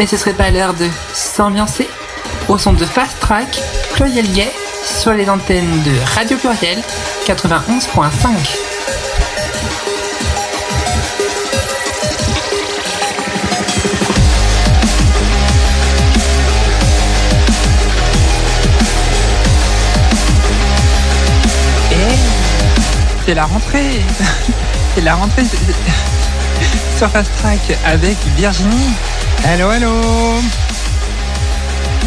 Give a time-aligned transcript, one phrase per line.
[0.00, 1.86] Mais ce serait pas l'heure de s'ambiancer
[2.48, 3.60] au son de Fast Track,
[3.92, 4.50] Pluriel Gay,
[4.82, 6.78] sur les antennes de Radio Pluriel
[7.26, 8.00] 91.5.
[23.26, 24.00] c'est la rentrée.
[24.94, 25.44] c'est la rentrée
[26.96, 28.94] sur Fast Track avec Virginie.
[29.44, 29.90] Hello, hello.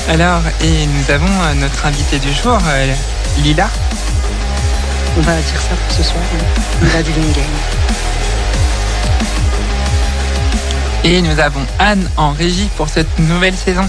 [0.07, 2.93] Alors, et nous avons euh, notre invité du jour, euh,
[3.39, 3.69] Lila.
[5.17, 6.23] On va dire ça pour ce soir,
[6.81, 7.43] Lila du Game.
[11.03, 13.87] Et nous avons Anne en régie pour cette nouvelle saison.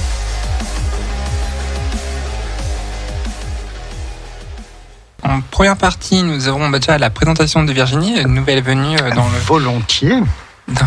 [5.22, 9.10] En première partie, nous aurons bah, déjà la présentation de Virginie, une nouvelle venue euh,
[9.10, 10.20] dans le volontiers
[10.68, 10.86] dans,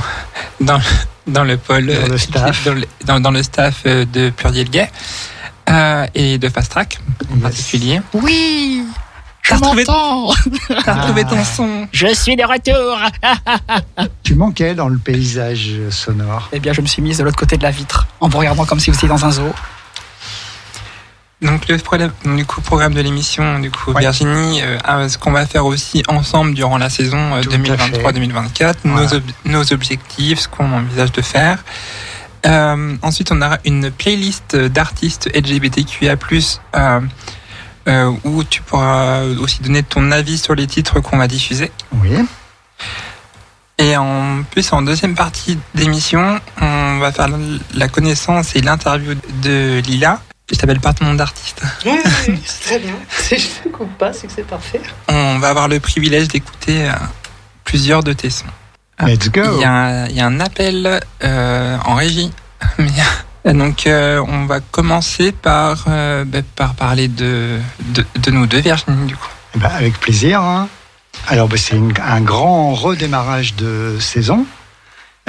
[0.59, 0.79] dans,
[1.27, 4.69] dans le pôle dans le staff, dans le, dans, dans le staff euh, de Puriel
[4.69, 4.89] Gay
[5.69, 6.99] euh, et de Fast Track
[7.31, 7.41] en Yes.
[7.43, 8.01] particulier.
[8.13, 8.83] Oui
[9.47, 10.33] T'as retrouvé- m'entends
[10.85, 11.45] T'as retrouvé ton Ah.
[11.45, 11.87] son.
[11.93, 12.99] Je suis de retour
[14.23, 16.49] Tu manquais dans le paysage sonore.
[16.51, 18.65] Eh bien, je me suis mise de l'autre côté de la vitre, en vous regardant
[18.65, 19.53] comme si vous étiez dans un zoo.
[21.41, 21.77] Donc le
[22.35, 24.01] du coup, programme de l'émission, du coup, Ouais.
[24.01, 28.75] Virginie, euh, ce qu'on va faire aussi ensemble durant la saison euh, Tout à 2023-2024,
[28.85, 29.13] nos, Voilà.
[29.17, 31.63] ob- nos objectifs, ce qu'on envisage de faire.
[32.47, 36.15] Euh, ensuite, on aura une playlist d'artistes LGBTQIA+,
[36.75, 37.01] euh,
[37.87, 41.71] euh, où tu pourras aussi donner ton avis sur les titres qu'on va diffuser.
[42.01, 42.17] Oui.
[43.77, 47.27] Et en plus, en deuxième partie d'émission, on va faire
[47.75, 49.13] la connaissance et l'interview
[49.43, 50.19] de Lila.
[50.51, 51.61] Je t'appelle pas ton nom d'artiste.
[51.85, 51.99] Oui,
[52.45, 52.93] c'est très bien.
[53.09, 54.81] Si je ne coupe pas, c'est que c'est parfait.
[55.09, 56.93] On va avoir le privilège d'écouter euh,
[57.65, 58.45] plusieurs de tes sons.
[59.01, 59.41] Let's go.
[59.55, 62.31] Il y a un, il y a un appel euh, en régie.
[63.45, 68.45] Euh, donc, euh, on va commencer par, euh, bah, par parler de, de, de nous
[68.45, 69.29] deux, Virginie, du coup.
[69.55, 70.41] Eh ben, avec plaisir.
[70.41, 70.67] hein.
[71.29, 74.45] Alors, ben, c'est un grand redémarrage de saison.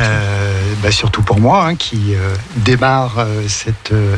[0.00, 4.16] Euh, ben, surtout pour moi, hein, qui euh, démarre euh, cette euh,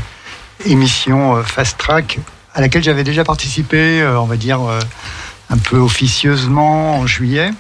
[0.65, 2.19] émission euh, Fast Track
[2.55, 4.81] à laquelle j'avais déjà participé, euh, on va dire, euh,
[5.51, 7.51] un peu officieusement en juillet.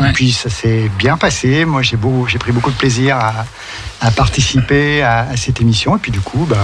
[0.00, 0.10] Ouais.
[0.10, 1.64] Et puis ça s'est bien passé.
[1.64, 3.44] Moi, j'ai beau, j'ai pris beaucoup de plaisir à,
[4.00, 5.96] à participer à, à cette émission.
[5.96, 6.56] Et puis du coup, ben,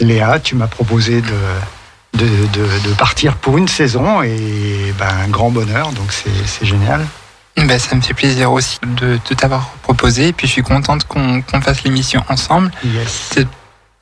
[0.00, 5.28] Léa, tu m'as proposé de, de, de- de partir pour une saison et ben, un
[5.28, 5.92] grand bonheur.
[5.92, 7.06] Donc c'est génial.
[7.56, 10.28] Bah, ça me fait plaisir aussi de, de t'avoir proposé.
[10.28, 12.70] Et puis, je suis contente qu'on qu'on fasse l'émission ensemble.
[12.84, 13.38] Yes.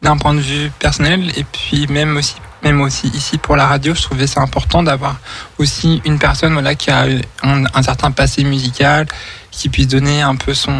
[0.02, 3.94] D'un point de vue personnel et puis même aussi même aussi ici pour la radio
[3.94, 5.16] je trouvais ça important d'avoir
[5.58, 7.06] aussi une personne voilà qui a
[7.42, 9.06] un, un certain passé musical
[9.50, 10.74] qui puisse donner un peu son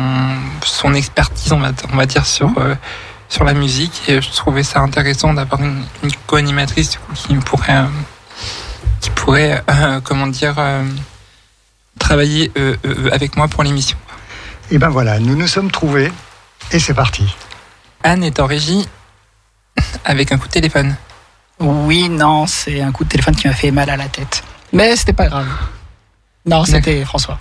[0.62, 2.74] son expertise on va on va dire sur euh,
[3.30, 4.02] sur la musique.
[4.08, 7.86] Et je trouvais ça intéressant d'avoir une, une co-animatrice qui pourrait euh,
[9.00, 10.56] qui pourrait euh, comment dire
[11.98, 12.50] travailler
[13.12, 13.96] avec moi pour l'émission.
[14.70, 16.10] Et ben voilà, nous nous sommes trouvés
[16.72, 17.24] et c'est parti.
[18.02, 18.88] Anne est en régie
[20.04, 20.96] avec un coup de téléphone
[21.58, 24.42] Oui, non, c'est un coup de téléphone qui m'a fait mal à la tête.
[24.72, 25.46] Mais c'était pas grave.
[26.46, 27.38] Non, c'était François.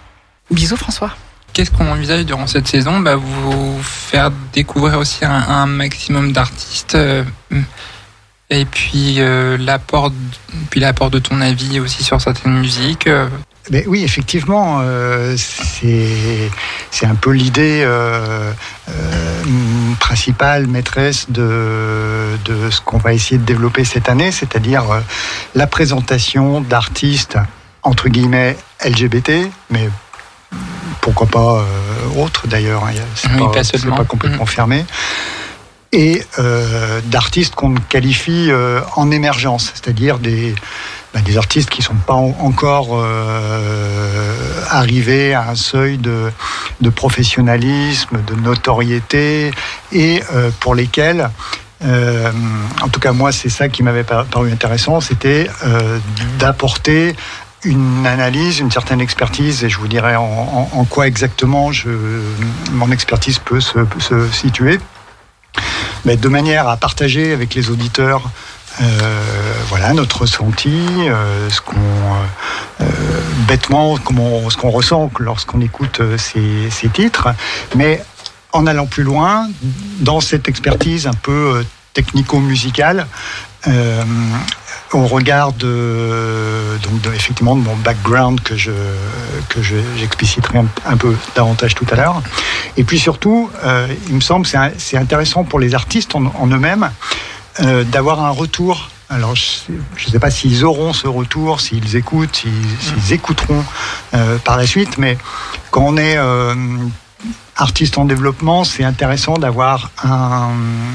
[0.51, 1.11] Bisous, François.
[1.53, 2.99] Qu'est-ce qu'on envisage durant cette saison?
[2.99, 7.23] Bah, Vous faire découvrir aussi un, un maximum d'artistes euh,
[8.49, 13.07] et puis euh, l'apport de ton avis aussi sur certaines musiques.
[13.07, 13.28] euh.
[13.72, 18.52] Mais oui, effectivement, euh, c'est un peu l'idée euh,
[18.90, 18.94] euh,
[20.00, 24.86] principale, maîtresse de, de ce qu'on va essayer de développer cette année, c'est-à-dire
[25.53, 27.38] la présentation d'artistes,
[27.84, 29.31] entre guillemets, LGBT,
[29.70, 29.88] mais
[31.02, 31.64] pourquoi pas
[32.18, 34.47] autres d'ailleurs, hein, c'est Oui, pas, pas complètement Mhm.
[34.47, 34.86] fermé.
[35.91, 36.24] Et
[37.06, 38.50] d'artistes qu'on qualifie
[38.96, 40.56] en émergence, c'est-à-dire des,
[41.14, 46.32] bah, des artistes qui sont pas en- encore euh, arrivés à un seuil de,
[46.90, 49.52] professionnalisme, de notoriété,
[49.91, 51.29] et euh, pour lesquels,
[51.84, 52.32] euh,
[52.82, 55.50] en tout cas moi c'est ça qui m'avait par- paru intéressant, c'était
[56.38, 57.16] d'apporter
[57.66, 61.72] une analyse, une certaine expertise, et je vous dirai en, quoi exactement
[62.72, 63.79] mon expertise peut se,
[64.32, 64.79] situer,
[66.05, 68.22] de manière à partager avec les auditeurs
[68.81, 69.21] euh,
[69.67, 71.75] voilà notre ressenti, euh, ce qu'on
[72.81, 72.85] euh,
[73.47, 77.29] bêtement, comment, ce qu'on ressent lorsqu'on écoute ces, ces titres,
[77.75, 78.03] mais
[78.53, 79.47] en allant plus loin
[79.99, 81.63] dans cette expertise un peu
[81.93, 83.05] technico-musicale,
[84.93, 88.71] on regarde donc effectivement de mon background que je
[89.49, 92.21] que je- j'expliciterai un, un peu davantage tout à l'heure.
[92.77, 93.51] Et puis surtout,
[94.07, 96.89] il me semble c'est c'est intéressant pour les artistes en eux-mêmes
[97.61, 98.90] euh, d'avoir un retour.
[99.09, 99.72] Alors je
[100.05, 103.63] ne sais pas s'ils auront ce retour, s'ils écoutent, s'ils s'ils écouteront
[104.13, 105.17] euh, par la suite, mais
[105.72, 106.53] quand on est euh,
[107.55, 110.51] artiste en développement, c'est intéressant d'avoir un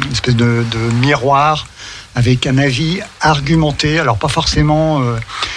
[0.06, 1.66] une espèce de, de miroir
[2.14, 5.16] avec un avis argumenté, alors pas forcément euh,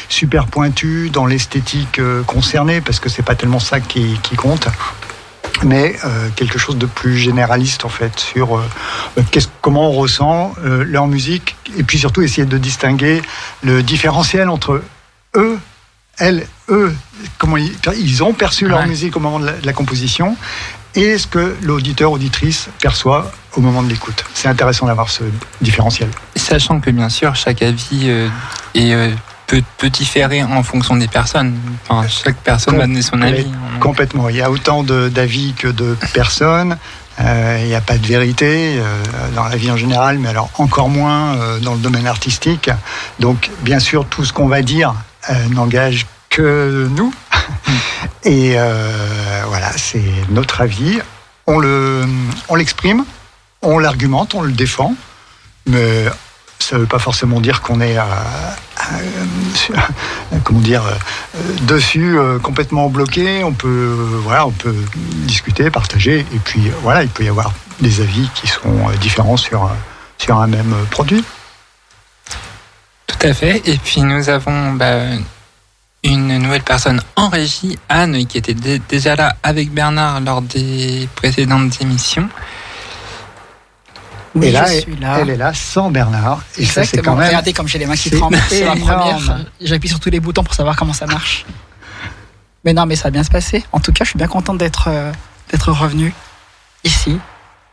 [0.09, 4.67] super pointu dans l'esthétique euh, concernée, parce que c'est pas tellement ça qui, qui compte,
[5.63, 8.63] mais euh, quelque chose de plus généraliste en fait sur euh,
[9.61, 13.21] comment on ressent euh, leur musique, et puis surtout essayer de distinguer
[13.63, 14.81] le différentiel entre
[15.35, 15.59] eux,
[16.17, 16.95] elles, eux,
[17.37, 20.35] comment ils, ils ont perçu leur musique au moment de la, de la composition,
[20.95, 24.23] et ce que l'auditeur auditrice perçoit au moment de l'écoute.
[24.33, 25.23] C'est intéressant d'avoir ce
[25.61, 26.09] différentiel.
[26.35, 28.09] Sachant que bien sûr, chaque avis
[28.73, 29.13] est,
[29.47, 31.57] peut, peut différer en fonction des personnes.
[31.87, 33.47] Enfin, chaque personne va donner son avis.
[33.79, 34.29] Complètement.
[34.29, 36.77] Il y a autant d'avis que de personnes.
[37.19, 39.03] Euh, il n'y a pas de vérité euh,
[39.35, 42.69] dans la vie en général, mais alors encore moins euh, dans le domaine artistique.
[43.19, 44.93] Donc, bien sûr, tout ce qu'on va dire
[45.49, 47.11] n'engage que nous.
[48.23, 50.99] Et euh, voilà, c'est notre avis.
[51.47, 52.05] On le,
[52.49, 53.05] on l'exprime,
[53.61, 54.93] on l'argumente, on le défend,
[55.65, 56.05] mais
[56.59, 58.03] ça ne veut pas forcément dire qu'on est, euh,
[58.91, 59.75] euh,
[60.43, 63.43] comment dire, euh, dessus complètement bloqué.
[63.43, 64.75] On peut, voilà, on peut
[65.25, 69.69] discuter, partager, et puis voilà, il peut y avoir des avis qui sont différents sur
[70.17, 71.23] sur un même produit.
[73.07, 73.61] Tout à fait.
[73.67, 75.01] Et puis nous avons bah,
[76.03, 81.07] une nouvelle personne en régie, Anne, qui était dé- déjà là avec Bernard lors des
[81.15, 82.29] précédentes émissions.
[84.35, 85.17] Oui, et là, je elle, suis là.
[85.19, 86.41] elle est là sans Bernard.
[86.57, 87.03] Et ça, c'est Exactement.
[87.15, 87.27] quand même.
[87.27, 88.37] Regardez comme j'ai les mains qui tremblent.
[88.49, 89.39] C'est la première.
[89.61, 91.45] J'appuie sur tous les boutons pour savoir comment ça marche.
[92.65, 93.63] Mais non, mais ça va bien se passer.
[93.71, 95.11] En tout cas, je suis bien contente d'être euh,
[95.51, 96.13] d'être revenu
[96.83, 97.17] ici,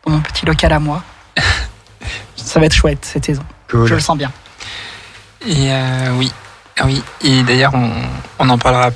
[0.06, 1.03] dans mon petit local à moi.
[2.37, 3.43] Ça va être chouette cette saison.
[3.71, 3.89] Cool.
[3.89, 4.31] Je le sens bien.
[5.47, 6.31] Et euh, oui,
[6.79, 7.03] ah oui.
[7.23, 7.91] Et d'ailleurs, on,
[8.39, 8.91] on en parlera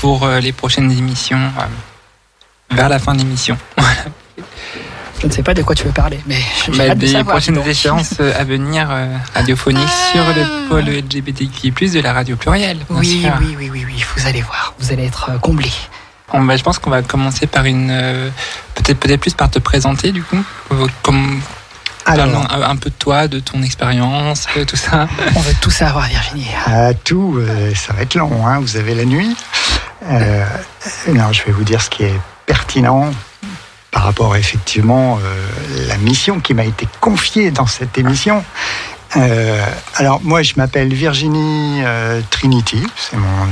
[0.00, 3.56] pour euh, les prochaines émissions, euh, vers la fin de l'émission.
[5.20, 7.08] Je ne sais pas de quoi tu veux parler, mais j'ai Bah, hâte de des
[7.12, 12.36] savoir, prochaines échéances euh, à venir euh, radiophoniques sur le pôle LGBTQI+, de la radio
[12.36, 12.78] plurielle.
[12.88, 15.72] Oui, oui, oui, oui, oui, vous allez voir, vous allez être euh, comblés.
[16.32, 17.90] On- bah, je pense qu'on va commencer par une...
[17.90, 18.30] euh,
[18.74, 20.42] peut-être peut-être plus par te présenter, du coup.
[21.02, 21.40] Comme,
[22.06, 25.06] Alors, parlons un, un peu de toi, de ton expérience, tout ça.
[25.36, 26.46] On veut tout savoir, Virginie.
[26.66, 28.46] à tout, euh, ça va être long.
[28.46, 28.58] hein.
[28.60, 29.36] Vous avez la nuit.
[30.08, 30.44] Euh,
[31.08, 33.10] non, je vais vous dire ce qui est pertinent
[33.90, 38.44] par rapport effectivement euh, la mission qui m'a été confiée dans cette émission.
[39.16, 39.64] Euh,
[39.96, 43.46] alors moi, je m'appelle Virginie euh, Trinity, c'est mon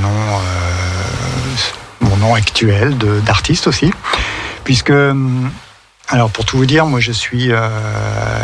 [2.17, 2.95] nom, actuel
[3.25, 3.91] d'artiste aussi,
[4.63, 5.49] puisque hum,
[6.07, 7.51] alors pour tout vous dire, moi je suis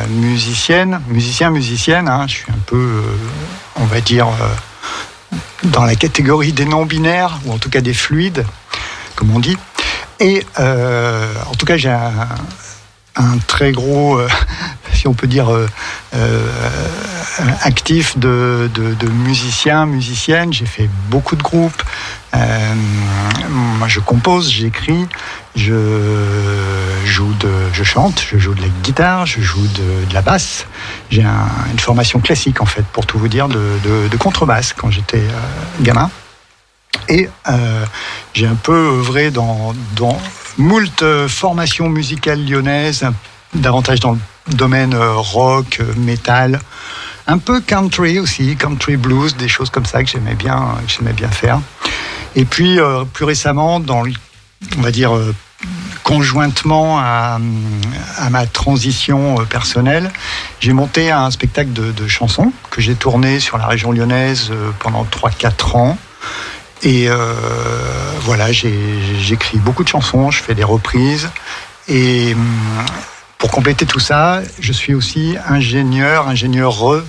[0.10, 2.08] musicienne, musicien, musicienne.
[2.08, 2.26] hein.
[2.28, 3.04] je suis un peu,
[3.76, 4.28] on va dire,
[5.66, 8.46] dans la catégorie des non-binaires ou en tout cas des fluides,
[9.16, 9.58] comme on dit.
[10.20, 14.28] Et euh, en tout cas, j'ai un, très gros, euh,
[14.94, 15.68] si on peut dire, euh,
[16.16, 16.48] euh,
[17.64, 20.54] actif de, de, de musiciens, musiciennes.
[20.54, 21.82] J'ai fait beaucoup de groupes.
[22.34, 22.74] Euh,
[23.50, 25.06] moi, je compose, j'écris,
[25.56, 25.74] je
[27.06, 30.66] joue de, je chante, je joue de la guitare, je joue de, la basse.
[31.10, 35.24] J'ai un- une formation classique, en fait, pour tout vous dire, de, contrebasse quand j'étais
[35.82, 36.10] gamin.
[37.10, 37.86] Et euh,
[38.34, 40.18] j'ai un peu œuvré dans, dans
[40.58, 43.06] moult euh, formations musicales lyonnaises,
[43.54, 44.20] davantage dans le
[44.56, 46.60] domaine euh, rock, métal,
[47.28, 50.76] un peu country aussi, country blues, des choses comme ça que j'aimais bien,
[51.16, 51.60] bien faire.
[52.36, 52.78] Et puis
[53.14, 54.04] plus récemment, dans,
[54.78, 55.12] on va dire
[56.04, 57.40] conjointement à,
[58.18, 60.12] à ma transition personnelle,
[60.60, 65.04] j'ai monté un spectacle de, de chansons que j'ai tourné sur la région lyonnaise pendant
[65.06, 65.98] 3-4 ans.
[66.84, 67.34] Et euh,
[68.22, 71.30] voilà, j'écris beaucoup de chansons, je fais des reprises.
[71.88, 72.86] Et hum,
[73.46, 77.04] pour compléter tout ça, je suis aussi ingénieur, ingénieur euh,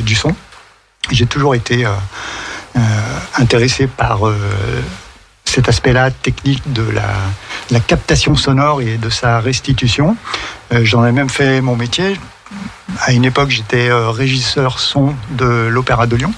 [0.00, 0.34] du son.
[1.10, 1.90] J'ai toujours été euh,
[2.76, 2.80] euh,
[3.36, 4.20] intéressé par
[5.44, 10.16] cet aspect-là technique de la, captation sonore et de sa restitution.
[10.72, 12.18] J'en ai même fait mon métier.
[13.00, 16.32] À une époque, j'étais régisseur son de l'Opéra de Lyon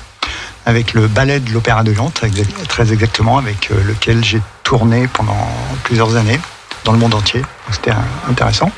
[0.67, 4.43] avec le ballet de l'Opéra de Lyon, très, exa- très exactement, avec euh, lequel j'ai
[4.65, 5.49] tourné pendant
[5.85, 6.41] plusieurs années
[6.85, 7.43] dans le monde entier.
[7.71, 7.93] C'était
[8.29, 8.71] intéressant.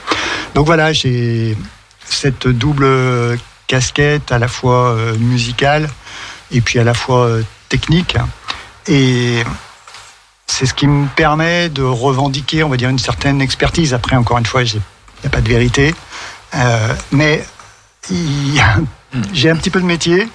[0.54, 1.56] Donc voilà, j'ai
[2.04, 5.88] cette double casquette à la fois euh, musicale,
[6.52, 8.16] et puis à la fois euh, technique.
[8.86, 9.42] Et
[10.46, 13.92] c'est ce qui me permet de revendiquer, on va dire, une certaine expertise.
[13.94, 15.94] Après, encore une fois, il n'y a pas de vérité.
[17.12, 17.44] Mais
[19.34, 20.26] j'ai un petit peu de métier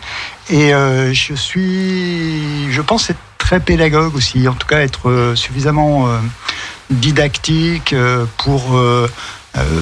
[0.49, 5.35] et euh, je suis, je pense être très pédagogue aussi, en tout cas être euh,
[5.35, 6.17] suffisamment euh,
[6.89, 7.95] didactique
[8.37, 8.79] pour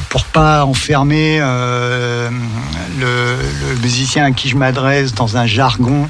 [0.09, 2.29] pour pas enfermer le,
[3.81, 6.09] musicien à qui je m'adresse dans un jargon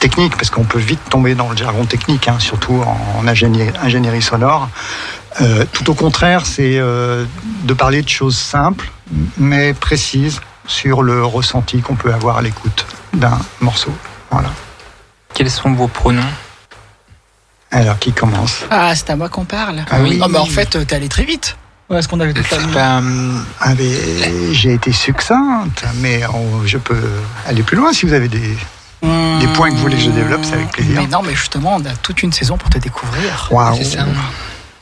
[0.00, 4.68] technique, parce qu'on peut vite tomber dans le jargon technique, hein, surtout en, ingénierie, sonore.
[5.72, 8.90] Tout au contraire, c'est de parler de choses simples,
[9.36, 13.92] mais précises sur le ressenti qu'on peut avoir à l'écoute d'un morceau.
[14.30, 14.50] Voilà.
[15.34, 16.22] Quels sont vos pronoms?
[17.70, 18.64] Alors, qui commence?
[18.70, 19.84] Ah, c'est à moi qu'on parle.
[19.90, 20.20] Ah oui.
[20.22, 21.56] Oh, mais en fait, t'es allé très vite.
[21.88, 22.42] Ouais, est-ce qu'on avait tout
[22.76, 23.00] Ah,
[23.78, 27.10] mais J'ai été succincte, mais on- je peux
[27.46, 28.56] aller plus loin si vous avez des,
[29.40, 31.00] des points que vous voulez que je développe, c'est avec plaisir.
[31.00, 33.48] Mais non, mais justement, on a toute une saison pour te découvrir.
[33.50, 34.04] Waouh C'est ça.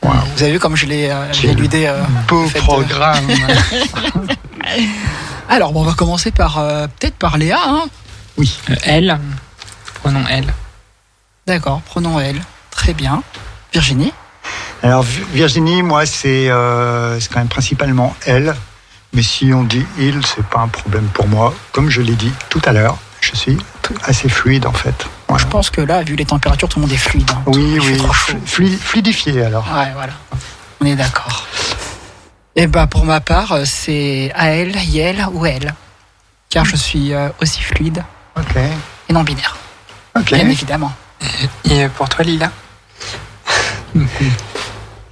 [0.03, 0.13] Waouh.
[0.35, 1.85] Vous avez vu comme je l'ai euh, éludé.
[1.87, 3.25] euh, Beau fait programme
[5.53, 7.59] Alors, bon, on va commencer par euh, peut-être par Léa.
[7.65, 7.83] Hein
[8.37, 8.57] Oui.
[8.69, 9.19] euh, elle
[9.95, 10.51] Pronom elle.
[11.45, 12.41] D'accord, prenons elle.
[12.69, 13.21] Très bien.
[13.73, 14.13] Virginie?
[14.81, 18.55] Alors Vi- Virginie, moi, c'est euh, c'est quand même principalement elle.
[19.13, 21.53] Mais si on dit il, c'est pas un problème pour moi.
[21.73, 23.57] Comme je l'ai dit tout à l'heure, je suis
[24.05, 25.05] assez fluide en fait.
[25.27, 25.43] Voilà.
[25.43, 27.29] Je pense que là, vu les températures, tout le monde est fluide.
[27.29, 27.43] hein.
[27.47, 28.01] Oui, oui,
[28.79, 29.65] fluidifié alors.
[29.65, 30.13] Ouais, voilà.
[30.79, 31.45] On est d'accord.
[32.55, 35.73] Et bah pour ma part, euh, c'est à elle, Yel ou elle.
[36.49, 38.03] Car je suis euh, aussi fluide
[38.37, 38.55] Ok,
[39.09, 39.55] et non binaire,
[40.17, 40.25] ok.
[40.25, 40.91] bien évidemment.
[41.69, 42.51] Et pour toi, Lila?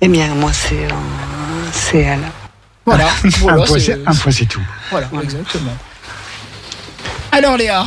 [0.01, 0.89] Eh bien, moi, c'est euh,
[1.73, 2.21] c'est elle.
[2.85, 4.61] Voilà, voilà, un, point, c'est- c'est- un point, c'est tout.
[4.89, 5.75] voilà, exactement.
[7.33, 7.85] Alors Léa,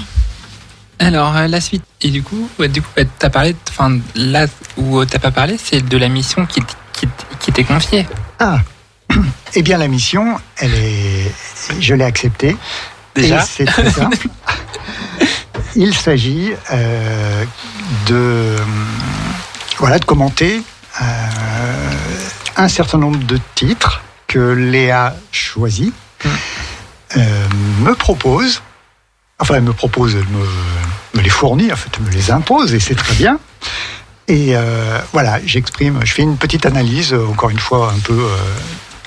[0.98, 1.82] Alors, euh, la suite.
[2.02, 5.56] Et du coup, ouais, du coup, t'as parlé, enfin, là où euh, t'as pas parlé,
[5.62, 6.60] c'est de la mission qui,
[6.92, 7.08] qui,
[7.40, 8.06] qui t'est confiée.
[8.38, 8.58] Ah,
[9.54, 11.32] eh bien la mission, elle est,
[11.80, 12.56] je l'ai acceptée.
[13.14, 14.16] Déjà c'est très simple.
[15.76, 17.44] Il s'agit euh,
[18.06, 18.56] de,
[19.78, 20.62] voilà, de commenter
[21.00, 21.04] euh,
[22.56, 25.94] un certain nombre de titres que Léa choisit,
[27.16, 27.46] euh,
[27.80, 28.62] me propose,
[29.38, 30.46] enfin elle me propose, elle me,
[31.14, 33.38] me les fournit, en fait elle me les impose et c'est très bien.
[34.28, 38.36] Et euh, voilà, j'exprime, je fais une petite analyse, encore une fois un peu euh,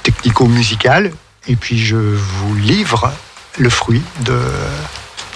[0.06, 1.12] technico-musicale,
[1.48, 3.12] et puis je vous livre
[3.58, 4.40] le fruit de,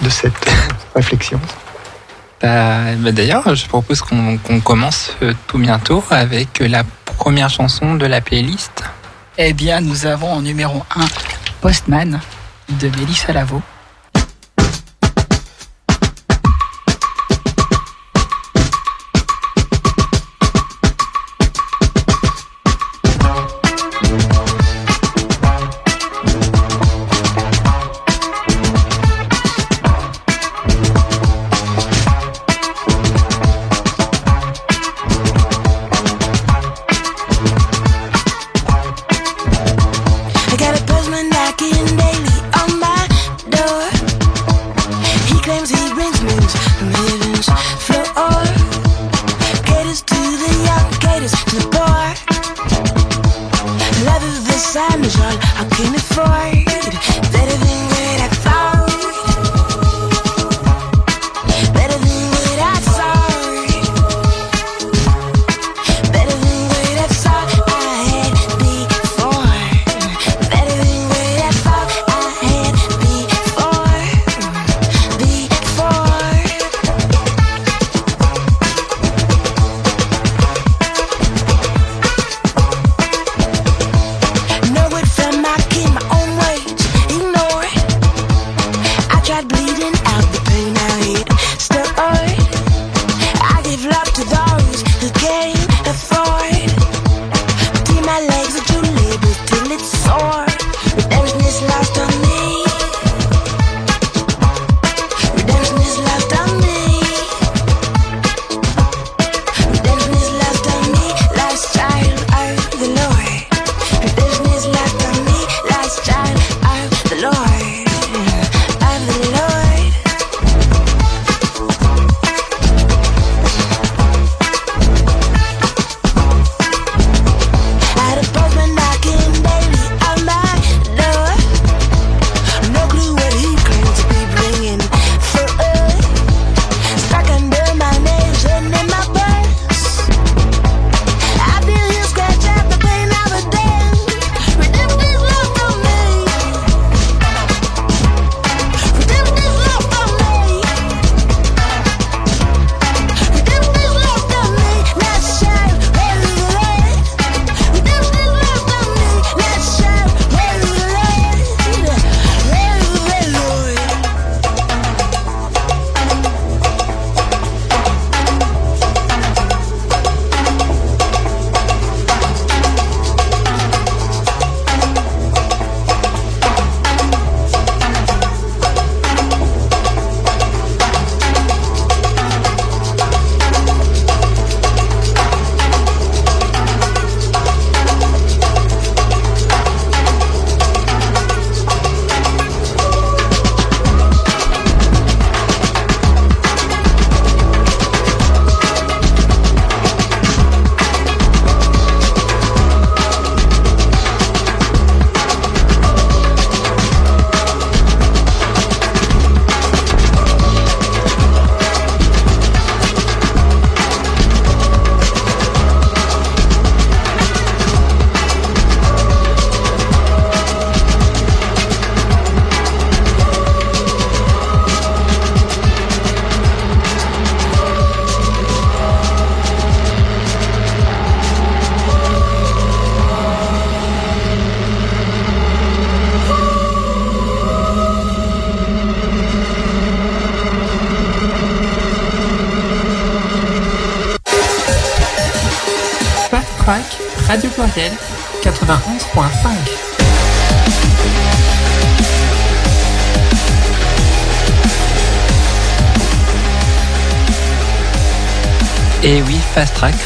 [0.01, 0.45] de cette
[0.95, 1.39] réflexion.
[2.41, 6.83] Bah, bah, D'ailleurs, je propose qu'on qu'on commence euh, tout bientôt avec la
[7.17, 8.75] première chanson de la playlist.
[9.37, 11.05] eh bien nous avons en numéro 1
[11.61, 12.19] Postman
[12.81, 13.61] de Mélissa Lavo.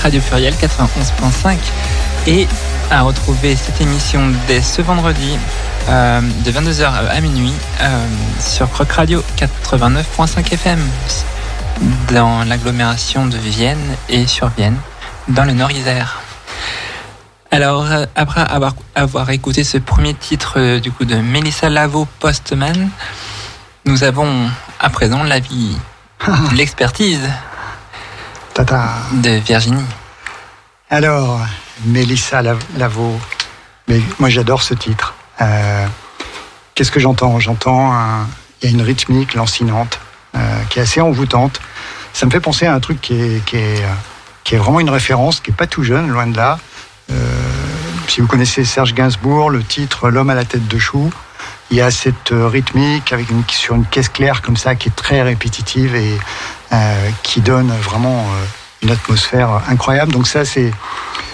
[0.04, 1.58] Radio Pluriel 91.5.
[2.28, 2.48] Et
[2.92, 5.38] à retrouver cette émission dès ce vendredi
[5.88, 8.06] euh, de 22h à minuit euh,
[8.40, 10.80] sur Croc Radio 89.5 FM
[12.14, 14.78] dans l'agglomération de Vienne et sur Vienne
[15.30, 16.22] dans le Nord-Isère.
[17.50, 22.08] Alors, euh, après avoir, avoir écouté ce premier titre euh, du coup de Melissa Lavo
[22.20, 22.90] Postman,
[23.86, 24.50] nous avons
[24.80, 25.78] à présent l'avis,
[26.56, 27.22] l'expertise
[28.54, 28.90] Tata.
[29.14, 29.84] de Virginie.
[30.90, 31.40] Alors,
[31.86, 33.20] Mélissa Lav- Lavo,
[33.88, 35.14] mais moi j'adore ce titre.
[35.42, 35.86] Euh,
[36.76, 37.40] Qu'est-ce que j'entends?
[37.40, 37.94] J'entends,
[38.62, 40.00] il y a une rythmique lancinante
[40.36, 40.40] euh,
[40.70, 41.60] qui est assez envoûtante.
[42.14, 43.88] Ça me fait penser à un truc qui est, qui est, euh,
[44.44, 46.58] qui est vraiment une référence, qui est pas tout jeune, loin de là.
[47.12, 47.16] Euh,
[48.08, 51.12] si vous connaissez Serge Gainsbourg, le titre L'homme à la tête de chou,
[51.70, 54.96] il y a cette rythmique avec une, sur une caisse claire comme ça qui est
[54.96, 56.18] très répétitive et
[57.24, 58.46] qui donne vraiment euh,
[58.82, 60.12] une atmosphère incroyable.
[60.12, 60.72] Donc ça, c'est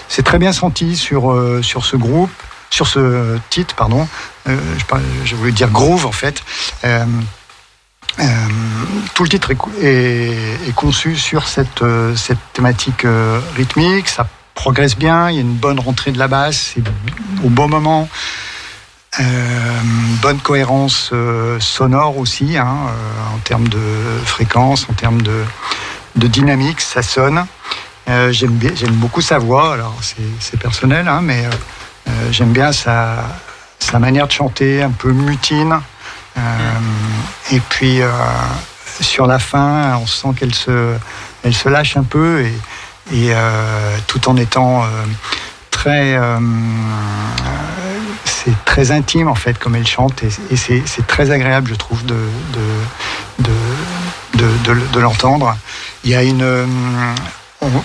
[0.08, 2.30] c'est très bien senti sur euh, sur ce groupe,
[2.70, 4.08] sur ce titre, pardon.
[4.48, 4.56] Euh,
[5.24, 6.42] je, voulais dire groove en fait.
[6.84, 7.04] Euh,
[8.18, 8.24] euh,
[9.14, 14.26] tout le titre est, est- est conçu sur cette, euh, cette thématique euh, rythmique, ça
[14.54, 16.82] progresse bien, il y a une bonne rentrée de la basse, c'est
[17.44, 18.08] au bon moment,
[19.18, 19.80] euh,
[20.22, 23.80] bonne cohérence euh, sonore aussi, hein, euh, en termes de
[24.24, 25.42] fréquence, en termes de,
[26.16, 27.44] de dynamique, ça sonne.
[28.08, 31.44] Euh, j'aime, bien- j'aime beaucoup sa voix, alors c'est, personnel, hein, mais
[32.08, 33.16] euh, j'aime bien sa,
[33.78, 35.80] sa manière de chanter, un peu mutine.
[37.52, 38.00] Et puis
[39.00, 40.94] sur la fin, on sent qu'elle se,
[41.44, 42.54] elle se lâche un peu et,
[43.12, 43.34] et
[44.06, 44.84] tout en étant
[45.70, 46.18] très,
[48.44, 52.16] c'est très intime en fait comme elle chante et, c'est, très agréable je trouve de,
[53.38, 53.44] de,
[54.92, 55.56] de, l'entendre.
[56.04, 56.66] Il y a une, euh,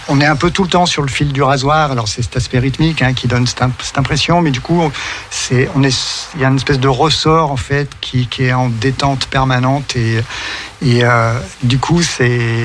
[0.08, 1.92] on, est un peu tout le temps sur le fil du rasoir.
[1.92, 4.90] Alors c'est cet aspect rythmique hein, qui donne cette, imp- cette impression, mais du coup,
[5.30, 8.54] c'est, on est, il y a une espèce de ressort en fait qui, qui est
[8.54, 10.22] en détente permanente et,
[10.82, 12.62] et euh, du coup c'est,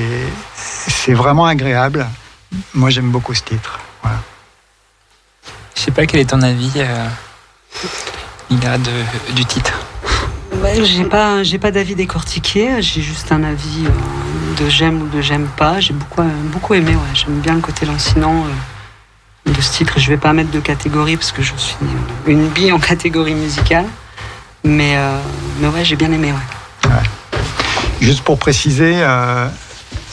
[0.55, 2.07] c'est vraiment agréable.
[2.73, 3.79] Moi j'aime beaucoup ce titre.
[4.01, 4.19] Voilà.
[5.75, 7.07] Je sais pas quel est ton avis, euh,
[8.49, 8.91] Mila, de,
[9.33, 9.73] du titre.
[10.61, 15.07] Ouais, j'ai pas, j'ai pas d'avis décortiqué, j'ai juste un avis euh, de j'aime ou
[15.07, 15.79] de j'aime pas.
[15.79, 17.15] J'ai beaucoup, euh, beaucoup aimé, ouais.
[17.15, 19.93] J'aime bien le côté lancinant euh, de ce titre.
[19.97, 21.75] Je vais pas mettre de catégorie parce que je suis
[22.27, 23.85] une bille en catégorie musicale.
[24.63, 25.17] Mais, euh,
[25.59, 26.89] mais ouais, j'ai bien aimé, ouais.
[28.01, 29.47] Juste pour préciser, euh,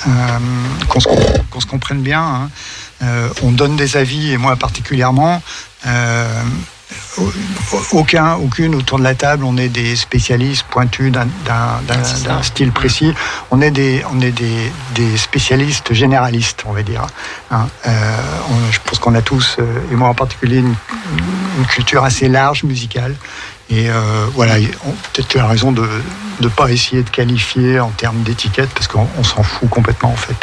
[0.07, 0.39] euh,
[0.89, 1.09] qu'on se,
[1.51, 2.51] qu'on se comprenne bien, hein,
[3.03, 5.43] euh, on donne des avis, et moi particulièrement.
[7.93, 11.29] Aucun, aucune autour de la table, on est des spécialistes pointus d'un-
[12.43, 13.13] style précis.
[13.51, 17.07] On est des, on est des, des spécialistes généralistes, on va dire.
[17.51, 17.69] hein.
[17.87, 18.17] Euh,
[18.51, 20.75] on- je pense qu'on a tous, euh, et moi en particulier, une,
[21.59, 23.15] une culture assez large musicale.
[23.71, 24.55] Et euh, voilà,
[25.13, 25.87] peut-être tu as raison de
[26.41, 30.17] ne pas essayer de qualifier en termes d'étiquette, parce qu'on on s'en fout complètement en
[30.17, 30.37] fait.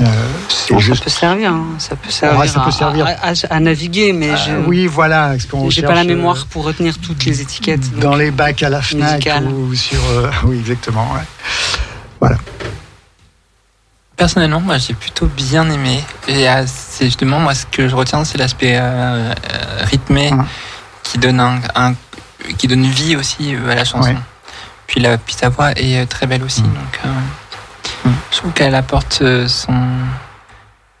[0.00, 0.04] Euh,
[0.48, 0.98] c'est Bon, juste.
[1.00, 1.66] Ça peut servir, hein.
[1.78, 3.06] ça peut servir, Ouais, ça peut à- servir.
[3.06, 5.36] À, à- à naviguer, mais Ah, je, oui, voilà.
[5.36, 5.46] j'ai
[5.82, 7.90] pas la cherche, euh, mémoire pour retenir toutes les étiquettes.
[7.90, 10.00] donc- dans les bacs à la FNAC ou sur.
[10.12, 11.06] euh, oui, exactement.
[11.12, 12.28] ouais.
[14.16, 16.02] Personnellement, moi, j'ai plutôt bien aimé.
[16.26, 18.80] Et c'est justement, moi, ce que je retiens, c'est l'aspect
[19.90, 20.46] rythmé Mhm.
[21.02, 21.92] qui donne un, un-
[22.58, 24.08] qui donne vie aussi euh, à la chanson.
[24.10, 24.16] Ouais.
[24.86, 26.62] Puis, la, puis sa voix est euh, très belle aussi.
[26.62, 26.74] Mhm.
[26.74, 27.08] Donc, euh,
[28.04, 28.14] Mhm.
[28.30, 29.74] je trouve qu'elle apporte son,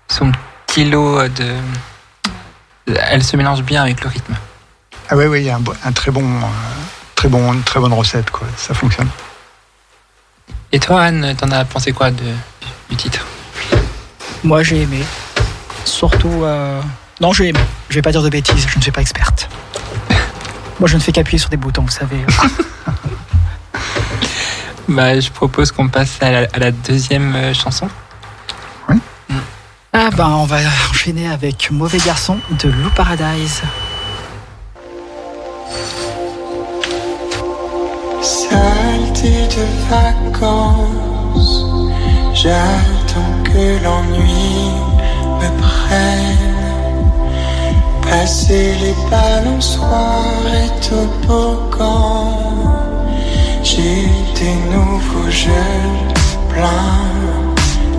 [0.08, 0.32] son
[0.66, 1.54] petit lot de.
[3.10, 4.34] Elle se mélange bien avec le rythme.
[5.08, 6.46] Ah oui, oui, il y a un, très bon, euh,
[7.14, 8.46] très bon, une très bonne recette, quoi.
[8.56, 9.08] Ça fonctionne.
[10.72, 12.34] Et toi, Anne, t'en as pensé quoi de, du,
[12.90, 13.24] du titre?
[14.44, 15.02] Moi, j'ai aimé.
[15.84, 16.42] Surtout.
[16.44, 16.80] euh,
[17.20, 17.60] Non, j'ai aimé.
[17.88, 19.48] Je vais pas dire de bêtises, je ne suis pas experte.
[20.78, 22.18] Moi, je ne fais qu'appuyer sur des boutons, vous savez.
[24.88, 27.88] bah, Je propose qu'on passe à la, à la deuxième euh, chanson.
[29.98, 30.58] Ah ben, on va
[30.90, 33.62] enchaîner avec Mauvais Garçon de Lou Paradise.
[38.20, 41.64] Saleté de vacances,
[42.34, 44.70] j'attends que l'ennui
[45.40, 46.55] me prenne.
[48.08, 52.36] Passer les balançoires et toboggans.
[53.62, 56.12] J'ai des nouveaux jeunes
[56.48, 57.06] plein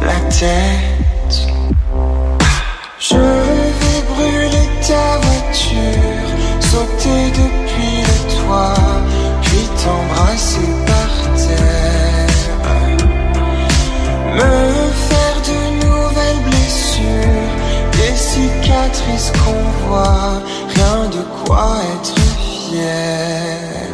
[0.02, 1.38] la tête.
[3.00, 3.16] Je
[3.80, 6.28] vais brûler ta voiture,
[6.60, 8.84] sauter depuis le toit,
[9.42, 11.98] puis t'embrasser par terre.
[18.38, 20.42] Cicatrices qu'on voit,
[20.76, 23.90] rien de quoi être fier.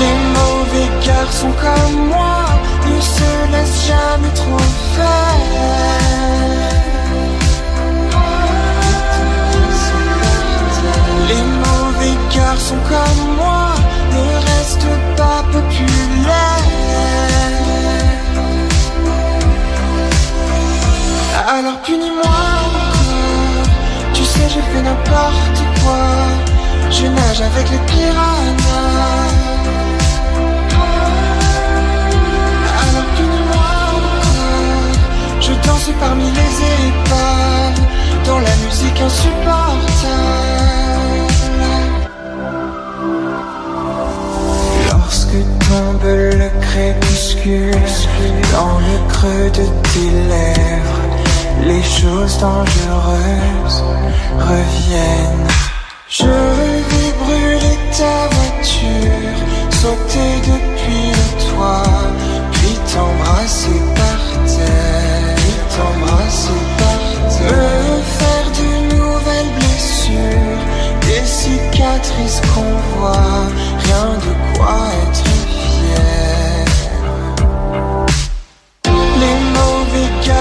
[0.00, 2.40] Les mauvais garçons comme moi
[2.88, 5.66] ne se laissent jamais trop faire.
[11.30, 13.66] Les mauvais garçons comme moi
[14.14, 16.66] ne restent pas populaires.
[21.48, 23.68] Alors punis-moi encore.
[24.14, 26.06] Tu sais, j'ai fait n'importe quoi.
[26.90, 29.30] Je nage avec les piranhas.
[32.82, 35.40] Alors punis-moi encore.
[35.40, 36.52] Je danse parmi les
[36.88, 37.80] épaves.
[38.26, 39.86] Dans la musique insupportable.
[44.90, 47.82] Lorsque tombe le crépuscule
[48.50, 51.05] dans le creux de tes lèvres,
[51.64, 53.82] les choses dangereuses
[54.38, 55.48] reviennent.
[56.08, 59.36] Je vais brûler ta voiture,
[59.70, 61.82] sauter depuis le toit,
[62.52, 67.02] puis t'embrasser par terre, puis t'embrasser par
[67.36, 67.52] terre.
[67.52, 70.62] Me faire de nouvelles blessures,
[71.06, 73.46] des cicatrices qu'on voit,
[73.84, 75.25] rien de quoi être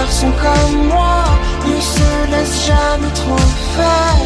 [0.06, 1.24] garçons comme moi
[1.66, 4.18] ne se laissent jamais trop faire.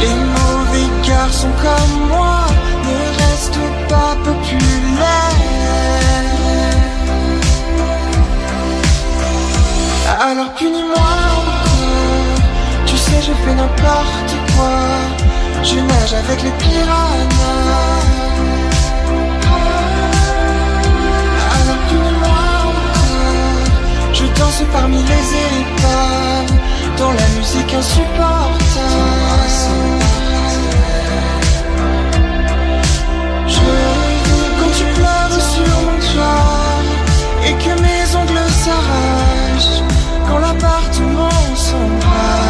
[0.00, 2.38] Les mauvais garçons comme moi
[2.86, 5.38] ne restent pas populaires.
[10.20, 11.08] Alors punis-moi
[11.38, 11.66] encore.
[12.86, 14.78] Tu sais, j'ai fait n'importe quoi.
[15.64, 18.17] Je nage avec les piranhas.
[24.38, 26.52] Danse parmi les épaves.
[26.96, 28.64] Dans la musique insupportable.
[33.46, 33.94] Je veux
[34.58, 36.56] quand tu pleures sur mon toit
[37.46, 39.82] et que mes ongles s'arrachent
[40.26, 42.47] quand l'appartement s'embrase.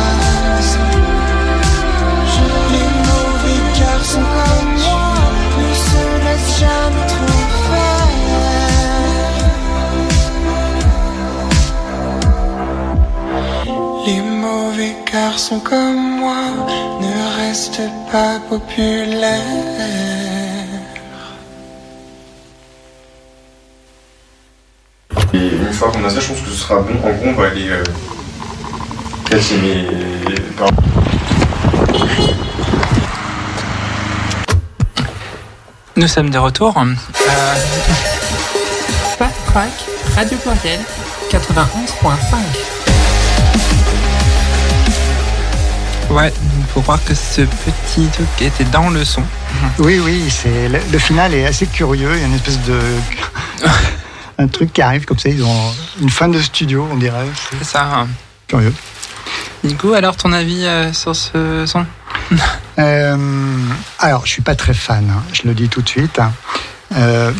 [15.30, 16.42] Garçons comme moi
[17.02, 19.42] ne restent pas populaires.
[25.34, 26.94] Et une fois qu'on a ça, je pense que ce sera bon.
[27.04, 27.84] En gros, on va aller euh,
[29.28, 29.84] casser mes
[30.56, 30.70] parents.
[35.96, 36.74] Nous sommes de retour.
[36.78, 36.94] Euh,
[39.18, 39.72] Fast Track,
[40.16, 40.80] Radio Pluriel,
[41.30, 42.77] 91.5.
[46.10, 49.22] ouais, il faut croire que ce petit truc était dans le son.
[49.78, 52.10] Oui, oui, c'est le, le final est assez curieux.
[52.14, 52.78] Il y a une espèce de
[54.38, 55.28] un truc qui arrive comme ça.
[55.28, 57.26] Ils ont une fin de studio, on dirait.
[57.50, 58.06] C'est C'est ça.
[58.46, 58.74] curieux.
[59.64, 61.84] Nico, alors ton avis euh, sur ce son?
[62.78, 63.16] Euh,
[63.98, 65.10] alors, je suis pas très fan.
[65.10, 66.18] hein, je le dis tout de suite.
[66.18, 66.32] hein.
[66.94, 67.32] Euh,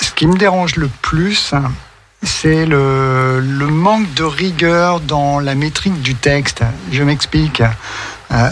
[0.00, 1.72] ce qui me dérange le plus, hein,
[2.24, 6.62] c'est le, le manque de rigueur dans la métrique du texte.
[6.90, 7.62] Je m'explique.
[8.32, 8.50] Euh,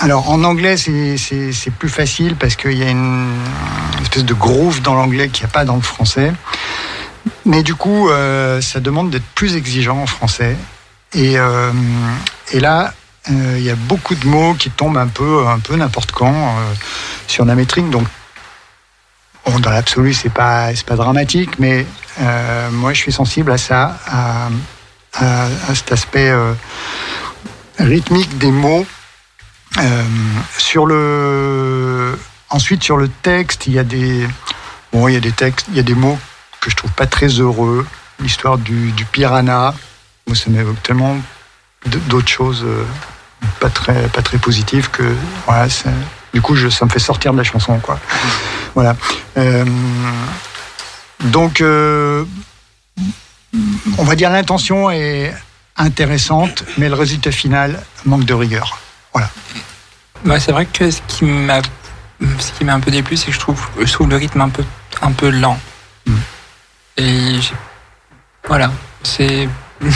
[0.00, 3.30] alors, en anglais, c'est- plus facile parce qu'il y a une,
[4.02, 6.32] espèce de groove dans l'anglais qu'il n'y a pas dans le français.
[7.44, 10.56] Mais du coup, euh, ça demande d'être plus exigeant en français.
[11.14, 11.72] Et, euh,
[12.52, 12.94] et là,
[13.28, 16.56] il y a beaucoup de mots qui tombent un peu, un peu n'importe quand
[17.28, 17.88] sur la métrique.
[17.90, 18.06] Donc,
[19.44, 21.86] dans l'absolu, c'est pas, pas dramatique, mais
[22.20, 24.48] euh, moi, je suis sensible à ça, à,
[25.74, 26.54] cet aspect euh,
[27.78, 28.86] rythmique des mots.
[29.78, 30.04] Euh,
[30.58, 32.18] sur le,
[32.50, 34.26] ensuite, sur le texte, il y a des,
[34.92, 36.18] bon, il y a des textes, il y a des mots
[36.60, 37.86] que je trouve pas très heureux.
[38.20, 39.74] L'histoire du, du piranha,
[40.26, 41.16] moi, ça m'évoque tellement
[41.84, 42.64] d'autres choses
[43.58, 45.02] pas très pas très positives que
[45.46, 45.68] voilà,
[46.32, 47.98] du coup, ça me fait sortir de la chanson, quoi.
[48.74, 48.96] Voilà.
[49.36, 49.64] Euh,
[51.24, 52.24] donc, euh,
[53.98, 55.34] on va dire l'intention est
[55.76, 58.78] intéressante, mais le résultat final manque de rigueur.
[59.12, 59.30] Voilà.
[60.24, 61.60] Ouais, c'est vrai que ce qui m'a
[62.38, 64.64] ce qui m'a un peu déplu, c'est que je trouve, je le rythme un peu,
[65.00, 65.58] un peu lent.
[66.06, 66.16] Hmm.
[66.96, 67.40] Et
[68.46, 68.70] voilà,
[69.02, 69.48] c'est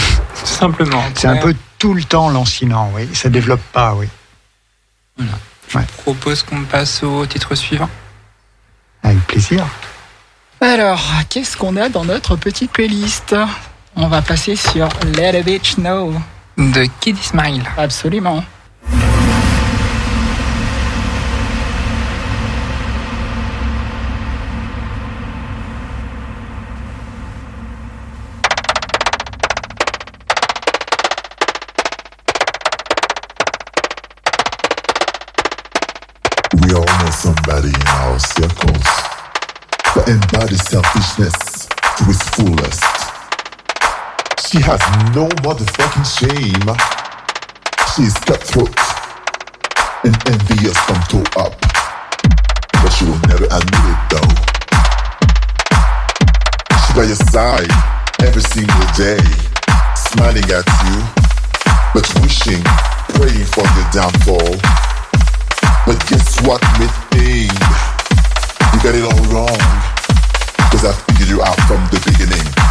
[0.45, 1.05] simplement.
[1.15, 3.09] C'est un peu tout le temps lancinant, oui.
[3.15, 4.09] Ça ne développe pas, oui.
[5.17, 5.33] Voilà.
[5.81, 7.89] Je propose qu'on passe au titre suivant.
[9.03, 9.67] Avec plaisir.
[10.61, 13.35] Alors, qu'est-ce qu'on a dans notre petite playlist?
[13.95, 16.15] On va passer sur Let a Bitch Know.
[16.57, 17.63] De Kid Smile.
[17.77, 18.43] Absolument.
[40.09, 42.85] embodies selfishness to its fullest.
[44.47, 44.79] She has
[45.11, 46.69] no motherfucking shame.
[47.91, 48.71] She is cutthroat
[50.07, 51.59] and envious from toe up.
[52.79, 54.35] But she will never admit it though.
[56.87, 57.73] She by your side
[58.23, 59.19] every single day,
[59.99, 61.03] smiling at you,
[61.93, 62.63] but wishing,
[63.19, 64.55] praying for your downfall.
[65.83, 67.51] But guess what, mid thing?
[68.71, 69.96] You got it all wrong
[71.29, 72.66] you out from the beginning.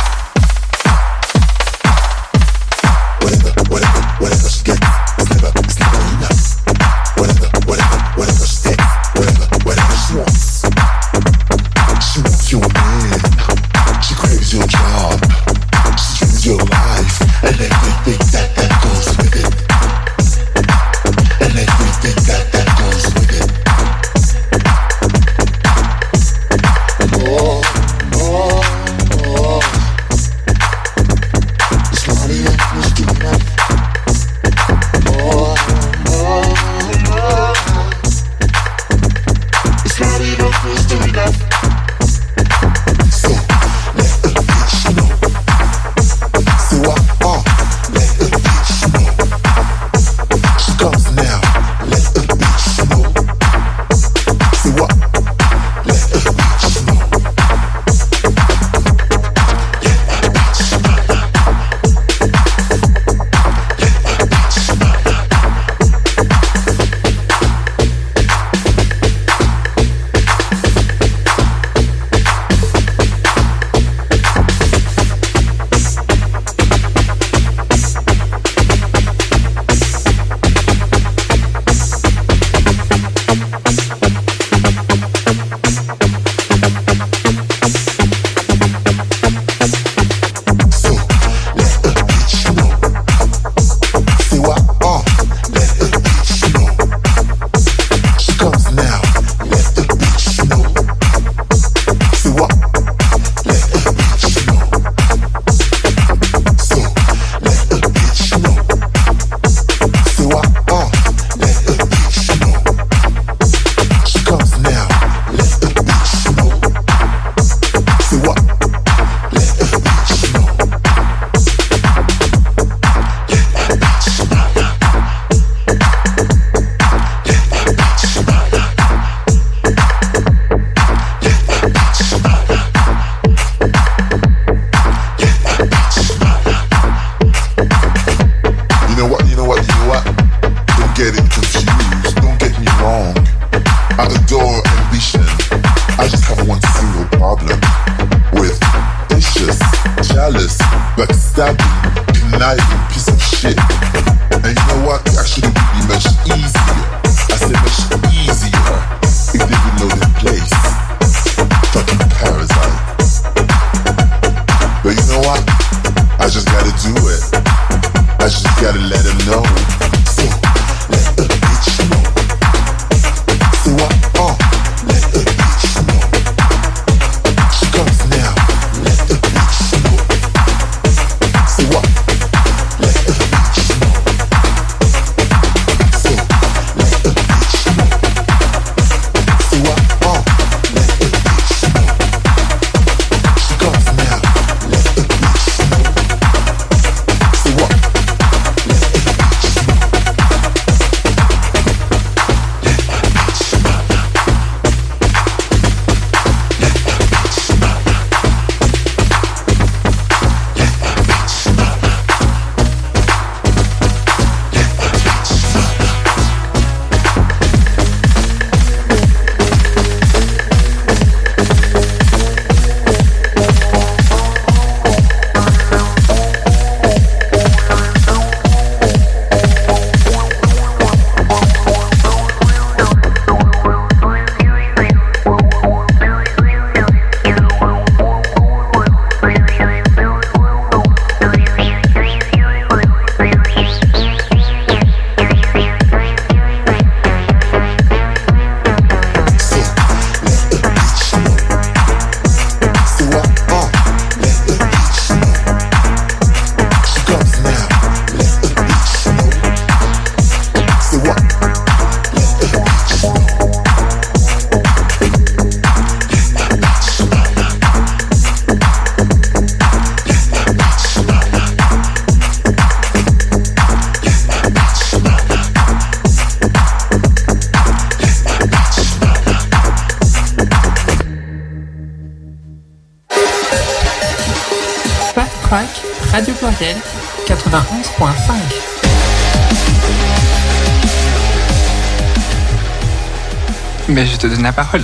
[294.46, 294.84] La parole.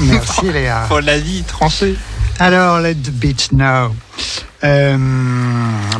[0.00, 0.84] Merci Léa.
[0.88, 1.96] Pour l'avis tranché.
[2.38, 3.94] Alors, Let the Beat Now.
[4.64, 4.96] Euh,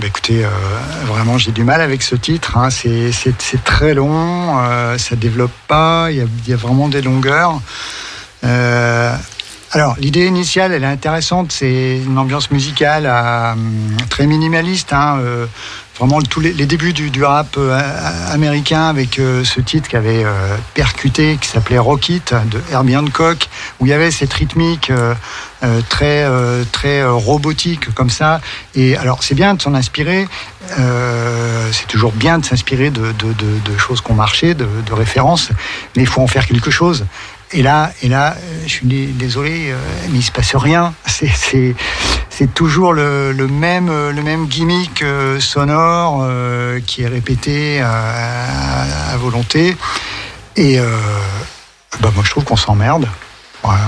[0.00, 0.48] bah écoutez, euh,
[1.06, 2.56] vraiment, j'ai du mal avec ce titre.
[2.56, 2.70] hein.
[2.70, 3.12] C'est-
[3.64, 7.60] très long, euh, ça développe pas, il y a, il y a vraiment des longueurs.
[9.72, 11.52] Alors, l'idée initiale, elle est intéressante.
[11.52, 13.10] C'est une ambiance musicale
[14.08, 14.92] très minimaliste.
[14.94, 15.18] hein,
[15.98, 17.78] vraiment, tous les, les débuts du, du rap euh,
[18.30, 22.96] américain avec euh, ce titre qui avait euh, percuté, qui s'appelait Rock It de Herbie
[22.96, 23.48] Hancock,
[23.80, 24.92] où il y avait cette rythmique
[25.88, 26.26] très
[26.72, 28.40] très robotique comme ça.
[28.74, 30.28] Et alors, c'est bien de s'en inspirer.
[31.72, 34.92] c'est toujours bien de s'inspirer de, de- de- de choses qui ont marché, de, de
[34.92, 35.50] références,
[35.96, 37.06] mais il faut en faire quelque chose.
[37.52, 39.72] Et là, et là, je suis dé- désolé,
[40.10, 40.94] mais il se passe rien.
[41.06, 41.74] C'est,
[42.36, 47.80] c'est, toujours le, le même, euh, le même gimmick euh, sonore euh, qui est répété
[47.80, 49.74] à, volonté.
[50.56, 50.86] Et euh,
[52.00, 53.08] bah moi, je trouve qu'on s'emmerde.
[53.62, 53.86] Voilà.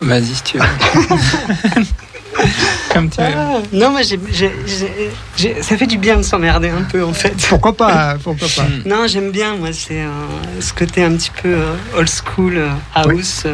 [0.00, 0.64] Vas-y si tu veux.
[2.92, 3.26] Comme tu veux.
[3.36, 4.18] Ah, non, j'ai-
[5.36, 7.34] j'ai- ça fait du bien de s'emmerder un peu en fait.
[7.48, 10.08] Pourquoi pas Pourquoi pas Non, j'aime bien, moi, c'est euh,
[10.60, 12.60] ce côté un petit peu euh, old school,
[12.94, 13.46] house.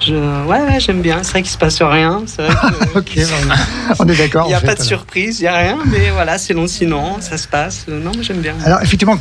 [0.00, 0.14] Je,
[0.46, 1.22] ouais, ouais, j'aime bien.
[1.22, 2.22] C'est vrai qu'il se passe rien.
[2.26, 3.18] C'est vrai que- Ok,
[3.48, 3.54] bah,
[3.98, 4.44] on est d'accord.
[4.46, 4.86] Il n'y a en fait, pas de alors.
[4.88, 7.86] surprise, il n'y a rien, mais voilà, c'est long sinon, ça se passe.
[7.88, 8.54] Euh, Non, mais j'aime bien.
[8.64, 9.16] Alors effectivement,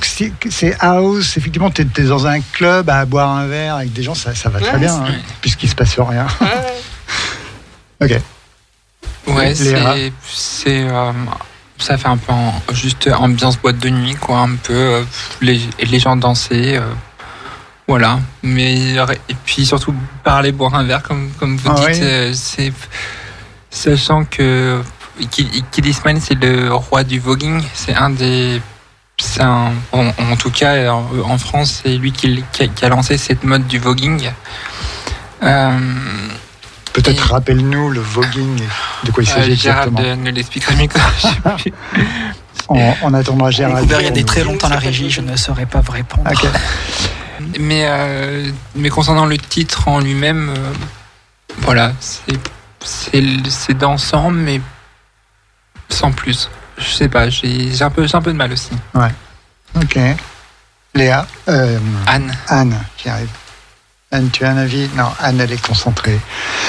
[0.50, 4.16] c'est house, effectivement, tu es, dans un club à boire un verre avec des gens,
[4.16, 6.28] ça, ça va très bien, hein, puisqu'il se passe rien.
[6.42, 6.48] Ouais.
[8.18, 8.22] ok.
[9.36, 10.12] Ouais, c'est.
[10.30, 11.12] c'est, euh,
[11.78, 14.40] ça fait un peu en- juste ambiance boîte de nuit, quoi.
[14.40, 14.74] Un peu.
[14.74, 15.04] euh,
[15.42, 16.76] les, les gens danser.
[16.78, 16.82] euh,
[17.88, 18.20] voilà.
[18.44, 18.96] Mais.
[19.30, 21.88] Et puis surtout parler, boire un verre, comme, comme vous Ah dites.
[21.90, 22.00] oui.
[22.04, 22.72] euh, c'est.
[23.70, 24.82] Sachant que.
[25.30, 27.62] Kid Kid Ismail, c'est le roi du voguing.
[27.74, 28.62] C'est un des.
[29.20, 32.84] C'est un, en, en tout cas, en, en France, c'est lui qui, qui a, qui
[32.84, 34.32] a lancé cette mode du voguing.
[35.44, 35.80] Euh,
[36.94, 38.60] Peut-être rappelle-nous le voguing,
[39.04, 40.10] de quoi il euh, s'agit Gérald exactement.
[40.12, 41.00] euh, ne l'expliquera mieux que.
[42.70, 43.88] On, on attendra Gérald.
[43.90, 46.30] J'ai regardé pour très nous- longtemps la régie, je ne saurais pas vous répondre.
[46.32, 46.48] Ok.
[47.60, 50.74] Mais, euh, mais concernant le titre en lui-même, euh,
[51.60, 52.38] voilà, c'est
[52.84, 54.62] c'est c'est dansant, mais
[55.90, 56.50] sans plus.
[56.78, 58.72] Je sais pas, j'ai j'ai un peu j'ai un peu de mal aussi.
[59.76, 59.98] Ok.
[60.96, 63.30] Léa, euh, Anne, Anne, qui arrive.
[64.12, 64.88] Anne, tu as un avis?
[64.96, 66.20] Non, Anne, elle est concentrée.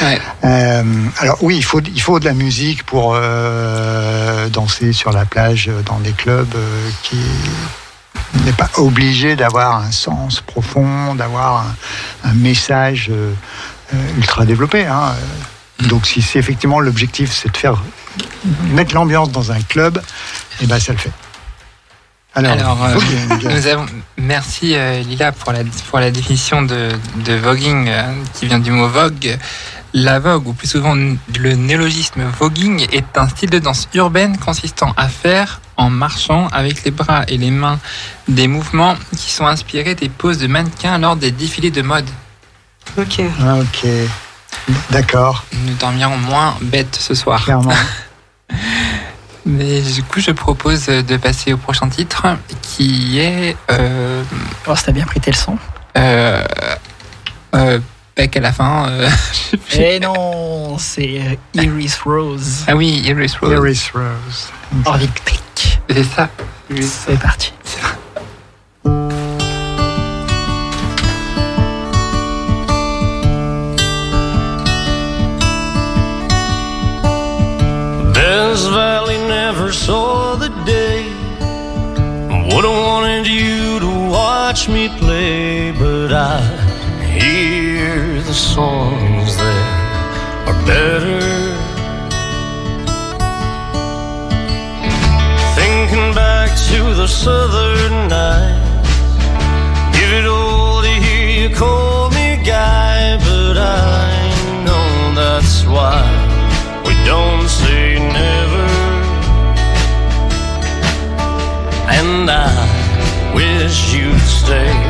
[0.01, 0.19] ouais.
[0.45, 0.83] Euh,
[1.19, 5.71] alors oui, il faut, il faut de la musique pour euh, danser sur la plage,
[5.85, 7.19] dans des clubs euh, qui
[8.45, 11.67] n'est pas obligé d'avoir un sens profond, d'avoir
[12.25, 13.33] un, un message euh,
[13.95, 14.87] euh, ultra développé.
[14.87, 15.15] hein.
[15.89, 17.83] Donc si c'est effectivement l'objectif, c'est de faire
[18.71, 20.01] mettre l'ambiance dans un club,
[20.61, 21.13] et ben ça le fait.
[22.37, 22.99] Alors, Alors, euh.
[23.45, 26.91] Nous avons, merci euh, Lila pour la, pour la définition de,
[27.25, 28.03] de voguing euh,
[28.35, 29.39] qui vient du mot vogue.
[29.97, 34.93] La vogue, ou plus souvent le néologisme voguing, est un style de danse urbaine consistant
[34.97, 37.79] à faire, en marchant avec les bras et les mains,
[38.27, 42.09] des mouvements qui sont inspirés des poses de mannequins lors des défilés de mode.
[42.99, 43.23] Ok.
[43.41, 43.87] Ah, ok,
[44.91, 47.45] d'accord, Nous dormirons moins bêtes ce soir.
[47.45, 47.73] clairement.
[49.47, 52.27] Mais du coup, je propose de passer au prochain titre
[52.63, 53.57] qui est.
[53.71, 54.23] Euh,
[54.67, 55.59] Oh, si t'as bien pris tes leçons.
[55.99, 56.43] euh,
[57.55, 57.79] euh,
[58.17, 58.89] Beck à la fin.
[58.91, 59.09] euh.
[59.79, 62.65] Eh non, c'est euh, Iris Rose.
[62.69, 63.53] Ah oui, Iris Rose.
[63.53, 64.51] Iris Rose.
[64.87, 65.81] Orlictric.
[65.91, 66.29] C'est ça.
[66.81, 67.53] C'est parti.
[78.13, 81.03] Death Valley never saw the day.
[82.55, 86.39] Would have wanted you to watch me play, but I
[88.35, 91.21] the songs that are better.
[95.55, 98.59] Thinking back to the southern night,
[99.93, 104.11] give it all to hear you call me guy, but I
[104.65, 106.03] know that's why
[106.87, 108.67] we don't say never.
[111.99, 114.84] And I wish you'd stay.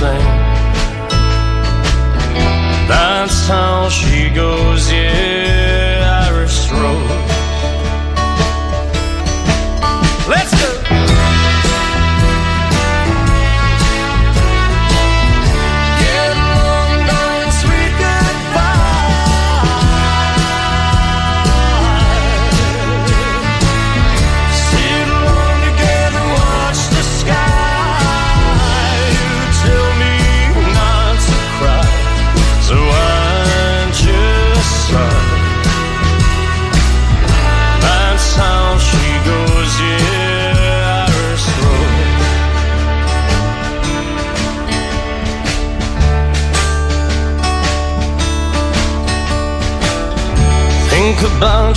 [0.00, 0.40] Same.
[2.88, 5.59] That's how she goes, yeah,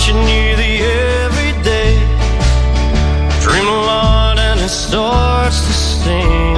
[0.06, 1.96] you nearly every day.
[3.40, 6.53] Dream a lot and it starts to sting,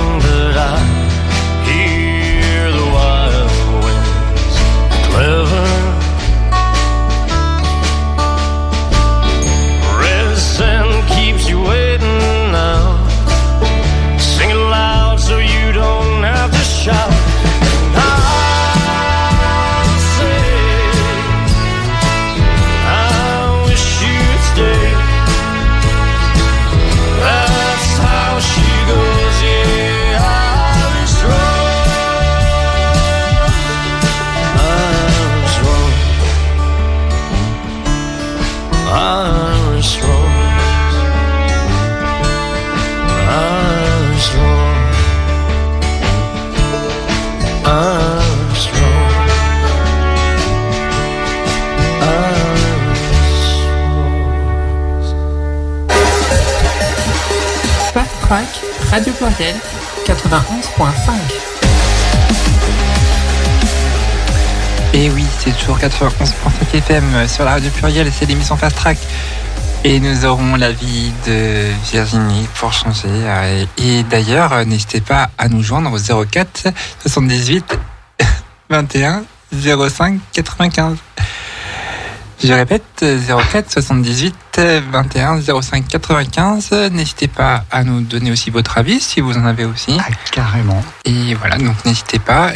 [58.96, 59.54] Radio Pluriel,
[60.06, 61.12] 91.5.
[64.94, 68.96] Et oui, c'est toujours 91.5 FM sur la radio pluriel et c'est l'émission Fast Track.
[69.84, 73.02] Et nous aurons l'avis de Virginie pour changer.
[73.06, 76.68] euh, Et d'ailleurs, euh, n'hésitez pas à nous joindre au 04
[77.02, 77.78] 78
[78.70, 80.96] 21 05 95.
[82.42, 84.34] Je répète, 04 78
[84.90, 86.70] 21 05 95.
[86.92, 89.96] N'hésitez pas à nous donner aussi votre avis si vous en avez aussi.
[90.00, 90.84] Ah, carrément.
[91.04, 92.52] Et voilà, donc n'hésitez pas.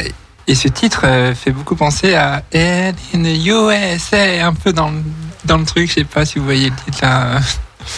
[0.47, 5.01] Et ce titre euh, fait beaucoup penser à in the USA, un peu dans, le-
[5.45, 7.39] dans le truc, je sais pas si vous voyez le titre là.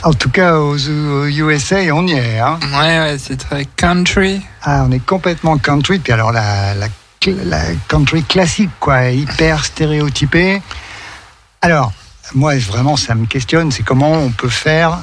[0.04, 2.40] En tout cas, aux, aux USA, on y est.
[2.40, 2.58] Hein.
[2.74, 4.42] Ouais, ouais, c'est très country.
[4.62, 6.00] Ah, on est complètement country.
[6.00, 6.88] Puis alors, la, la,
[7.44, 10.62] la country classique, quoi, hyper stéréotypée.
[11.64, 11.92] Alors,
[12.36, 15.00] moi, vraiment, ça me questionne, c'est comment on peut faire.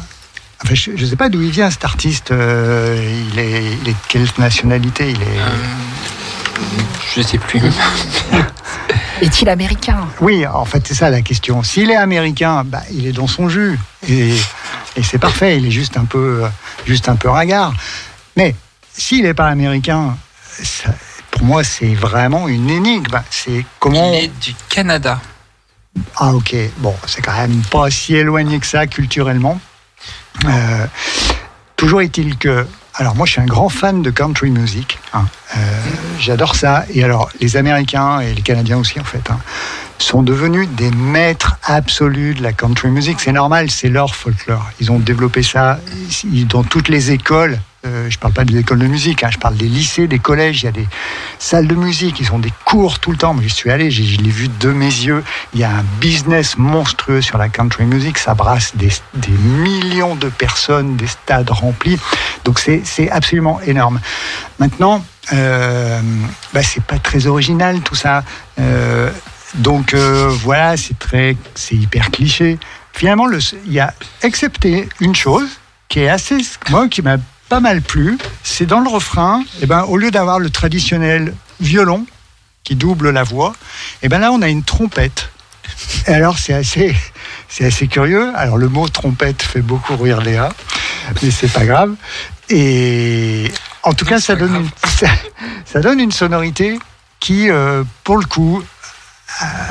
[0.62, 2.30] Enfin, je ne sais pas d'où il vient cet artiste.
[2.32, 2.96] euh,
[3.32, 5.40] il, est, il est de quelle nationalité Il est.
[5.40, 6.60] Euh,
[7.16, 7.62] je sais plus.
[9.22, 10.06] Est-il américain?
[10.20, 11.62] Oui, en fait, c'est ça la question.
[11.62, 13.78] S'il est américain, bah, il est dans son jus.
[14.08, 14.34] Et,
[14.96, 16.42] et c'est parfait, il est juste un peu,
[16.86, 17.72] juste un peu ringard.
[18.36, 18.54] Mais
[18.92, 20.16] s'il n'est pas américain,
[20.62, 20.94] ça-
[21.30, 23.22] pour moi, c'est vraiment une énigme.
[23.30, 24.12] C'est comment.
[24.12, 25.20] Il est du Canada.
[26.16, 26.54] Ah, ok.
[26.78, 29.60] Bon, c'est quand même pas si éloigné que ça culturellement.
[30.44, 30.86] Euh,
[31.76, 32.66] toujours est-il que.
[32.94, 34.98] Alors, moi, je suis un grand fan de country music.
[35.14, 35.24] hein.
[35.56, 35.60] Euh,
[36.18, 36.84] J'adore ça.
[36.92, 39.38] Et alors, les Américains et les Canadiens aussi, en fait, hein,
[39.98, 43.18] sont devenus des maîtres absolus de la country music.
[43.20, 44.68] C'est normal, c'est leur folklore.
[44.80, 45.78] Ils ont développé ça
[46.46, 47.58] dans toutes les écoles.
[47.86, 50.62] Euh, je parle pas des écoles de musique, hein, je parle des lycées, des collèges.
[50.62, 50.86] Il y a des
[51.38, 53.32] salles de musique, ils ont des cours tout le temps.
[53.32, 55.24] Moi, je suis allé, je l'ai vu de mes yeux.
[55.54, 58.18] Il y a un business monstrueux sur la country music.
[58.18, 58.90] Ça brasse des,
[59.38, 61.98] millions de personnes, des stades remplis.
[62.44, 63.98] Donc c'est absolument énorme.
[64.58, 65.02] Maintenant,
[65.32, 66.00] euh,
[66.52, 68.24] bah, c'est pas très original tout ça.
[68.58, 69.10] Euh,
[69.54, 70.94] donc euh, voilà, c'est
[71.54, 72.58] c'est hyper cliché.
[72.92, 75.48] Finalement, le, il y a excepté une chose
[75.88, 76.38] qui est assez,
[76.70, 77.16] moi, qui m'a
[77.50, 79.42] pas mal plu, c'est dans le refrain.
[79.60, 82.06] Et ben, au lieu d'avoir le traditionnel violon
[82.62, 83.54] qui double la voix,
[84.02, 85.30] et ben là, on a une trompette.
[86.06, 86.96] Et alors, c'est assez,
[87.48, 88.32] c'est assez curieux.
[88.36, 90.50] Alors, le mot trompette fait beaucoup rire Léa,
[91.22, 91.94] mais c'est pas grave.
[92.48, 93.50] Et
[93.82, 95.08] en tout cas, ça donne, une, ça,
[95.64, 96.78] ça donne une sonorité
[97.18, 98.62] qui, euh, pour le coup,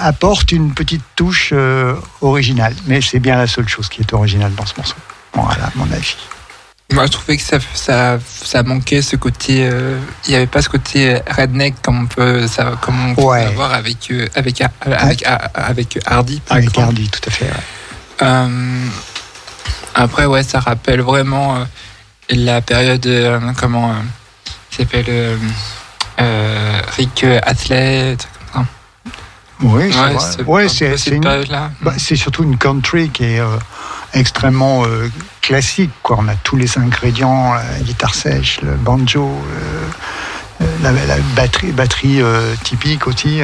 [0.01, 2.75] apporte une petite touche euh, originale.
[2.87, 4.95] Mais c'est bien la seule chose qui est originale dans ce morceau.
[5.33, 6.17] Voilà, mon avis.
[6.91, 9.67] Moi, je trouvais que ça, ça, ça manquait ce côté.
[9.69, 13.21] euh, Il n'y avait pas ce côté redneck comme on peut, ça, comme on peut
[13.21, 13.45] Ouais.
[13.45, 15.23] avoir avec, euh, avec, avec,
[15.53, 16.39] avec, Hardy.
[16.39, 16.87] par Avec exemple.
[16.87, 17.45] Hardy, tout à fait.
[17.45, 17.51] ouais.
[18.23, 18.85] Euh,
[19.93, 21.63] après, ouais, ça rappelle vraiment euh,
[22.31, 23.93] la période, euh, comment, euh,
[24.71, 25.37] il s'appelle euh,
[26.21, 28.69] euh, Rick Astley, truc comme ça.
[29.61, 30.67] Oui, c'est Ouais,
[31.17, 31.69] une- période-là.
[31.81, 33.57] bah, c'est surtout une country qui est euh,
[34.13, 35.09] extrêmement euh,
[35.41, 35.91] classique.
[36.03, 36.17] Quoi.
[36.19, 39.29] On a tous les ingrédients, la guitare sèche, le banjo,
[40.61, 43.41] euh, la, la batterie, batterie euh, typique aussi.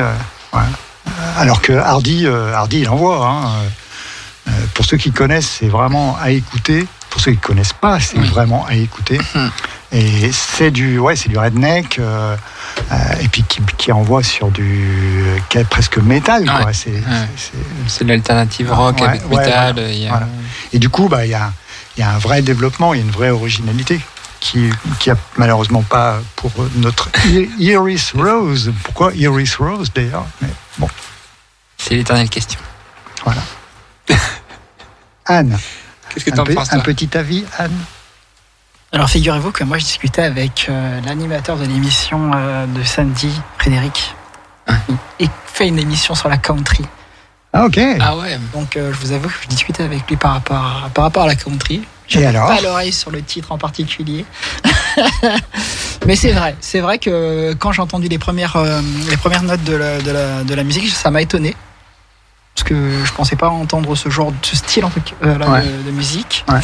[1.38, 3.28] Alors que Hardy, Hardy il envoie.
[3.28, 6.88] Hein, pour ceux qui connaissent, c'est vraiment à écouter.
[7.10, 8.28] Pour ceux qui connaissent pas, c'est Oui.
[8.28, 9.20] vraiment à écouter.
[9.92, 12.00] Et c'est du, ouais, c'est du redneck.
[12.00, 12.36] euh,
[12.92, 14.88] euh, et puis qui, qui envoie sur du
[15.50, 16.46] qui est presque métal.
[16.46, 16.66] Quoi.
[16.66, 16.74] Ouais.
[16.74, 17.02] C'est, Ouais.
[17.38, 19.74] c'est- c'est- C'est l'alternative rock Ouais, avec ouais, métal.
[19.76, 19.92] voilà.
[19.92, 20.28] il y a- Voilà.
[20.74, 21.52] Et du coup, bah, il y, a,
[21.96, 24.02] il y a un vrai développement, il y a une vraie originalité
[24.42, 24.70] qui
[25.00, 27.10] qui a malheureusement pas pour notre
[27.60, 28.74] Iris Rose.
[28.84, 30.26] Pourquoi Iris Rose d'ailleurs?
[30.42, 30.90] Mais bon,
[31.78, 32.60] C'est l'éternelle question.
[33.24, 33.42] voilà.
[35.26, 35.58] Anne,
[36.10, 37.72] Qu'est-ce que un, t'en pe- penses un petit avis, Anne?
[38.96, 44.16] Alors figurez-vous que moi je discutais avec euh, l'animateur de l'émission euh, de samedi, Frédéric.
[45.20, 46.86] Il fait une émission sur la country.
[47.52, 47.78] Ah, ok.
[48.00, 48.40] Ah ouais.
[48.54, 51.24] Donc euh, je vous avoue que je discutais avec lui par rapport à, par rapport
[51.24, 51.76] à la country.
[51.76, 54.26] Et J'avais alors pas l'oreille sur le titre en particulier.
[56.08, 58.80] Mais c'est vrai, c'est vrai que quand j'ai entendu les premières, euh,
[59.10, 61.54] les premières notes de la, de la, de la musique, ça m'a étonné.
[62.56, 65.50] Parce que je pensais pas entendre ce genre, ce style en tout cas, euh, là,
[65.50, 65.64] Ouais.
[65.64, 66.46] de, de musique.
[66.48, 66.60] Ouais.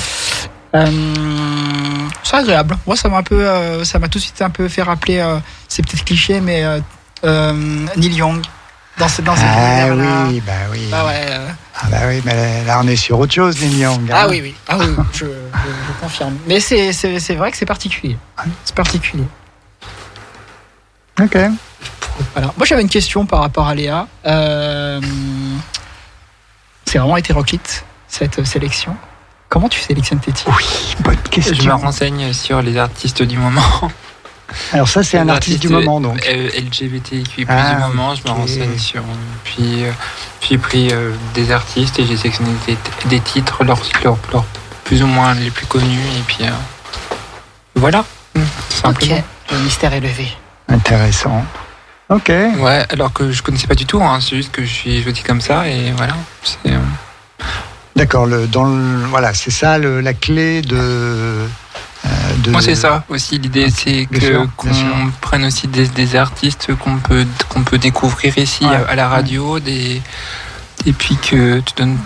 [0.73, 2.77] Euh, c'est agréable.
[2.87, 5.19] Moi, ça m'a un peu, euh, ça m'a tout de suite un peu fait rappeler.
[5.19, 6.63] euh, c'est peut-être cliché, mais
[7.23, 8.41] Neil Young
[8.97, 9.87] dans, ce, dans Ah
[10.27, 10.89] oui, bah oui.
[10.93, 11.25] Ah ouais.
[11.29, 11.47] euh,
[11.81, 14.11] Ah bah oui, mais là on est sur autre chose, Neil Young.
[14.11, 14.15] hein.
[14.17, 16.37] ah oui, oui, ah oui, oui, je, je- je confirme.
[16.47, 18.17] Mais c'est, c'est, c'est vrai que c'est particulier.
[18.63, 19.23] C'est particulier.
[21.21, 21.37] Ok.
[22.33, 22.53] Voilà.
[22.57, 24.07] Moi, j'avais une question par rapport à Léa.
[24.25, 25.01] Euh,
[26.85, 28.95] c'est vraiment hétéroclite, cette sélection.
[29.51, 31.77] Comment tu sélectionnes tes titres Oui, bonne Je me question.
[31.77, 33.61] renseigne sur les artistes du moment.
[34.71, 36.25] Alors ça, c'est un artiste du moment, donc.
[36.25, 39.03] euh, LGBTQI Ah, du moment, je me renseigne sur.
[39.43, 39.91] Puis euh,
[40.41, 42.77] j'ai pris euh, des artistes et j'ai sélectionné des,
[43.09, 44.45] des titres, leurs leur, leur
[44.85, 46.49] plus ou moins les plus connus, et puis euh,
[47.75, 48.05] voilà,
[48.69, 49.17] simplement.
[49.17, 50.29] Ok, le mystère est levé.
[50.69, 51.43] Intéressant.
[52.09, 52.29] Ok.
[52.29, 55.23] Ouais, alors que je connaissais pas du tout, hein, c'est juste que je suis jeudi
[55.23, 56.15] comme ça, et voilà.
[56.43, 56.77] c'est, euh,
[57.95, 58.25] D'accord.
[58.25, 60.77] Le, dans le, voilà, c'est ça le- la clé de.
[60.77, 61.47] euh,
[62.43, 63.37] de Moi, c'est ça aussi.
[63.37, 68.65] L'idée, c'est que qu'on prenne aussi des, des artistes qu'on peut qu'on peut découvrir ici
[68.65, 70.01] Ouais, à, à la radio, des
[70.85, 71.97] et puis que tu donnes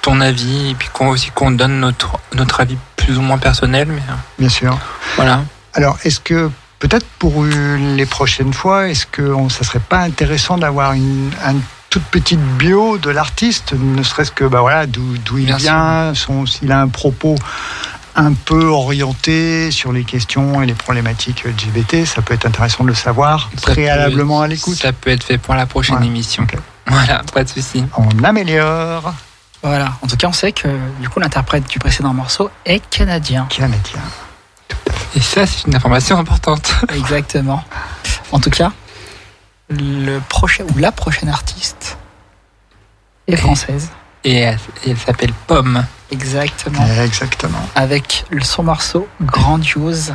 [0.00, 3.88] ton avis et puis qu'on aussi qu'on donne notre notre avis plus ou moins personnel,
[3.88, 4.78] mais euh, Bien sûr.
[5.16, 5.42] voilà.
[5.74, 10.56] Alors, est-ce que peut-être pour les prochaines fois, est-ce que on- ça serait pas intéressant
[10.56, 11.60] d'avoir une, une
[11.94, 16.12] toute petite bio de l'artiste, ne serait-ce que bah voilà d'où il vient,
[16.44, 17.36] s'il a un propos
[18.16, 22.88] un peu orienté sur les questions et les problématiques LGBT, ça peut être intéressant de
[22.88, 24.74] le savoir Ça préalablement peut- à l'écoute.
[24.76, 26.44] Ça peut être fait pour la prochaine Ouais, émission.
[26.88, 27.84] Voilà, pas de souci.
[27.96, 29.14] On améliore
[29.62, 29.92] Voilà.
[30.02, 30.66] En tout cas, on sait que
[31.00, 33.46] du coup, l'interprète du précédent morceau est canadien.
[33.50, 34.00] canadien.
[35.14, 36.74] Et ça, c'est une information importante.
[36.92, 37.62] Exactement.
[38.32, 38.72] En tout cas,
[39.68, 41.96] le prochain ou la prochaine artiste
[43.26, 43.90] est française.
[44.24, 45.84] Et elle, et elle s'appelle Pomme.
[46.10, 46.86] Exactement.
[47.02, 47.68] Exactement.
[47.74, 50.14] Avec son morceau Grandiose.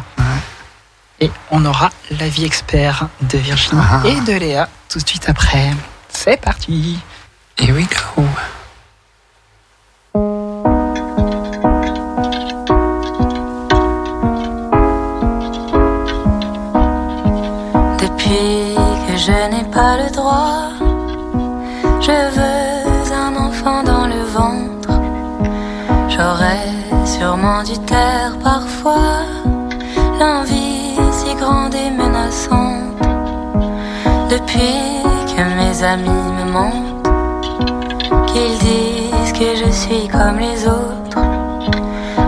[1.20, 1.90] Et on aura
[2.20, 4.02] l'avis expert de Virginie Ah.
[4.06, 5.72] et de Léa tout de suite après.
[6.10, 7.00] C'est parti.
[7.58, 7.86] Et oui,
[8.16, 8.24] go.
[19.98, 20.70] Le droit,
[22.02, 24.92] je veux un enfant dans le ventre.
[26.10, 26.70] J'aurais
[27.06, 29.24] sûrement dû taire parfois.
[30.20, 33.00] L'envie si grande et menaçante.
[34.30, 37.08] Depuis que mes amis me mentent,
[38.28, 41.22] qu'ils disent que je suis comme les autres,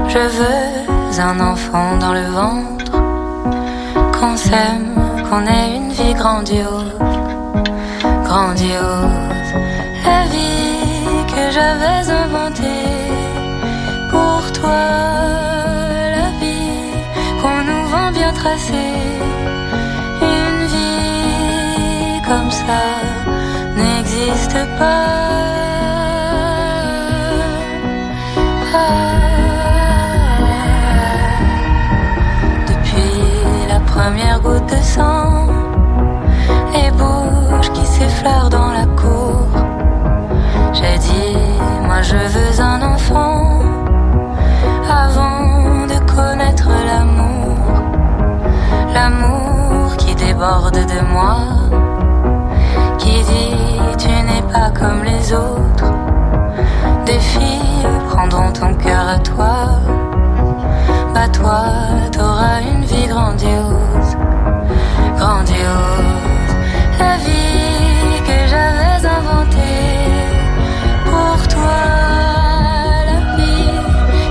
[0.08, 0.82] je veux
[1.20, 2.92] un enfant dans le ventre.
[4.14, 4.96] Qu'on s'aime,
[5.30, 7.01] qu'on ait une vie grandiose,
[8.32, 9.52] grandiose.
[10.10, 12.92] La vie que j'avais inventée
[14.14, 14.84] pour toi,
[16.18, 16.80] la vie
[17.42, 19.00] qu'on nous vend bien tracée.
[20.36, 22.84] Une vie comme ça
[23.80, 25.10] n'existe pas.
[28.74, 29.22] Ah.
[32.70, 33.14] Depuis
[33.74, 35.11] la première goutte de sang,
[38.02, 39.48] qui s'effleurent dans la cour.
[40.74, 41.38] J'ai dit,
[41.86, 43.60] moi je veux un enfant
[44.90, 47.58] avant de connaître l'amour.
[48.94, 51.38] L'amour qui déborde de moi,
[52.98, 53.56] qui dit
[53.98, 55.92] tu n'es pas comme les autres.
[57.06, 59.56] Des filles prendront ton cœur à toi.
[61.14, 61.64] Bah toi,
[62.12, 64.18] t'auras une vie grandiose,
[65.18, 66.22] grandiose.
[67.00, 67.41] La vie
[71.06, 71.82] pour toi,
[73.10, 73.78] la vie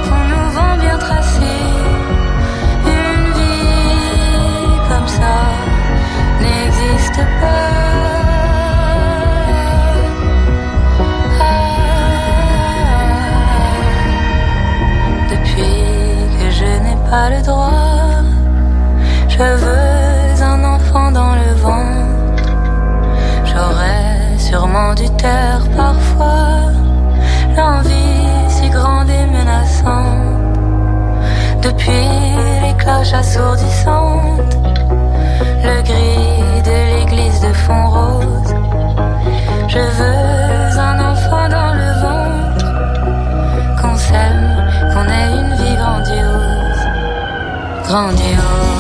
[0.05, 1.69] qu'on nous vend bien tracée
[2.87, 5.37] Une vie comme ça
[6.43, 7.81] n'existe pas.
[11.41, 11.55] Ah.
[15.31, 15.77] Depuis
[16.39, 18.23] que je n'ai pas le droit,
[19.29, 19.90] je veux...
[24.51, 26.73] sûrement du terre parfois.
[27.57, 30.59] L'envie si grande et menaçante,
[31.63, 32.09] depuis
[32.65, 34.57] les cloches assourdissantes,
[35.67, 38.55] le gris de l'église de fond rose.
[39.69, 42.69] Je veux un enfant dans le ventre,
[43.81, 44.51] qu'on s'aime,
[44.93, 46.83] qu'on ait une vie grandiose,
[47.89, 48.80] grandiose.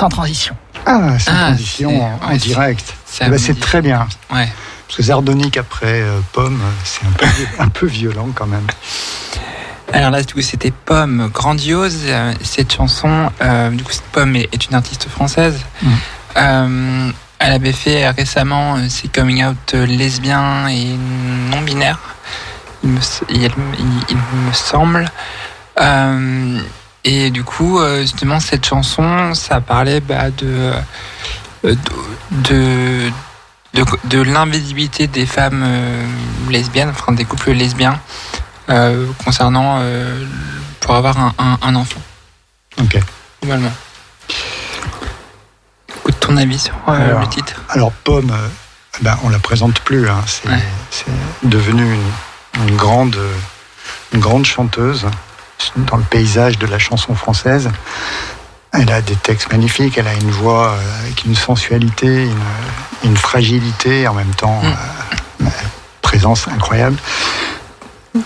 [0.00, 0.56] Sans transition.
[0.86, 2.94] Ah, c'est Ah, transition en, direct.
[3.06, 4.06] c'est Eh ben, très bien.
[4.32, 4.48] Ouais.
[4.86, 7.26] Parce que Zardonic après euh, Pomme, c'est un peu,
[7.58, 8.66] un peu violent quand même.
[9.92, 11.98] Alors là, du coup, c'était Pomme Grandiose.
[12.06, 15.60] Euh, Cette chanson, euh, du coup, cette Pomme est, est une artiste française.
[15.82, 15.88] Mm.
[16.36, 20.84] Euh, elle avait fait récemment ses coming out lesbiens et
[21.50, 21.98] non binaires.
[22.84, 23.50] Il me, s- il, il-
[24.10, 25.10] il me semble.
[25.80, 26.60] Euh,
[27.04, 30.72] et du coup, euh, justement, cette chanson, ça parlait bah, de,
[31.64, 31.74] euh,
[32.32, 33.10] de,
[33.74, 36.06] de, de l'invisibilité des femmes euh,
[36.50, 37.98] lesbiennes, enfin des couples lesbiens,
[38.68, 40.24] euh, concernant euh,
[40.80, 42.00] pour avoir un, un- un enfant,
[42.80, 42.98] Ok.
[43.42, 43.72] globalement.
[45.96, 47.62] Écoute ton avis sur euh, Alors, le titre.
[47.68, 48.32] Alors Pomme,
[49.02, 50.08] ben, on la présente plus.
[50.08, 50.22] hein.
[50.26, 50.62] C'est Ouais.
[51.42, 51.82] devenu
[52.54, 53.16] une, une grande,
[54.12, 55.06] une grande chanteuse
[55.76, 57.70] dans le paysage de la chanson française.
[58.72, 63.16] Elle a des textes magnifiques, elle a une voix euh, avec une sensualité, une, une
[63.16, 64.66] fragilité, en même temps, Mm.
[64.66, 65.50] euh, une
[66.02, 66.96] présence incroyable.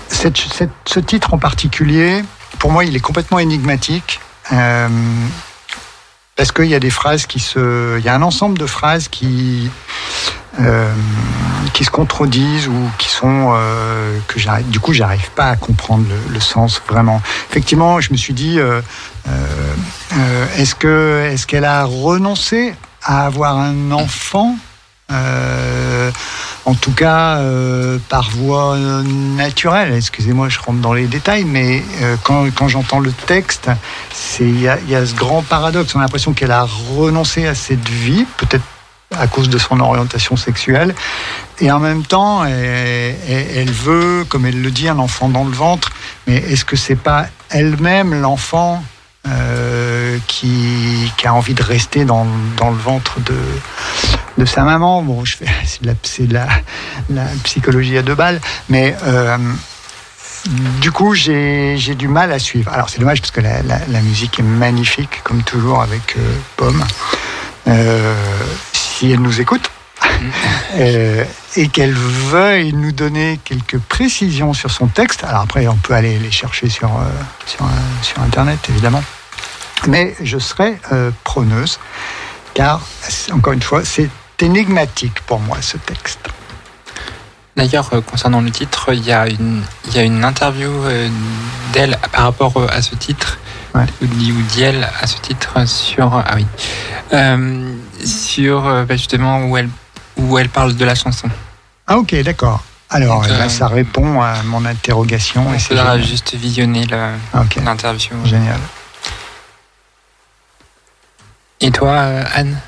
[0.09, 2.22] Cette- cette- ce titre en particulier,
[2.59, 4.20] pour moi, il est complètement énigmatique.
[4.53, 4.89] euh,
[6.37, 7.97] parce qu'il y a des phrases qui se.
[7.99, 9.70] Il y a un ensemble de phrases qui.
[10.61, 10.92] Euh,
[11.72, 16.05] qui se contredisent ou qui sont euh, que j'arrive du coup j'arrive pas à comprendre
[16.30, 18.80] le, sens vraiment effectivement je me suis dit euh,
[20.57, 24.57] est-ce que est-ce qu'elle a renoncé à avoir un enfant
[25.11, 27.40] en tout cas
[28.09, 29.94] par voie naturelle?
[29.94, 31.82] Excusez-moi, je rentre dans les détails, mais
[32.24, 33.70] quand, quand j'entends le texte,
[34.12, 35.94] c'est il y y a ce grand paradoxe.
[35.94, 38.64] On a l'impression qu'elle a renoncé à cette vie, peut-être
[39.18, 40.94] à cause de son orientation sexuelle,
[41.60, 45.90] et en même temps, elle, veut, comme elle le dit, un enfant dans le ventre.
[46.26, 48.82] Mais est-ce que c'est pas elle-même l'enfant
[49.28, 55.02] euh, qui, a envie de rester dans, le ventre de, sa maman?
[55.02, 55.46] Bon, je fais,
[56.02, 56.48] c'est de la,
[57.44, 59.38] psychologie à deux balles, mais euh,
[60.80, 62.72] du coup, j'ai, du mal à suivre.
[62.72, 66.84] Alors, c'est dommage parce que la musique est magnifique, comme toujours avec euh, Pomme.
[69.05, 69.70] Si elle nous écoute.
[70.76, 71.24] Euh,
[71.57, 75.24] et qu'elle veuille nous donner quelques précisions sur son texte.
[75.24, 77.05] Alors après, on peut aller les chercher sur, euh,
[77.44, 77.68] sur, euh,
[78.00, 79.02] sur Internet, évidemment.
[79.88, 80.78] Mais je serai
[81.22, 81.78] preneuse,
[82.55, 82.80] car,
[83.32, 84.09] encore une fois, c'est
[84.40, 86.20] énigmatique pour moi, ce texte.
[87.59, 90.72] D'ailleurs, concernant le titre, il y a une, il y a une interview
[91.74, 93.36] d'elle par rapport à ce titre,
[93.74, 93.86] Ouais.
[94.02, 94.07] ou
[94.57, 96.46] d'elle à ce titre sur ah oui,
[98.05, 99.68] sur euh, bah, justement où elle
[100.16, 101.28] où elle parle de la chanson.
[101.86, 102.62] Ah ok, d'accord.
[102.90, 105.42] Alors, Donc, eh ben, euh, ça répond à mon interrogation.
[105.53, 106.09] et On c'est faudra génial.
[106.09, 108.14] juste visionner Ah, l'interview.
[108.24, 108.61] génial.
[111.61, 112.61] Et toi, euh, Anne?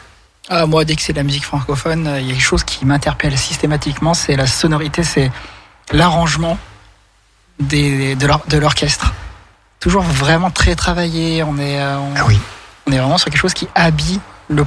[0.49, 2.85] Ah, moi, dès que c'est de la musique francophone, il y a quelque chose qui
[2.85, 5.31] m'interpelle systématiquement, c'est la sonorité, c'est
[5.93, 6.57] l'arrangement
[7.61, 9.13] des, de l'or- de l'orchestre.
[9.81, 12.39] Toujours vraiment très travaillé, on est, on, Ah oui.
[12.87, 14.65] on est vraiment sur quelque chose qui habille le,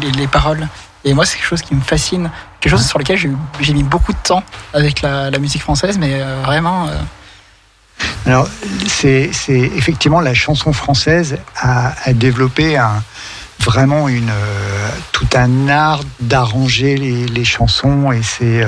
[0.00, 0.68] les, les paroles.
[1.04, 2.30] Et moi, c'est quelque chose qui me fascine,
[2.60, 4.42] quelque chose sur lequel j'ai mis beaucoup de temps
[4.72, 6.92] avec la, musique française, mais euh, vraiment, euh,
[8.26, 8.48] Alors,
[8.86, 13.02] c'est effectivement la chanson française a, développé un,
[13.60, 18.64] vraiment une, euh, tout un art d'arranger les, chansons et c'est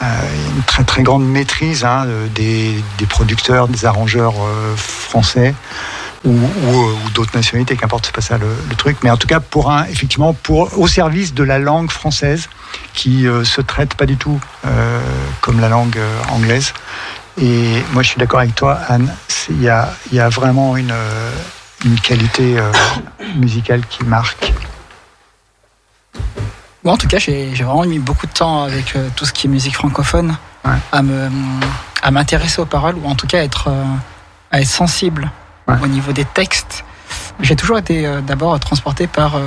[0.00, 2.06] une très très grande maîtrise hein,
[2.36, 4.34] des, des producteurs, des arrangeurs
[4.76, 5.54] français
[6.24, 8.98] ou, ou, euh, ou d'autres nationalités, qu'importe, c'est pas ça le, le truc.
[9.02, 12.48] Mais en tout cas, pour un, effectivement, pour, au service de la langue française
[12.94, 15.00] qui euh, se traite pas du tout euh,
[15.40, 16.72] comme la langue euh, anglaise.
[17.40, 19.12] Et moi, je suis d'accord avec toi, Anne.
[19.50, 20.94] Il y a, y a vraiment une,
[21.84, 22.56] une qualité
[23.36, 24.52] musicale qui marque.
[26.84, 29.46] Moi, en tout cas, j'ai vraiment mis beaucoup de temps avec euh, tout ce qui
[29.46, 30.78] est musique francophone Ouais.
[32.02, 33.84] à m'intéresser aux paroles ou en tout cas à être euh,
[34.52, 35.28] à être sensible
[35.72, 35.78] Ouais.
[35.82, 36.84] au niveau des textes.
[37.40, 39.40] J'ai toujours été euh, d'abord transporté par euh,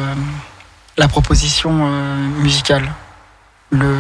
[0.98, 2.92] la proposition euh, musicale.
[3.72, 3.96] Le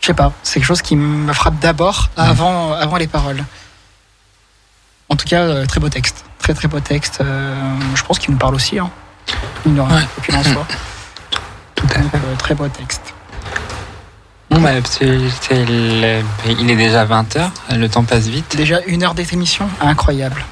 [0.00, 3.44] je sais pas, c'est quelque chose qui me frappe d'abord avant avant les paroles.
[5.08, 7.22] En tout cas, très beau texte, très très beau texte.
[7.22, 8.78] je pense qu'il nous parle aussi.
[8.78, 8.90] Hein.
[9.64, 10.08] Il n'aura Ouais.
[10.18, 10.66] aucune en soi.
[11.76, 12.18] Tout à fait.
[12.38, 13.14] très beau texte.
[14.50, 18.56] Bon, bah, il est déjà 20h, le temps passe vite.
[18.56, 20.44] Déjà une heure d'émission, incroyable.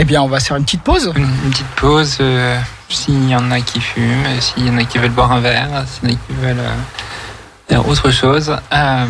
[0.00, 1.12] Eh bien, on va faire une petite pause.
[1.16, 2.56] Une, petite pause, euh,
[2.88, 5.68] s'il y en a qui fument, s'il y en a qui veulent boire un verre,
[5.88, 6.76] s'il y en a qui veulent euh,
[7.76, 8.56] autre chose.
[8.72, 9.06] Euh,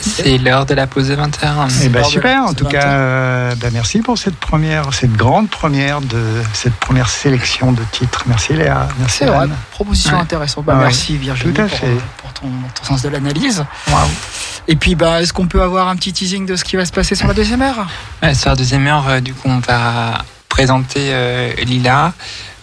[0.00, 1.68] c'est l'heure de la pause de 20h.
[1.84, 5.50] Eh ben, de- super, en tout cas, euh, ben, merci pour cette première, cette grande
[5.50, 6.22] première de
[6.54, 8.22] cette première sélection de titres.
[8.26, 9.54] Merci Léa, merci vrai, Anne.
[9.72, 10.22] proposition Ouais.
[10.22, 10.64] intéressante.
[10.64, 10.84] Bah, Ouais.
[10.84, 11.86] Merci Virginie Tout à pour, fait.
[11.86, 13.64] euh, pour ton, ton sens de l'analyse.
[14.68, 16.92] Et puis, bah, est-ce qu'on peut avoir un petit teasing de ce qui va se
[16.92, 17.86] passer sur la deuxième heure?
[18.22, 22.12] Ouais, sur la deuxième heure, euh, du coup, on va présenter euh, Lila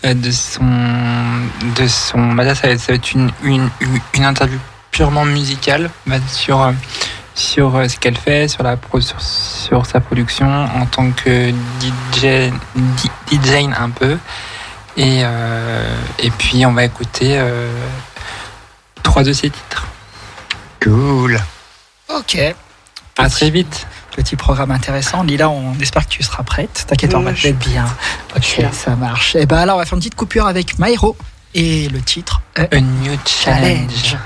[0.05, 0.63] euh, de son,
[1.75, 2.33] de son.
[2.33, 3.69] Bah là, ça va être, ça va être une, une,
[4.13, 4.57] une interview
[4.91, 6.71] purement musicale bah, sur euh,
[7.37, 11.51] sur euh, ce qu'elle fait, sur la pro, sur, sur sa production en tant que
[11.51, 12.51] DJ,
[13.31, 14.17] DJ un peu.
[14.97, 17.71] Et euh, et puis on va écouter euh,
[19.03, 19.85] trois de ses titres.
[20.81, 21.39] Cool.
[22.09, 22.39] Ok.
[23.17, 23.87] À très vite.
[24.11, 25.21] Petit programme intéressant.
[25.21, 26.85] Lila, on espère que tu seras prête.
[26.87, 27.85] T'inquiète, on va te mettre bien.
[28.35, 29.35] Ok, ça marche.
[29.35, 31.15] Et ben alors, on va faire une petite coupure avec Maïro.
[31.53, 33.91] Et le titre est A new challenge.
[33.91, 34.17] Challenge.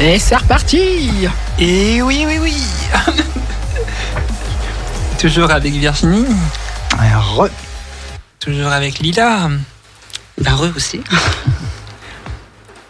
[0.00, 1.28] Et c'est reparti
[1.58, 2.56] Et oui, oui, oui
[5.18, 6.24] Toujours avec Virginie,
[6.98, 7.48] Re.
[8.38, 9.50] toujours avec Lila,
[10.40, 11.02] Ben, re aussi.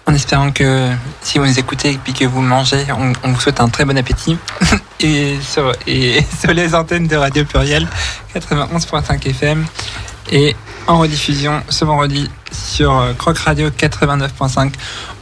[0.06, 0.90] en espérant que
[1.22, 3.84] si vous nous écoutez et puis que vous mangez, on, on vous souhaite un très
[3.84, 4.38] bon appétit.
[5.00, 7.88] et, sur, et sur les antennes de Radio Pluriel
[8.36, 9.66] 91.5 FM
[10.30, 10.54] et
[10.86, 14.72] en rediffusion ce vendredi sur euh, Croc Radio 89.5.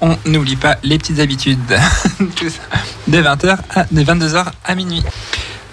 [0.01, 1.61] On n'oublie pas les petites habitudes.
[2.37, 2.61] Tout ça,
[3.07, 5.03] de 20h à de 22h à minuit.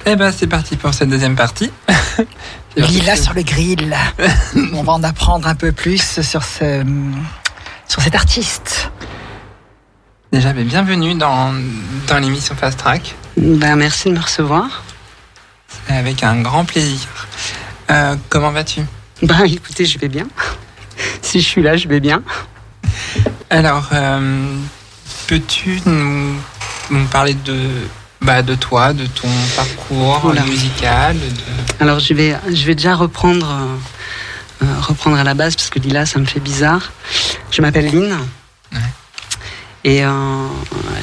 [0.06, 1.72] Et ben c'est parti pour cette deuxième partie.
[2.78, 3.96] Lila sur le grill.
[4.74, 6.84] On va en apprendre un peu plus sur ce,
[7.88, 8.92] sur cet artiste.
[10.32, 11.54] Déjà, ben, bienvenue dans,
[12.08, 13.16] dans l'émission Fast Track.
[13.38, 14.84] Ben, merci de me recevoir.
[15.88, 17.08] Avec un grand plaisir.
[17.90, 18.82] Euh, comment vas-tu?
[19.22, 20.28] Ben, écoutez, je vais bien.
[21.22, 22.22] Si je suis là, je vais bien.
[23.50, 24.56] Alors, euh,
[25.28, 26.36] peux-tu nous,
[26.92, 27.58] nous parler de,
[28.22, 30.44] bah, de toi, de ton parcours Oula.
[30.44, 35.56] musical de- Alors, je vais, je vais déjà reprendre, euh, euh, reprendre à la base
[35.56, 36.92] parce que Lila, ça me fait bizarre.
[37.52, 38.18] Je m'appelle Lynn.
[38.74, 38.80] Ouais.
[39.84, 40.48] Et euh,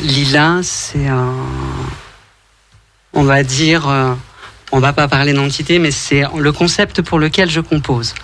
[0.02, 1.34] Lila, c'est un.
[3.12, 3.86] On va dire.
[4.72, 8.14] on va pas parler d'entité, mais c'est le concept pour lequel je compose.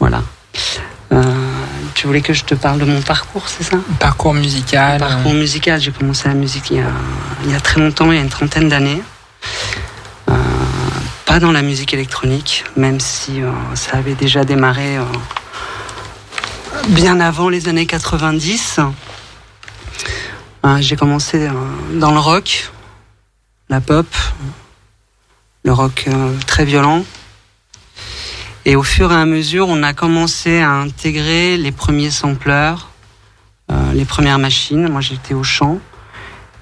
[0.00, 0.22] Voilà.
[2.00, 3.76] Euh, tu voulais que je te parle de mon parcours, c'est ça?
[3.98, 4.98] Parcours musical.
[4.98, 6.90] Parcours musical, j'ai commencé la musique il y, a,
[7.44, 9.02] il y a très longtemps, il y a une trentaine d'années.
[10.30, 10.34] Euh,
[11.26, 15.04] pas dans la musique électronique, même si euh, ça avait déjà démarré euh,
[16.88, 18.80] bien avant les années 90.
[20.64, 21.52] Euh, j'ai commencé euh,
[21.98, 22.70] dans le rock,
[23.68, 24.06] la pop,
[25.64, 27.04] le rock euh, très violent.
[28.70, 32.90] Et au fur et à mesure, on a commencé à intégrer les premiers sampleurs,
[33.68, 34.86] euh, les premières machines.
[34.86, 35.80] Moi, j'étais au chant.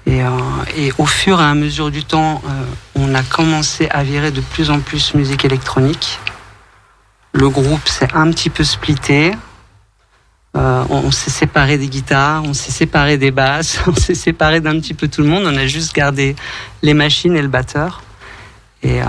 [0.07, 0.29] Et, euh,
[0.75, 2.63] et au fur et à mesure du temps, euh,
[2.95, 6.17] on a commencé à virer de plus en plus musique électronique.
[7.33, 9.33] Le groupe s'est un petit peu splitté.
[10.55, 14.95] On s'est séparé des guitares, on s'est séparé des basses, on s'est séparé d'un petit
[14.95, 15.43] peu tout le monde.
[15.45, 16.35] On a juste gardé
[16.81, 18.01] les machines et le batteur.
[18.81, 19.05] Et, euh,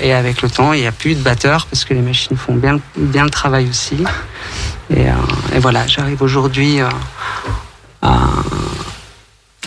[0.00, 2.54] et avec le temps, il n'y a plus de batteur parce que les machines font
[2.54, 4.04] bien, bien le travail aussi.
[4.90, 5.12] Et, euh,
[5.60, 6.88] voilà, j'arrive aujourd'hui euh,
[8.02, 8.28] à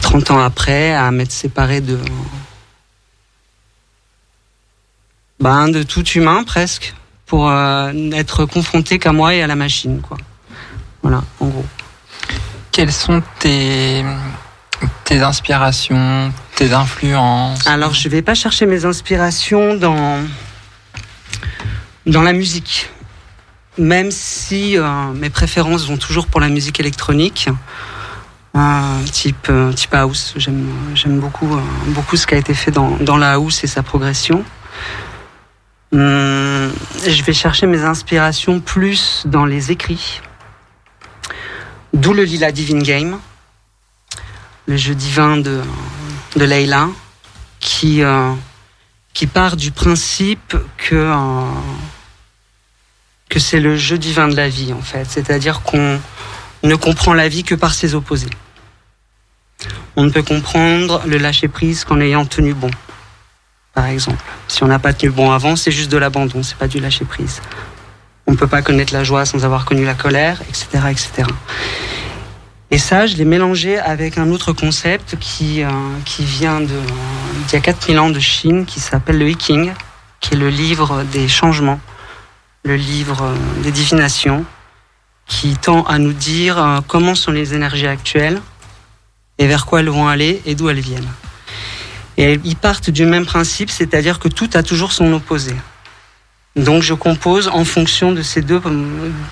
[0.02, 2.00] 30 ans après à m'être séparé de
[5.40, 6.94] ben, de tout humain presque
[7.26, 10.18] pour euh, n'être confronté qu'à moi et à la machine quoi.
[11.02, 11.66] Voilà, en gros.
[12.72, 14.04] Quelles sont tes,
[15.06, 20.20] tes inspirations, tes influences Alors, je vais pas chercher mes inspirations dans
[22.06, 22.90] dans la musique,
[23.78, 27.50] même si euh, mes préférences vont toujours pour la musique électronique,
[28.56, 30.34] euh, type euh, type house.
[30.38, 34.44] J'aime beaucoup beaucoup ce qui a été fait dans dans la house et sa progression.
[35.94, 36.72] Hum,
[37.06, 40.22] je vais chercher mes inspirations plus dans les écrits.
[41.94, 43.20] D'où le Lila Divine Game,
[44.68, 45.62] le jeu divin de
[46.36, 46.46] de
[47.60, 48.34] qui, euh,
[49.14, 51.46] qui part du principe que, euh,
[53.30, 55.06] que c'est le jeu divin de la vie, en fait.
[55.10, 56.00] C'est-à-dire qu'on
[56.64, 58.30] ne comprend la vie que par ses opposés.
[59.96, 62.72] On ne peut comprendre le lâcher-prise qu'en ayant tenu bon,
[63.74, 64.24] par exemple.
[64.48, 67.42] Si on n'a pas tenu bon avant, c'est juste de l'abandon, c'est pas du lâcher-prise.
[68.26, 71.28] On ne peut pas connaître la joie sans avoir connu la colère, etc., etc.
[72.74, 75.70] Et ça, je l'ai mélangé avec un autre concept qui, euh,
[76.06, 76.74] qui vient d'il
[77.52, 79.74] y a 4000 ans de Chine, qui s'appelle le Hiking,
[80.22, 81.82] qui est le livre des changements,
[82.64, 84.46] le livre euh, des divinations,
[85.28, 88.42] qui tend à nous dire euh, comment sont les énergies actuelles
[89.38, 91.12] et vers quoi elles vont aller et d'où elles viennent.
[92.16, 95.54] Et ils partent du même principe, c'est-à-dire que tout a toujours son opposé.
[96.56, 98.62] Donc je compose en fonction de ces deux,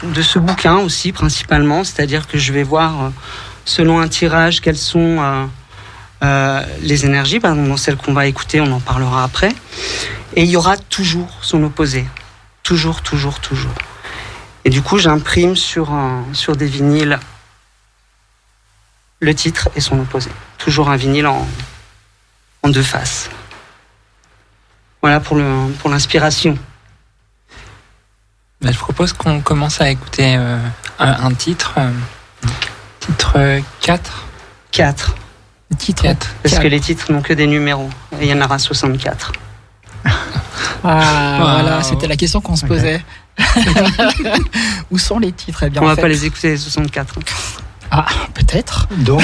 [0.03, 3.09] de ce bouquin aussi principalement, c'est-à-dire que je vais voir euh,
[3.65, 5.45] selon un tirage quelles sont euh,
[6.23, 7.41] euh, les énergies.
[7.41, 9.53] Par exemple, dans celle qu'on va écouter, on en parlera après.
[10.37, 12.05] Et il y aura toujours son opposé,
[12.63, 13.73] toujours, toujours, toujours.
[14.63, 15.89] Et du coup, j'imprime sur
[16.31, 17.19] sur des vinyles
[19.19, 20.29] le titre et son opposé.
[20.57, 21.45] Toujours un vinyle en,
[22.63, 23.29] en deux faces.
[25.01, 26.57] Voilà pour le pour l'inspiration.
[28.61, 30.57] Bah, je propose qu'on commence à écouter euh,
[30.99, 31.91] un, un titre euh,
[32.99, 34.25] Titre 4
[34.71, 35.15] 4.
[35.71, 36.03] Le titre.
[36.43, 37.89] Parce que les titres n'ont que des numéros.
[38.19, 39.31] Et il y en aura 64.
[40.81, 41.61] Ah, Wow.
[41.61, 43.03] voilà, c'était la question qu'on se posait.
[44.91, 45.63] Où sont les titres?
[45.63, 47.15] Eh bien, On en va fait- pas les écouter les 64.
[47.91, 48.87] Ah, peut-être.
[48.97, 49.21] Donc,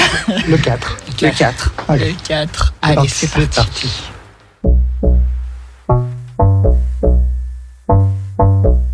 [0.48, 0.96] le 4.
[1.22, 1.72] Le 4.
[1.88, 2.74] Le 4.
[2.82, 3.90] Allez, c'est parti.
[7.86, 8.85] Personnellement,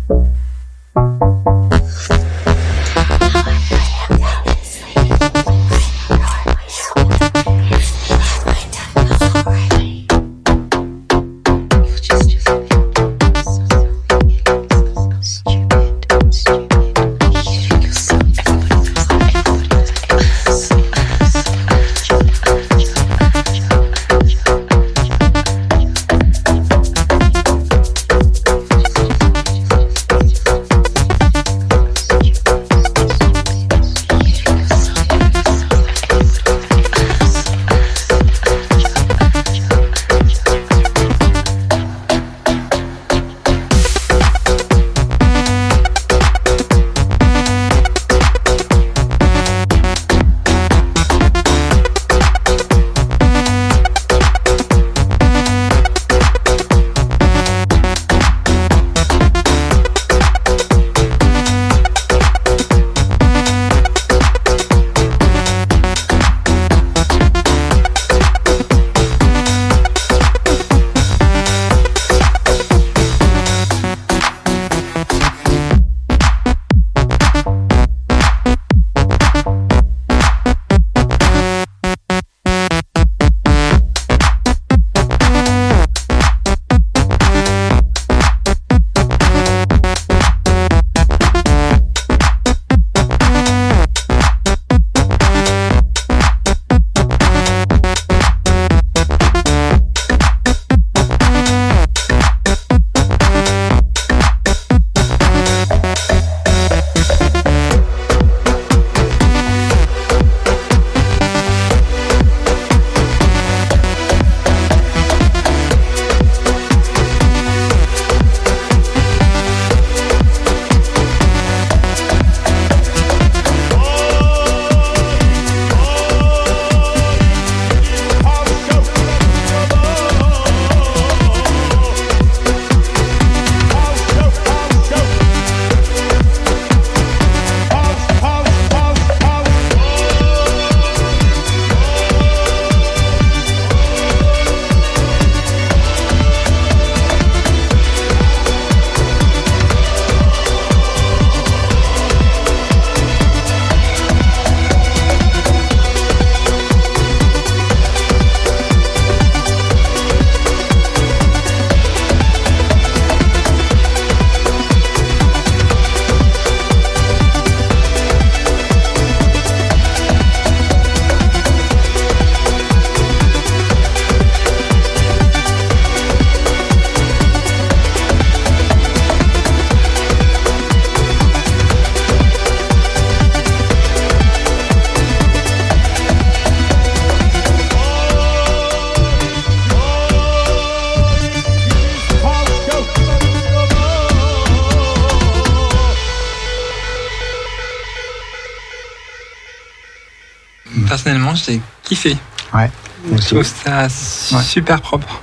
[202.53, 202.69] Ouais.
[203.11, 205.21] Je trouve ça super propre.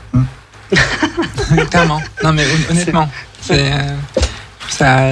[1.70, 2.00] Clairement.
[2.22, 3.10] Non, mais hon- honnêtement,
[3.40, 3.96] c'est euh,
[4.68, 5.08] ça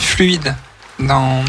[0.00, 0.54] fluide
[0.98, 1.44] dans.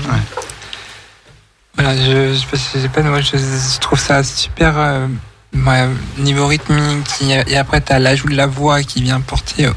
[1.75, 4.73] Voilà, je, je, je pas, moi, je, je trouve ça super.
[4.77, 5.07] euh,
[5.53, 5.87] ouais,
[6.17, 9.73] niveau rythmique, et, et après, tu as l'ajout de la voix qui vient porter euh,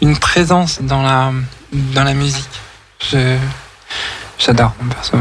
[0.00, 1.32] une présence dans la,
[1.72, 2.48] dans la musique.
[4.38, 5.16] J'adore, perso.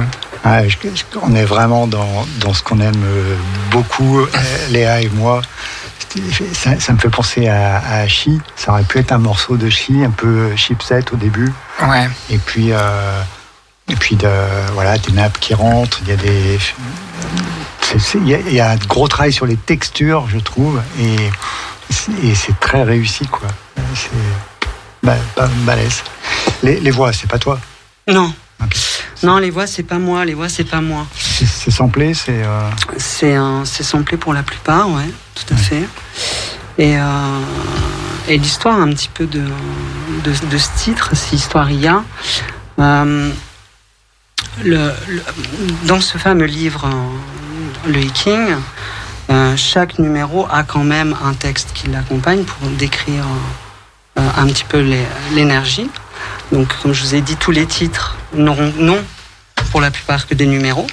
[0.46, 3.36] Ouais, je- je- on est vraiment dans, dans ce qu'on aime euh,
[3.70, 4.28] beaucoup, euh,
[4.70, 5.42] Léa et moi.
[6.54, 8.42] Ça, ça me fait penser à, à Hachi.
[8.56, 11.54] Ça aurait pu être un morceau de Chi, un peu chipset au début.
[11.84, 12.10] Ouais.
[12.30, 13.22] Et puis, euh,
[13.88, 14.30] et puis de,
[14.74, 16.00] voilà, des nappes qui rentrent.
[16.02, 16.60] Il y a des,
[18.16, 21.16] il y, a, il y a un gros travail sur les textures, je trouve, et,
[22.28, 23.48] et c'est très réussi, quoi.
[23.96, 24.10] C'est
[25.04, 26.04] ba- ba- balèze.
[26.64, 27.60] Les, les voix, c'est pas toi?
[28.08, 28.34] Non.
[29.24, 30.26] Non, les voix, c'est pas moi.
[30.26, 31.06] Les voix, c'est pas moi.
[31.16, 32.44] C'est c'est samplé, c'est.
[32.44, 35.84] euh, C'est c'est samplé pour la plupart, ouais, tout à fait.
[36.78, 37.40] Et, euh,
[38.28, 39.44] et l'histoire un petit peu de,
[40.24, 42.04] de, de ce titre, si histoire il y a,
[42.80, 43.32] euh,
[44.64, 45.24] le- le-
[45.86, 48.56] dans ce fameux livre, euh, le Hiking,
[49.56, 53.24] chaque numéro a quand même un texte qui l'accompagne pour décrire
[54.18, 54.84] un petit peu
[55.34, 55.90] l'énergie.
[56.52, 59.04] Donc, comme je vous ai dit, tous les titres n'auront non
[59.72, 60.88] pour la plupart que des numéros.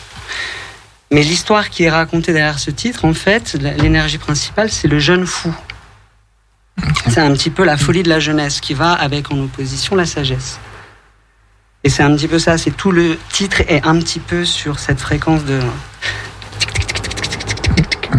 [1.10, 5.26] Mais l'histoire qui est racontée derrière ce titre, en fait, l'énergie principale, c'est le jeune
[5.26, 5.54] fou.
[7.08, 10.06] C'est un petit peu la folie de la jeunesse qui va avec en opposition la
[10.06, 10.60] sagesse.
[11.84, 14.78] Et c'est un petit peu ça, c'est tout le titre est un petit peu sur
[14.78, 15.60] cette fréquence de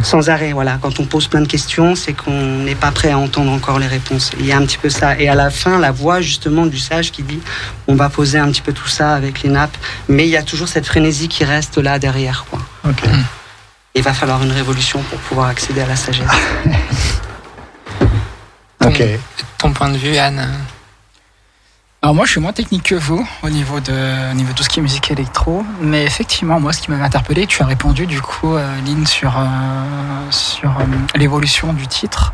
[0.04, 0.54] sans arrêt.
[0.54, 3.80] Voilà, quand on pose plein de questions, c'est qu'on n'est pas prêt à entendre encore
[3.80, 4.32] les réponses.
[4.40, 5.20] Il y a un petit peu ça.
[5.20, 7.40] Et à la fin, la voix justement du sage qui dit
[7.88, 9.78] on va poser un petit peu tout ça avec les nappes,
[10.08, 12.46] mais il y a toujours cette frénésie qui reste là derrière.
[12.50, 12.60] Quoi.
[12.88, 13.04] Ok.
[13.96, 16.28] Il va falloir une révolution pour pouvoir accéder à la sagesse.
[18.86, 19.04] Ok.
[19.58, 20.48] Ton point de vue, Anne
[22.02, 24.64] Alors moi, je suis moins technique que vous au niveau de, au niveau de tout
[24.64, 28.08] ce qui est musique électro, mais effectivement, moi, ce qui m'avait interpellé, tu as répondu
[28.08, 30.86] du coup, euh, Lynn, sur euh, sur euh,
[31.16, 32.32] l'évolution du titre,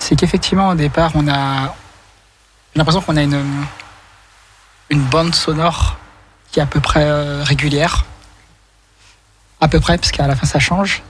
[0.00, 1.72] c'est qu'effectivement, au départ, on a
[2.74, 3.40] l'impression qu'on a une
[4.90, 5.98] une bande sonore
[6.50, 7.08] qui est à peu près
[7.44, 8.06] régulière,
[9.60, 11.04] à peu près, parce qu'à la fin, ça change.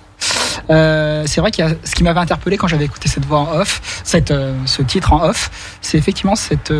[0.69, 3.53] C'est vrai qu'il y a ce qui m'avait interpellé quand j'avais écouté cette voix en
[3.53, 4.35] off, cette,
[4.67, 5.51] ce titre en off,
[5.81, 6.73] c'est effectivement cette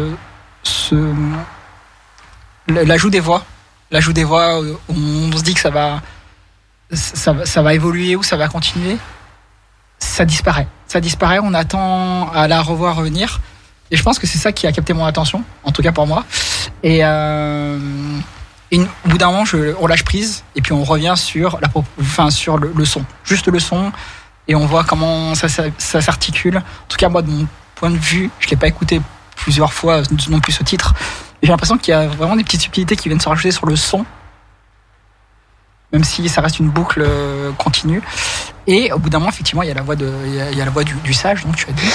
[2.69, 3.45] l'ajout des voix.
[3.91, 6.03] L'ajout des voix euh, on se dit que ça va
[6.93, 8.97] ça, va- évoluer ou ça va continuer.
[9.99, 10.69] Ça disparaît.
[10.87, 13.41] Ça disparaît on attend à la revoir revenir.
[13.91, 16.07] Et je pense que c'est ça qui a capté mon attention en tout cas pour
[16.07, 16.25] moi.
[16.83, 17.79] Et, euh,
[18.73, 19.45] au bout d'un moment
[19.81, 21.69] on lâche prise et puis on revient sur la
[22.01, 23.05] enfin sur le, son.
[23.25, 23.93] Juste le son
[24.49, 26.57] et on voit comment ça, ça, s'articule.
[26.59, 29.01] En tout cas moi de mon point de vue je l'ai pas écouté
[29.37, 30.95] plusieurs fois non plus ce titre.
[31.43, 33.77] J'ai l'impression qu'il y a vraiment des petites subtilités qui viennent se rajouter sur le
[33.77, 34.05] son,
[35.93, 38.03] même si ça reste une boucle euh, continue.
[38.67, 40.51] Et au bout d'un moment, effectivement, il y a la voix, de, il y a,
[40.51, 41.87] il y a la voix du, du sage, donc tu as dit.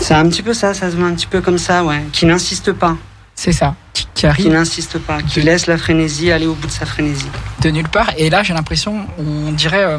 [0.00, 2.04] C'est un petit peu ça, ça se met un petit peu comme ça, ouais.
[2.12, 2.96] Qui n'insiste pas.
[3.34, 6.66] C'est ça, qui, qui Qui arrive n'insiste pas, qui laisse la frénésie aller au bout
[6.66, 7.28] de sa frénésie.
[7.62, 8.10] de nulle part.
[8.18, 9.98] Et là, j'ai l'impression, on dirait, euh,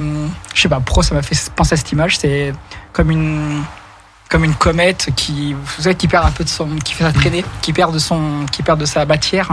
[0.54, 2.54] je sais pas, pro, ça m'a fait penser à cette image, c'est
[2.94, 3.64] comme une
[4.32, 7.12] comme une comète qui, vous savez, qui perd un peu de son, qui fait sa
[7.12, 9.50] traînée, qui perd de son, qui perd de sa matière.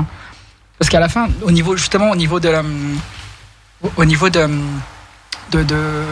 [0.78, 2.62] Parce qu'à la fin, au niveau justement, au niveau de la,
[3.96, 4.48] au niveau de
[5.50, 6.04] de, de,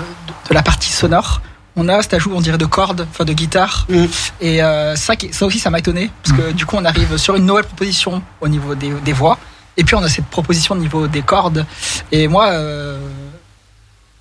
[0.48, 1.42] de la partie sonore,
[1.76, 3.86] on a cet ajout, on dirait, de cordes, enfin de guitare.
[3.88, 4.04] Mm.
[4.40, 7.36] Et euh, ça, ça aussi, ça m'a étonné, parce que du coup, on arrive sur
[7.36, 9.38] une nouvelle proposition au niveau des, des voix.
[9.76, 11.64] Et puis on a cette proposition au niveau des cordes.
[12.10, 12.98] Et moi, euh,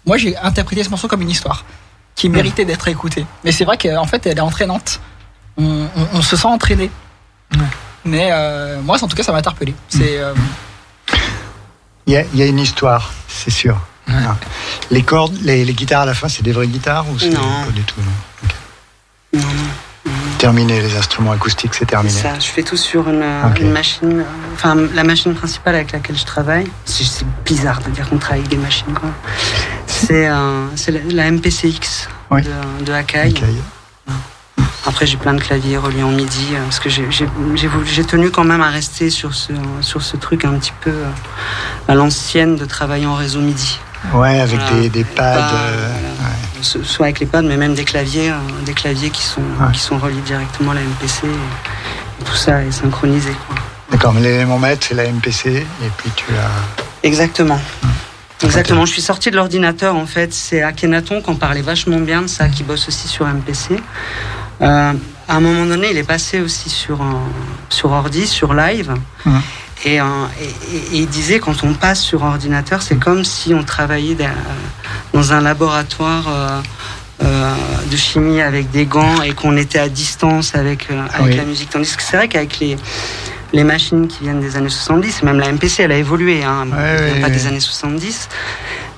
[0.05, 1.63] moi j'ai interprété ce morceau comme une histoire
[2.15, 3.25] qui méritait d'être écoutée.
[3.43, 4.99] Mais c'est vrai qu'en fait, elle est entraînante.
[5.57, 6.89] On, on- on se sent entraîné.
[8.05, 9.73] Mais euh, moi, en tout cas, ça m'a interpellé.
[9.89, 10.33] C'est euh,
[12.07, 13.77] Il y, a, il y a une histoire, c'est sûr.
[14.07, 14.35] Ah.
[14.91, 17.71] Les cordes, les, les guitares à la fin, c'est des vraies guitares ou c'est pas
[17.73, 18.01] du tout.
[19.33, 19.41] Non, non.
[20.45, 22.13] Terminé, les instruments acoustiques, c'est terminé.
[22.13, 23.23] Ça, je fais tout sur une,
[23.71, 24.23] machine,
[24.53, 26.67] enfin la machine principale avec laquelle je travaille.
[26.85, 28.93] C'est bizarre de dire qu'on travaille avec des machines.
[28.93, 29.09] quoi.
[29.87, 32.43] C'est euh, la, la MPCX Oui.
[32.43, 33.33] de, de Akai.
[34.85, 38.61] Après, j'ai plein de claviers reliés en MIDI euh, parce que j'ai tenu quand même
[38.61, 39.51] à rester sur ce,
[39.81, 41.09] sur ce truc un petit peu euh,
[41.87, 43.79] à l'ancienne de travailler en réseau MIDI.
[44.13, 44.81] Ouais, avec Voilà.
[44.81, 45.37] des, des pads.
[45.53, 46.35] Euh, voilà.
[46.61, 49.71] Soit avec les pads, mais même des claviers, euh, des claviers qui sont, Ouais.
[49.73, 51.27] qui sont reliés directement à la MPC.
[52.25, 53.31] Tout ça est synchronisé.
[53.91, 57.05] D'accord, mais l'élément maître, c'est la MPC, et puis tu as.
[57.07, 57.59] Exactement.
[58.43, 58.85] Exactement.
[58.85, 60.33] Je suis sorti de l'ordinateur en fait.
[60.33, 63.79] C'est Akhenaton qui en parlait vachement bien de ça, qui bosse aussi sur MPC.
[64.61, 64.93] Euh,
[65.27, 66.99] à un moment donné, il est passé aussi sur
[67.69, 68.93] sur ordi, sur live.
[69.25, 69.41] Mhm.
[69.83, 70.03] Et, euh,
[70.41, 74.17] et- il disait quand on passe sur ordinateur, c'est comme si on travaillait
[75.13, 76.61] dans, un laboratoire euh,
[77.23, 77.53] euh,
[77.91, 81.37] de chimie avec des gants et qu'on était à distance avec, euh, avec Oui.
[81.37, 81.69] la musique.
[81.69, 82.77] Tandis que c'est vrai qu'avec les,
[83.53, 86.77] les machines qui viennent des années 70, même la MPC, elle a évolué, hein, Ouais,
[86.77, 87.33] elle ouais, pas ouais.
[87.33, 88.29] des années 70.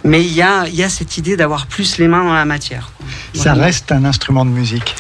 [0.04, 2.46] Mais il y a, il y a cette idée d'avoir plus les mains dans la
[2.46, 2.92] matière.
[3.34, 4.96] Ça reste un instrument de musique.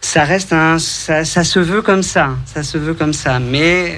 [0.00, 3.96] Ça reste un, ça, ça se veut comme ça, ça se veut comme ça, mais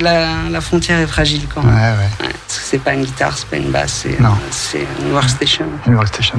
[0.00, 1.74] la, la frontière est fragile quand même.
[1.74, 1.80] ouais.
[2.26, 4.36] Ouais, parce que c'est pas une guitare, c'est pas une basse, c'est, Non.
[4.50, 5.66] c'est une workstation.
[5.86, 6.38] Une workstation.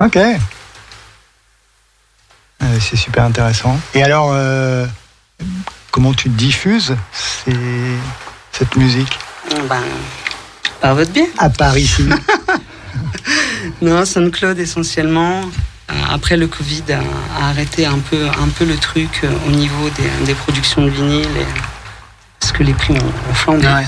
[0.00, 0.16] Ok.
[0.16, 0.36] Euh,
[2.80, 3.78] c'est super intéressant.
[3.94, 4.86] Et alors, euh,
[5.90, 7.52] comment tu diffuses ces-
[8.52, 9.18] cette musique?
[9.68, 9.82] Ben,
[10.80, 11.30] par votre biais.
[11.38, 12.04] À part ici
[13.82, 15.40] Non, SoundCloud essentiellement.
[15.90, 17.00] Euh, Après le Covid a,
[17.42, 21.26] a arrêté un peu, un peu le truc au niveau des, des productions de vinyle
[21.36, 21.46] et-
[22.54, 23.66] que les prix ont, ont flambé.
[23.66, 23.86] Ouais.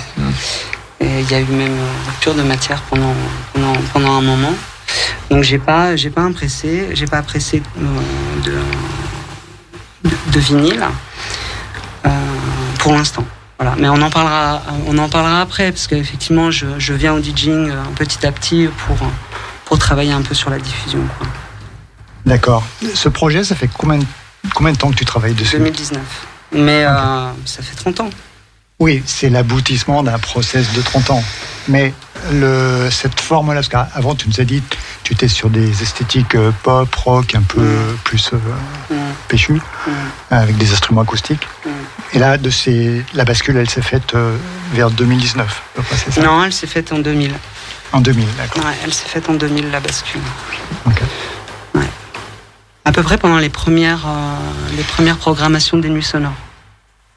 [1.01, 3.15] Et il y a eu même euh, rupture de matière pendant,
[3.53, 4.55] pendant, pendant un moment.
[5.31, 10.85] Donc j'ai pas, j'ai pas impressé, j'ai pas pressé euh, de, de, de vinyle
[12.07, 12.11] euh,
[12.79, 13.25] pour l'instant.
[13.59, 13.75] Voilà.
[13.79, 17.73] Mais on en parlera, on en parlera après parce qu'effectivement, je, je viens au DJing
[17.97, 18.97] petit à petit pour
[19.65, 21.01] pour travailler un peu sur la diffusion.
[21.19, 21.27] quoi.
[22.25, 22.65] D'accord.
[22.95, 23.99] Ce projet, ça fait combien,
[24.55, 25.57] combien de temps que tu travailles dessus?
[25.59, 26.01] 2019.
[26.53, 28.11] Mais euh, ça fait 30 ans.
[28.79, 31.25] Oui, c'est l'aboutissement d'un process de 30 ans.
[31.69, 31.95] Mais
[32.33, 34.63] le, cette forme-là, parce qu'avant, tu nous as dit,
[35.03, 37.65] tu étais sur des esthétiques euh, pop, rock, un peu
[38.05, 38.37] plus euh,
[38.91, 38.95] Mm,
[39.29, 39.91] péchu, mm,
[40.31, 41.47] avec des instruments acoustiques.
[41.65, 41.71] mm.
[42.13, 44.37] Et là, de ces, la bascule, elle s'est faite euh,
[44.73, 46.21] vers 2019, à peu près, c'est ça?
[46.23, 47.33] Non, elle s'est faite en 2000.
[47.93, 48.65] En 2000, d'accord.
[48.65, 50.21] Ouais, elle s'est faite en 2000, la bascule.
[50.87, 51.01] Ok.
[51.75, 51.89] Ouais.
[52.85, 54.35] À peu près pendant les premières, euh,
[54.77, 56.33] les premières programmations des nuits sonores.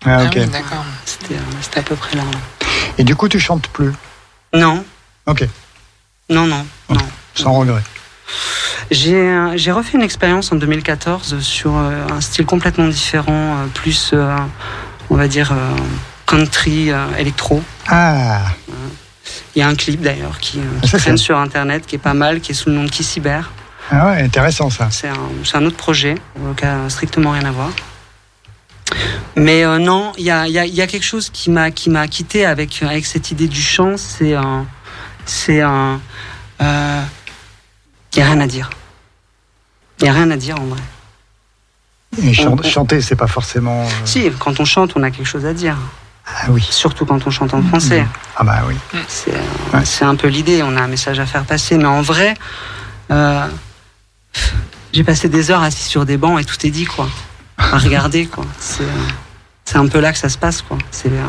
[0.06, 0.34] Ah, Ah ok.
[0.38, 0.84] oui, d'accord.
[1.06, 2.24] C'était euh, c'était à peu près là.
[2.98, 3.92] Et du coup, tu chantes plus
[4.54, 4.84] Non,
[5.26, 5.46] Ok,
[6.30, 6.98] non, non, non.
[7.36, 7.82] sans regret.
[8.92, 14.14] J'ai euh, j'ai refait une expérience en 2014 sur euh, un style complètement différent, plus,
[15.10, 15.54] on va dire,
[16.26, 17.62] country, électro.
[17.88, 18.42] Ah,
[19.56, 22.14] Il y a un clip d'ailleurs qui, Ah, qui traîne sur internet, qui est pas
[22.14, 23.52] mal, qui est sous le nom de Kissibert.
[23.92, 24.88] ah ouais, intéressant ça.
[24.92, 25.16] C'est un,
[25.54, 26.16] un autre projet,
[26.58, 27.70] qui a strictement rien à voir.
[29.36, 31.50] Mais euh, non, il y a, il y, a, il y a quelque chose qui
[31.50, 33.96] m'a qui m'a quitté avec avec cette idée du chant.
[33.98, 34.66] C'est un,
[35.26, 36.00] c'est un,
[36.62, 37.02] euh,
[38.14, 38.70] il y a rien à dire.
[40.00, 40.80] Il y a rien à dire en vrai.
[42.22, 43.84] Et chan- On- chanter, c'est pas forcément.
[43.84, 45.78] euh, Si, quand on chante, on a quelque chose à dire.
[46.26, 46.66] Ah oui.
[46.70, 48.06] Surtout quand on chante en français.
[48.36, 48.76] Ah bah oui.
[49.08, 49.40] C'est euh,
[49.78, 49.86] Ouais.
[49.86, 51.78] c'est un peu l'idée, on a un message à faire passer.
[51.78, 52.34] Mais en vrai,
[53.12, 53.48] euh,
[54.94, 57.08] j'ai passé des heures assis sur des bancs et tout est dit, quoi.
[57.60, 58.46] À regarder, quoi.
[58.60, 58.84] C'est
[59.66, 60.78] c'est un peu là que ça se passe, quoi.
[60.90, 61.28] C'est euh,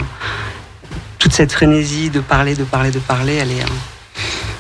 [1.19, 3.63] toute cette frénésie de parler, de parler, de parler, elle est.
[3.63, 3.67] euh,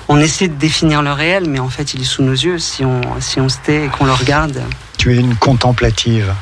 [0.08, 2.58] on essaie de définir le réel, mais en fait, il est sous nos yeux.
[2.58, 4.60] Si on, si on se tait et qu'on le regarde,
[4.98, 6.34] Tu es une contemplative.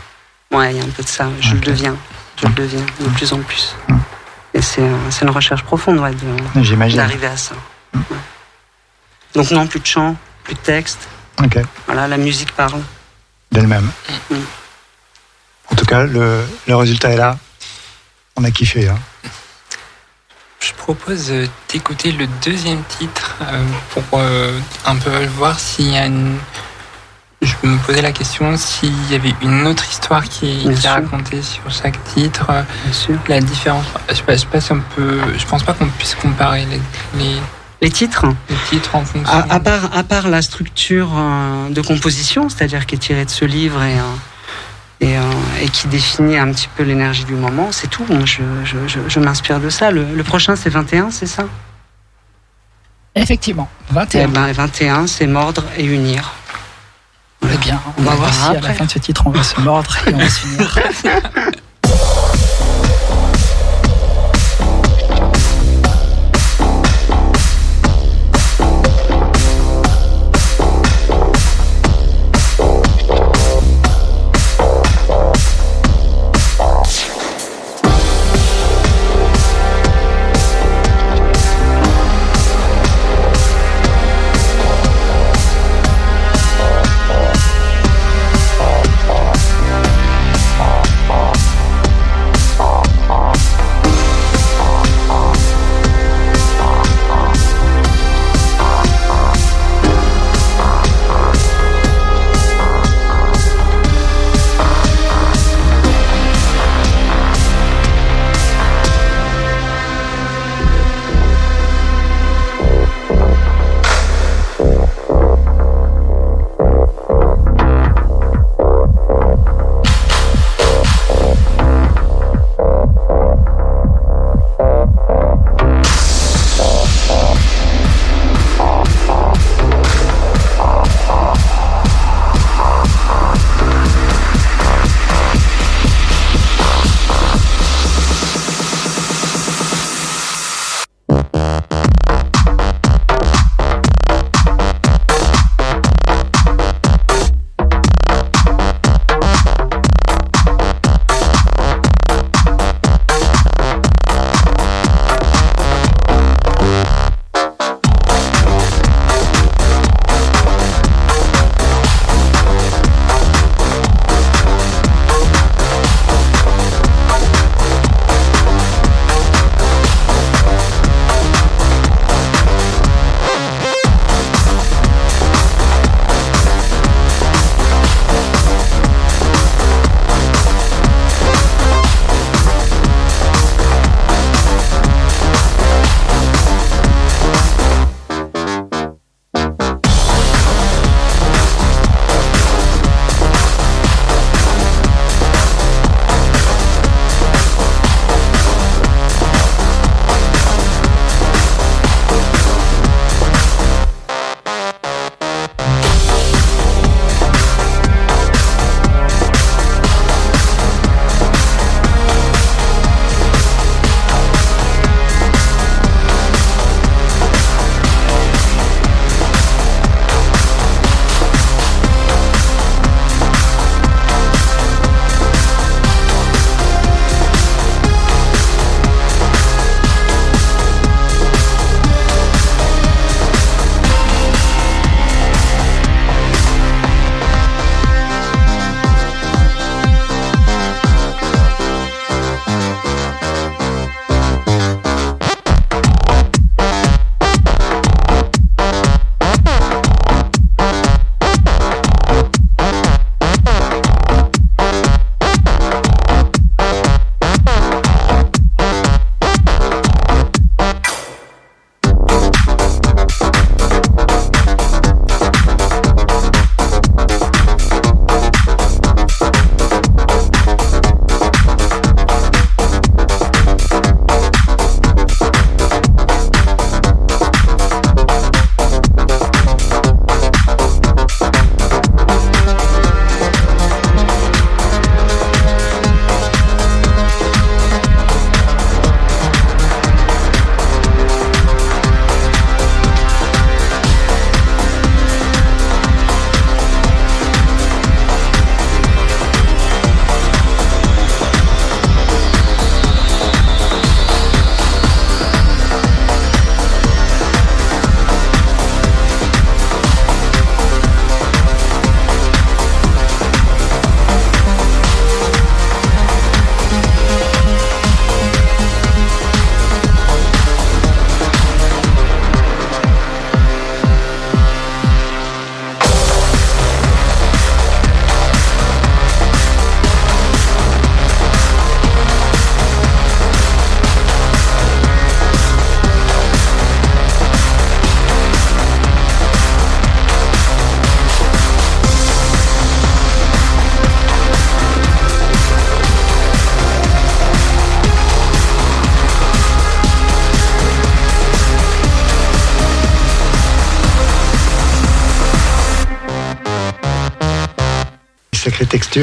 [0.51, 1.29] ouais, il y a un peu de ça.
[1.41, 1.95] Je le deviens.
[2.41, 3.77] Je le deviens de plus en plus.
[3.89, 3.95] Mm.
[4.55, 6.13] Et c'est euh, c'est une recherche profonde, ouais,
[6.97, 7.55] d'arriver à ça.
[7.95, 8.01] Ouais.
[9.35, 11.07] Donc non, plus de chant, plus de texte.
[11.45, 11.59] Ok.
[11.87, 12.81] Voilà, la musique parle.
[13.53, 13.91] D'elle-même.
[15.71, 17.39] En tout cas, le, le résultat est là.
[18.37, 18.89] On a kiffé.
[18.89, 18.99] Hein.
[20.61, 25.97] Je propose euh, d'écouter le deuxième titre euh, pour euh, un peu voir s'il y
[25.97, 26.37] a une.
[27.41, 31.71] Je me posais la question s'il y avait une autre histoire qui, est racontée sur
[31.71, 32.47] chaque titre.
[32.85, 33.17] Bien sûr.
[33.29, 33.85] La différence.
[34.13, 35.21] Je pas, je sais pas si on peut.
[35.39, 36.81] Je pense pas qu'on puisse comparer les,
[37.23, 37.37] les,
[37.81, 39.33] Les titres, les titres en fonction.
[39.33, 43.31] à, à part, à part la structure euh, de composition, c'est-à-dire qui est tirée de
[43.31, 44.03] ce livre et, euh,
[45.01, 45.23] et, euh,
[45.63, 48.05] et qui définit un petit peu l'énergie du moment, c'est tout.
[48.09, 49.91] Moi, je, je, je, je m'inspire de ça.
[49.91, 51.45] Le, le prochain, c'est 21, c'est ça?
[53.15, 54.29] Effectivement, Eh 21.
[54.29, 56.33] ben, 21, c'est mordre et unir.
[57.43, 58.69] Eh bien, on, On va voir si à après.
[58.69, 60.79] la fin de ce titre, on va se mordre et on va s'unir.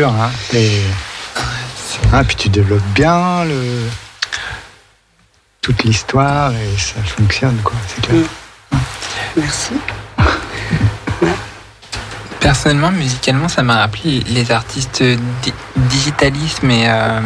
[0.04, 0.32] Hein.
[0.54, 0.82] Les...
[2.12, 3.90] Ah, puis tu développes bien le...
[5.62, 7.76] toute l'histoire et ça fonctionne, quoi.
[7.88, 8.24] C'est clair.
[9.38, 9.74] Merci.
[12.40, 17.22] Personnellement, musicalement, ça m'a rappelé les artistes di- digitalisme et, euh,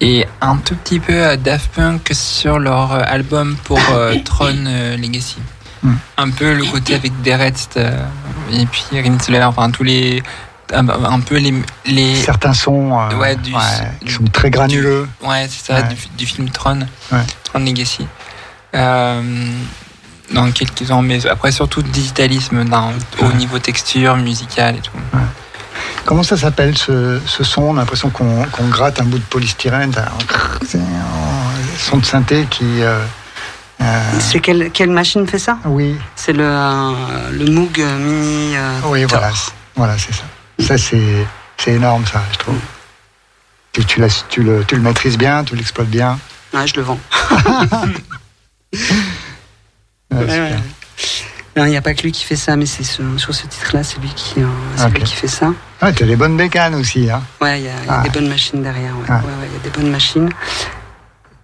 [0.00, 5.36] et un tout petit peu Daft Punk sur leur album pour euh, Tron euh, Legacy.
[5.84, 5.94] Hmm.
[6.16, 8.04] Un peu le côté avec Derest euh,
[8.52, 10.20] et puis Rinsler, enfin tous les.
[10.74, 11.54] Un, un peu les.
[11.86, 13.52] les Certains sons euh, Ouais, du-
[14.04, 15.08] qui sont très granuleux.
[15.22, 15.88] Ouais, c'est ça, Ouais.
[15.88, 16.80] du, du film Tron,
[17.10, 17.18] Ouais.
[17.44, 18.06] Tron Legacy.
[18.74, 19.22] Euh,
[20.34, 24.92] dans quelques ans, mais après surtout digitalisme dans- au niveau texture, musical et tout.
[26.04, 27.62] Comment ça s'appelle ce, ce son?
[27.62, 29.94] On a l'impression qu'on gratte un bout de polystyrène.
[30.66, 30.82] C'est un
[31.78, 32.64] son de synthé qui.
[32.82, 32.98] euh,
[33.80, 35.58] euh, C'est quelle, quelle machine fait ça?
[35.64, 36.92] Oui, C'est le, euh,
[37.32, 38.54] le Moog Mini.
[38.56, 39.30] euh, oui, voilà,
[39.76, 40.24] voilà, c'est ça.
[40.68, 41.26] Ça, c'est
[41.56, 42.58] c'est énorme, ça, je trouve.
[43.72, 46.18] Tu, le, tu le maîtrises bien, tu l'exploites bien.
[46.52, 46.98] Ouais, je le vends.
[50.10, 50.24] Ouais,
[51.56, 53.46] Ouais, Il n'y a pas que lui qui fait ça, mais c'est ce- sur ce
[53.46, 55.52] titre-là, c'est lui qui, euh, lui qui fait ça.
[55.80, 57.10] Ah, tu as des bonnes bécanes aussi.
[57.10, 57.22] Hein.
[57.40, 58.02] Ouais, il y a, il y a Ah.
[58.02, 58.96] des bonnes machines derrière.
[58.96, 59.20] Ouais, Ah.
[59.24, 60.28] Ouais, y a des bonnes machines.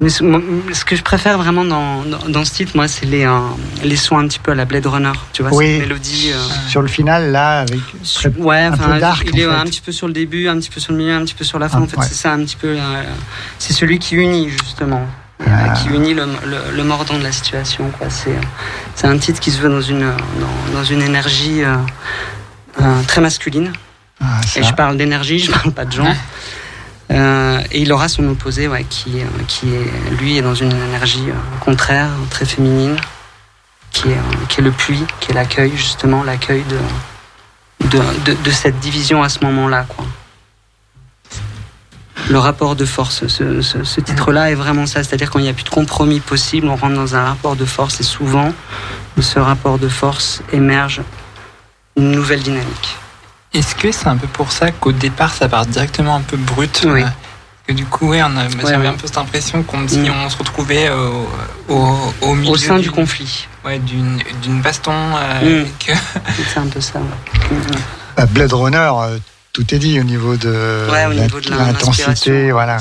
[0.05, 0.39] Mais ce, moi,
[0.75, 3.39] ce que je préfère vraiment dans, dans, dans ce titre, moi, c'est les, euh,
[3.83, 5.13] les sons un petit peu à la Blade Runner.
[5.33, 5.65] Tu vois, Oui.
[5.67, 6.31] cette mélodie.
[6.35, 9.51] euh, Sur le final, là, avec très- Ouais, un enfin, peu dark, il est fait.
[9.51, 11.45] un petit peu sur le début, un petit peu sur le milieu, un petit peu
[11.45, 11.79] sur la fin.
[11.81, 12.07] Ah, en fait, ouais.
[12.07, 12.69] c'est ça un petit peu.
[12.79, 13.03] euh,
[13.59, 15.07] c'est celui qui unit justement,
[15.41, 15.71] euh, Ah.
[15.73, 17.91] qui unit le, le, le mordant de la situation.
[17.99, 18.11] Quoi.
[18.11, 18.37] C'est,
[18.95, 21.77] c'est un titre qui se veut dans une dans, dans une énergie euh,
[22.83, 23.73] euh, très masculine.
[24.23, 24.61] Ah, ça.
[24.61, 26.15] Et je parle d'énergie, je parle pas de gens.
[27.11, 29.67] Euh, et il aura son opposé, ouais, qui, euh, qui
[30.19, 32.97] lui est dans une énergie euh, contraire, très féminine,
[33.91, 34.19] qui est,
[34.49, 39.29] qui est le puits, qui est l'accueil justement, l'accueil de, de, de, cette division à
[39.29, 39.87] ce moment-là.
[42.31, 45.51] Le rapport de force, ce, ce, ce titre-là est vraiment ça, c'est-à-dire quand il n'y
[45.51, 48.51] a plus de compromis possible, on rentre dans un rapport de force et souvent,
[49.17, 51.03] de ce rapport de force émerge
[51.97, 52.97] une nouvelle dynamique.
[53.55, 56.83] Est-ce que c'est un peu pour ça qu'au départ ça part directement un peu brut
[56.87, 57.03] Oui.
[57.03, 57.07] euh,
[57.67, 58.87] que du coup, ouais, on a, Ouais, j'avais ouais.
[58.89, 60.13] un peu cette impression qu'on dit Mm.
[60.27, 61.27] on se retrouvait au,
[61.69, 63.47] au, au milieu Au sein du conflit.
[63.65, 64.93] ouais, d'une, d'une baston.
[64.93, 65.69] euh, Mm.
[65.79, 65.93] que-
[66.53, 66.99] C'est un peu ça.
[66.99, 67.57] ouais.
[68.17, 69.19] Bah, Blade Runner, euh,
[69.53, 72.51] tout est dit au niveau de Ouais, au la- niveau de la- l'intensité.
[72.53, 72.77] Voilà.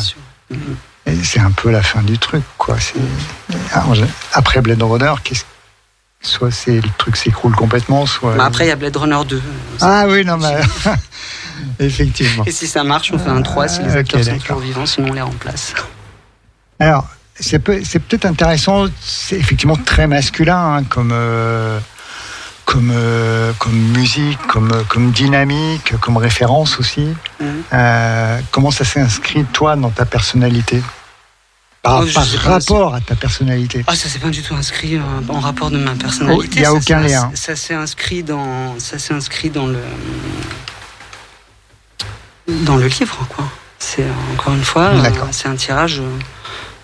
[1.05, 2.75] Et c'est un peu la fin du truc, quoi.
[2.79, 2.95] C'est-
[4.33, 5.43] Après Blade Runner, qu'est-ce-
[6.23, 8.35] soit c'est le truc s'écroule complètement, soit.
[8.35, 9.41] Bah, après, il y a Blade Runner 2.
[9.81, 10.55] Ah oui, non, mais.
[11.79, 12.43] Effectivement.
[12.45, 14.59] Et si ça marche, on fait un 3 si les Ah, acteurs ok, sont toujours
[14.59, 15.73] vivants, sinon on les remplace.
[16.79, 17.07] Alors,
[17.39, 21.79] c'est peut- c'est peut-être intéressant, c'est effectivement très masculin hein, comme, euh,
[22.65, 27.07] comme, euh, comme musique, comme, comme dynamique, comme référence aussi.
[27.73, 30.81] Euh, comment ça s'inscrit, toi, dans ta personnalité?
[31.83, 34.95] Par, Oh, par pas, rapport à ta personnalité Ah, ça s'est pas du tout inscrit
[34.95, 36.47] euh, en rapport de ma personnalité.
[36.47, 37.31] Oh, il y a Ça, aucun lien.
[37.35, 39.83] Ça s'est inscrit dans, ça s'est inscrit dans le,
[42.47, 43.45] dans le livre, quoi.
[43.79, 46.01] C'est euh, encore une fois, euh, c'est un tirage.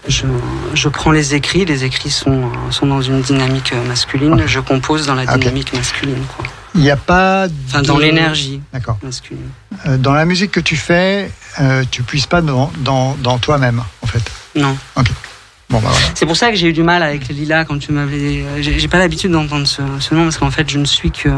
[0.07, 0.25] Je,
[0.73, 5.13] je prends les écrits, les écrits sont, sont dans une dynamique masculine, je compose dans
[5.15, 5.39] la Ok.
[5.39, 6.45] dynamique masculine, quoi.
[6.75, 7.47] Il n'y a pas.
[7.67, 8.97] Enfin, de- dans l'énergie D'accord.
[9.03, 9.49] masculine.
[9.87, 13.83] Euh, dans la musique que tu fais, euh, tu puisses pas dans, dans, dans toi-même,
[14.01, 14.23] en fait.
[14.55, 14.77] Non.
[14.95, 16.07] Bon, bah voilà.
[16.15, 18.43] C'est pour ça que j'ai eu du mal avec Lila quand tu m'avais.
[18.61, 21.29] J'ai pas l'habitude d'entendre ce, ce nom parce qu'en fait, je ne suis que.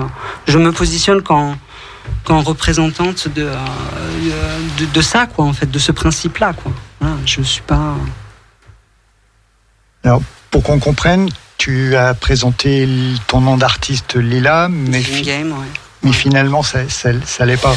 [0.48, 1.56] Je me positionne qu'en
[2.24, 3.56] qu'en représentante de, euh,
[4.80, 6.72] de, de ça, quoi, en fait, de ce principe-là, quoi.
[7.00, 7.96] Voilà, je suis pas.
[10.50, 12.88] Pour qu'on comprenne, tu as présenté
[13.28, 15.68] ton nom d'artiste Lila, mais, fi- game, ouais.
[16.04, 17.76] mais finalement, ça, ça, ça l'est pas.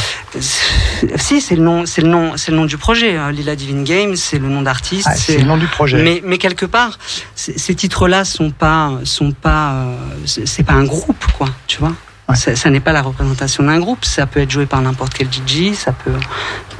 [1.16, 3.16] Si, c'est le nom, c'est le nom, c'est le nom du projet.
[3.16, 3.30] hein.
[3.30, 5.06] Lila Divine Game, c'est le nom d'artiste.
[5.08, 6.02] Ah, c'est le nom du projet.
[6.02, 6.98] Mais, mais quelque part,
[7.36, 11.48] ces titres-là sont pas, sont pas, euh, c'est pas un groupe, quoi.
[11.66, 11.92] Tu vois.
[12.28, 12.36] Ouais.
[12.36, 14.04] Ça, ça n'est pas la représentation d'un groupe.
[14.04, 15.74] Ça peut être joué par n'importe quel DJ.
[15.74, 16.10] Ça peut,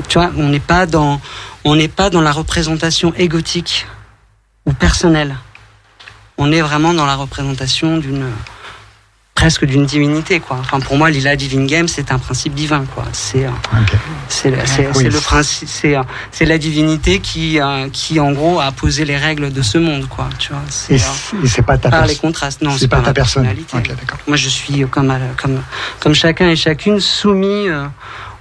[0.08, 0.30] tu vois.
[0.38, 1.20] On n'est pas dans,
[1.64, 3.86] on n'est pas dans la représentation égotique
[4.66, 5.36] ou personnelle.
[6.38, 8.26] On est vraiment dans la représentation d'une
[9.34, 10.58] presque d'une divinité quoi.
[10.60, 13.04] Enfin pour moi Lila Divine Game c'est un principe divin quoi.
[13.12, 13.92] C'est euh, Ok.
[14.28, 14.58] c'est le-
[14.96, 15.08] Oui.
[15.22, 19.52] principe c'est euh, c'est la divinité qui euh, qui en gros a posé les règles
[19.52, 20.28] de ce monde quoi.
[20.38, 20.62] Tu vois.
[20.70, 22.62] C'est pas ta par les contrastes.
[22.62, 23.76] Non, C'est pas pas ta personnalité.
[24.28, 25.60] Moi, je suis comme, comme,
[26.00, 27.86] comme chacun et chacune soumis euh,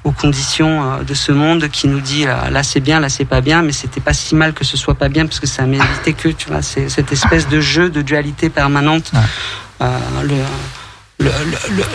[0.03, 3.25] aux conditions euh, de ce monde qui nous dit euh, là c'est bien, là c'est
[3.25, 5.65] pas bien, mais c'était pas si mal que ce soit pas bien parce que ça
[5.65, 9.19] méritait que, tu vois, c'est cette espèce de jeu de dualité permanente, Ouais.
[9.81, 9.99] euh,
[11.19, 11.29] le,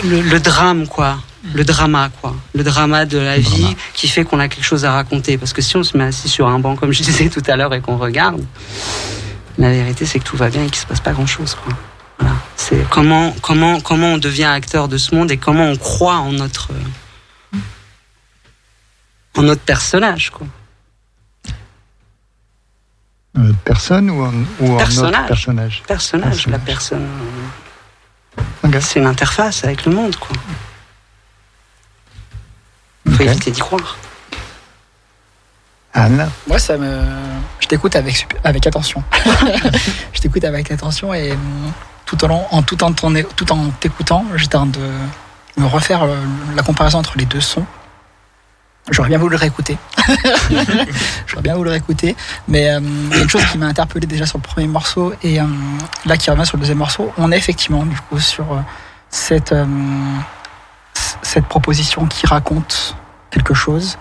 [0.05, 1.19] le, le, drame, quoi.
[1.53, 2.35] le drama, quoi.
[2.55, 5.37] Le drama de la vie qui fait qu'on a quelque chose à raconter.
[5.37, 7.55] Parce que si on se met assis sur un banc, comme je disais tout à
[7.55, 8.43] l'heure, et qu'on regarde,
[9.59, 11.73] la vérité, c'est que tout va bien et qu'il se passe pas grand chose, quoi.
[12.17, 12.35] Voilà.
[12.55, 16.31] C'est comment, comment, comment on devient acteur de ce monde et comment on croit en
[16.31, 16.69] notre,
[19.39, 20.45] en notre personnage, quoi.
[23.37, 25.13] Euh, personne ou en, ou en Personnage.
[25.19, 27.07] autre personnage Personnage, la personne.
[28.63, 28.75] Ok.
[28.81, 30.35] C'est une interface avec le monde, quoi.
[33.07, 33.21] Faut Ok.
[33.21, 33.97] éviter d'y croire.
[35.93, 37.01] Anne Moi, ça me.
[37.59, 39.03] Je t'écoute avec, avec attention.
[40.13, 41.33] je t'écoute avec attention et
[42.05, 45.65] tout, au long, en, tout en t'en- tout en t'écoutant, j'étais en train de me
[45.67, 46.15] refaire euh,
[46.55, 47.65] la comparaison entre les deux sons.
[48.91, 49.77] J'aurais bien voulu le réécouter.
[51.27, 52.15] J'aurais bien voulu le réécouter.
[52.47, 55.13] Mais euh, il y a une chose qui m'a interpellé déjà sur le premier morceau
[55.23, 55.45] et euh,
[56.05, 57.11] là qui revient sur le deuxième morceau.
[57.17, 58.59] On est effectivement, du coup, sur euh,
[59.09, 59.65] cette, euh,
[61.21, 62.95] cette proposition qui raconte
[63.31, 63.97] quelque chose.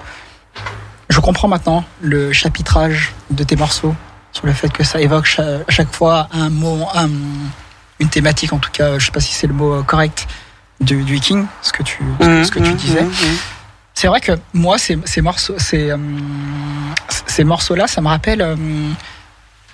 [1.10, 3.94] Je comprends maintenant le chapitrage de tes morceaux
[4.32, 7.08] sur le fait que ça évoque cha- à chaque fois un mot, un-
[7.98, 10.26] une thématique en tout cas, je sais pas si c'est le mot correct,
[10.80, 13.02] du, du viking, ce que tu, ce que- que tu Mmh, disais.
[13.02, 13.36] mmh, mmh.
[14.00, 15.96] C'est vrai que moi, ces, ces morceaux, ces, euh,
[17.26, 18.54] ces morceaux-là, ça me rappelle euh,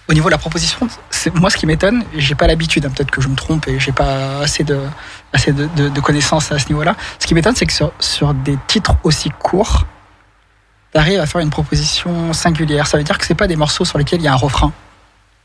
[0.08, 0.88] au niveau de la proposition.
[1.34, 2.86] Moi, ce qui m'étonne, j'ai pas l'habitude.
[2.86, 4.80] hein, Peut-être que je me trompe et j'ai pas assez de
[5.34, 6.96] assez de, de- de connaissances à ce niveau-là.
[7.18, 9.84] Ce qui m'étonne, c'est que sur, sur des titres aussi courts,
[10.92, 12.86] tu arrives à faire une proposition singulière.
[12.86, 14.72] Ça veut dire que c'est pas des morceaux sur lesquels il y a un refrain.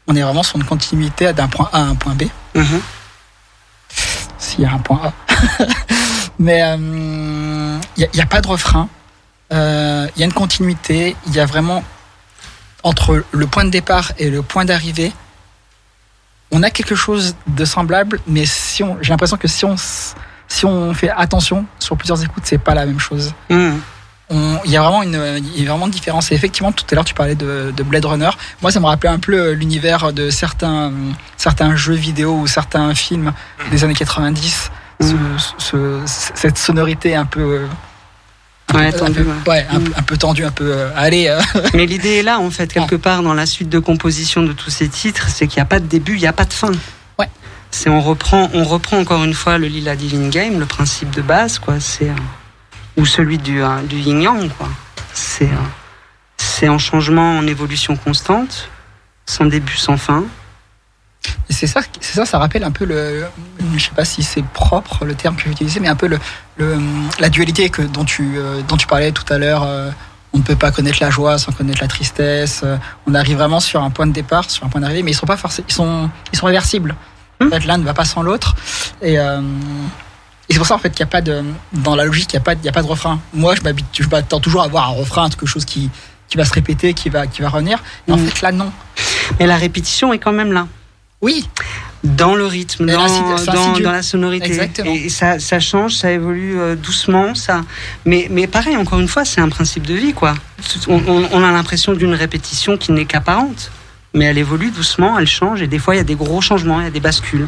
[0.08, 2.24] On est vraiment sur une continuité d'un point A à un point B
[2.56, 2.82] Mhm.
[4.38, 5.14] s'il y a un point A.
[6.40, 8.88] Mais euh, il n'y a, pas de refrain.
[9.52, 11.16] Euh, Il y a une continuité.
[11.28, 11.84] Il y a vraiment
[12.84, 15.12] entre le point de départ et le point d'arrivée,
[16.52, 19.76] on a quelque chose de semblable, mais si on, j'ai l'impression que si on,
[20.48, 23.34] si on fait attention sur plusieurs écoutes, c'est pas la même chose.
[23.50, 23.72] Mmh.
[24.30, 26.32] On- Il y a vraiment une, y a vraiment une différence.
[26.32, 28.30] Et effectivement, tout à l'heure, tu parlais de, de Blade Runner.
[28.62, 30.94] Moi, ça me rappelait un peu l'univers de certains,
[31.36, 33.34] certains jeux vidéo ou certains films
[33.72, 34.72] des années 90.
[35.00, 35.16] Ce-
[35.58, 36.02] ce-
[36.36, 37.62] cette sonorité un peu,
[38.74, 39.36] Ouais, un tendu, peu, ouais.
[39.48, 40.66] ouais, un, peu- un peu tendue, un peu.
[40.72, 41.40] euh, allez, euh,
[41.74, 44.70] Mais l'idée est là, en fait, quelque part, dans la suite de composition de tous
[44.70, 46.72] ces titres, c'est qu'il n'y a pas de début, il n'y a pas de fin.
[47.18, 47.30] Ouais.
[47.72, 51.22] C'est on reprend, on reprend encore une fois le Lila Divine Game, le principe de
[51.22, 51.80] base, quoi.
[51.80, 52.14] C'est euh,
[52.98, 54.68] ou celui du, euh, du Yin Yang, quoi.
[55.14, 55.66] C'est euh,
[56.38, 58.70] c'est en changement, en évolution constante,
[59.26, 60.26] sans début, sans fin.
[61.50, 63.26] C'est ça, c'est ça, ça rappelle un peu le,
[63.76, 66.18] je sais pas si c'est propre le terme que j'utilisais, mais un peu le,
[66.58, 66.78] le-
[67.20, 69.64] la dualité que dont tu euh, dont tu parlais tout à l'heure.
[69.64, 69.90] euh,
[70.32, 72.62] on ne peut pas connaître la joie sans connaître la tristesse.
[72.64, 72.78] euh,
[73.08, 75.26] on arrive vraiment sur un point de départ, sur un point d'arrivée, mais ils sont
[75.26, 76.96] pas forcément, ils sont ils sont réversibles.
[77.42, 78.56] En fait, l'un ne va pas sans l'autre.
[79.02, 79.20] Et, et
[80.50, 81.44] c'est pour ça en fait qu'il n'y a pas de
[81.74, 83.20] dans la logique, il n'y a pas de- il y a pas de refrain.
[83.34, 85.90] Moi, je m'habite, je m'attends toujours à avoir un refrain, quelque chose qui
[86.28, 87.82] qui va se répéter, qui va qui va revenir.
[88.08, 88.28] Et en Mm.
[88.28, 88.72] fait, là, non.
[89.40, 90.68] Mais la répétition est quand même là.
[91.22, 91.46] Oui,
[92.04, 94.46] dans le rythme, dans, la sonorité.
[94.48, 94.92] Exactement.
[94.94, 97.66] Et ça, ça change, ça évolue euh, doucement, ça.
[98.06, 100.34] Mais, mais pareil, encore une fois, c'est un principe de vie, quoi.
[100.88, 103.70] On, on- on a l'impression d'une répétition qui n'est qu'apparente,
[104.14, 106.80] mais elle évolue doucement, elle change, et des fois il y a des gros changements,
[106.80, 107.48] il y a des bascules.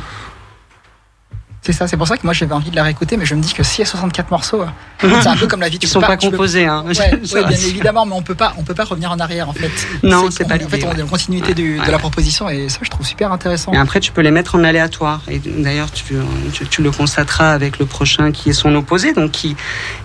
[1.64, 3.42] C'est ça, c'est pour ça que moi j'avais envie de la réécouter, mais je me
[3.42, 4.64] dis que s'il y a 64 morceaux,
[5.00, 5.78] c'est un peu comme la vie.
[5.78, 6.84] tu Ils sont pas, tu peux- composés, hein.
[6.88, 9.70] Ouais, bien évidemment, mais on peut pas, on peut pas revenir en arrière en fait.
[10.04, 12.80] Non, c'est pas En fait, on est en continuité du- de la proposition et ça,
[12.82, 13.74] je trouve super intéressant.
[13.74, 15.22] Et après, tu peux les mettre en aléatoire.
[15.28, 16.16] Et d'ailleurs, tu,
[16.52, 19.56] tu, tu le constateras avec le prochain qui est son opposé, donc qui,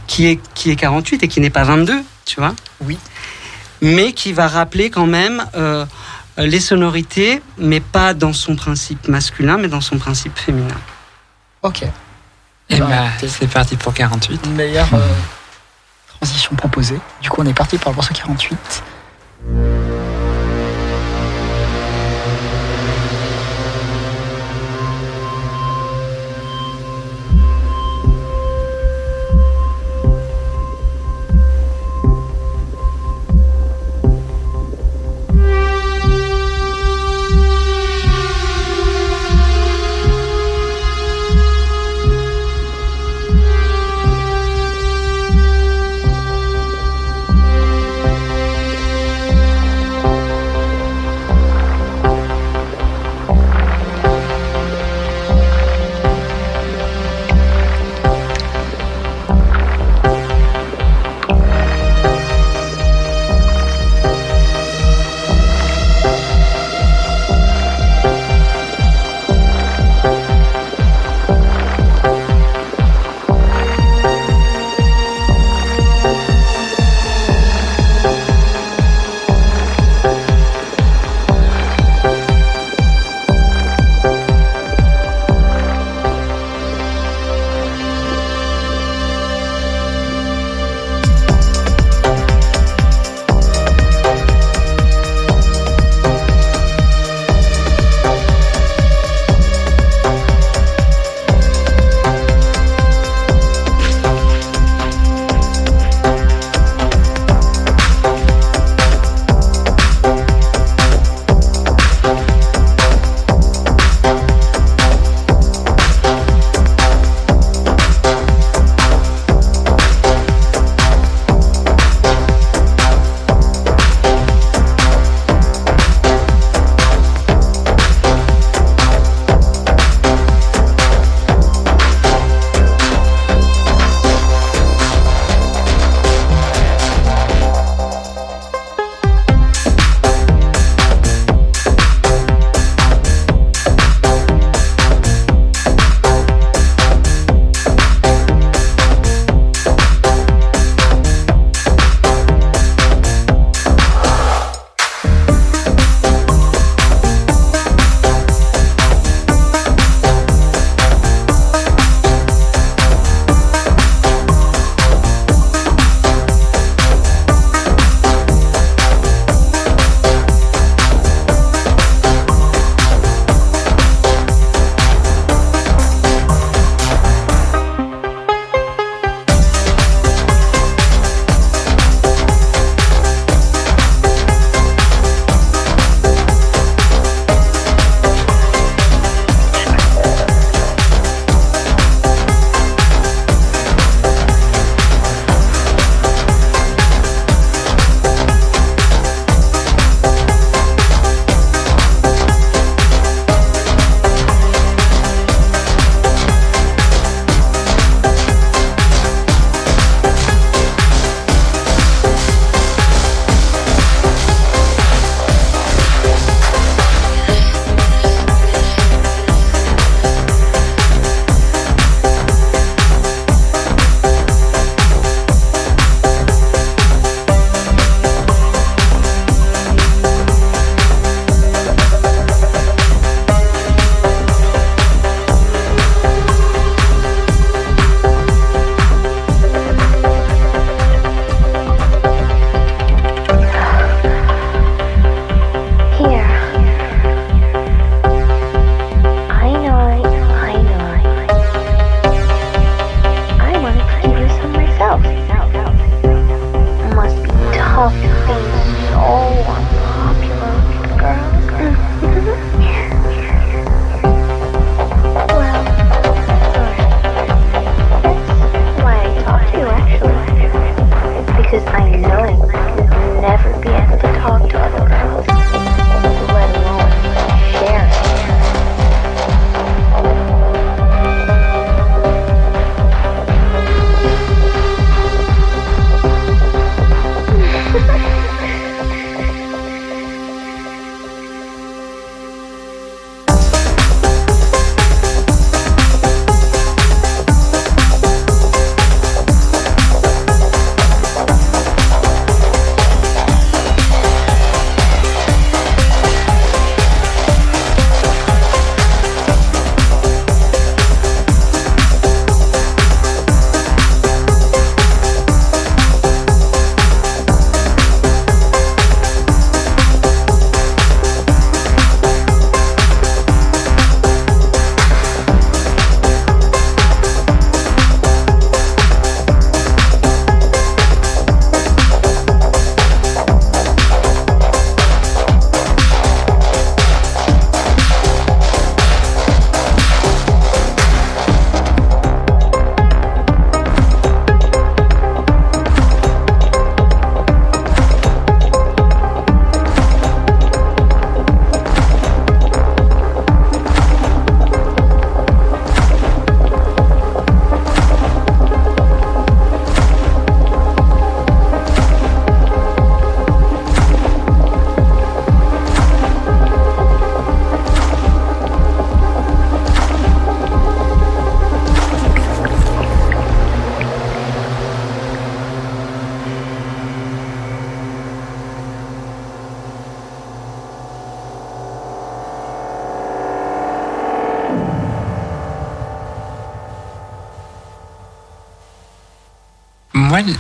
[0.07, 1.95] qui, est, qui est 48 et qui n'est pas 22,
[2.27, 2.55] tu vois.
[2.85, 2.99] Oui.
[3.81, 5.87] Mais qui va rappeler quand même euh,
[6.37, 10.75] les sonorités, mais pas dans son principe masculin, mais dans son principe féminin.
[11.67, 11.83] Ok.
[12.69, 13.29] Et Bah, bah, écoutez.
[13.29, 14.41] c'est parti pour 48.
[14.47, 15.01] Une meilleure euh,
[16.19, 16.99] transition proposée.
[17.23, 18.83] Du coup, on est parti pour le morceau 48.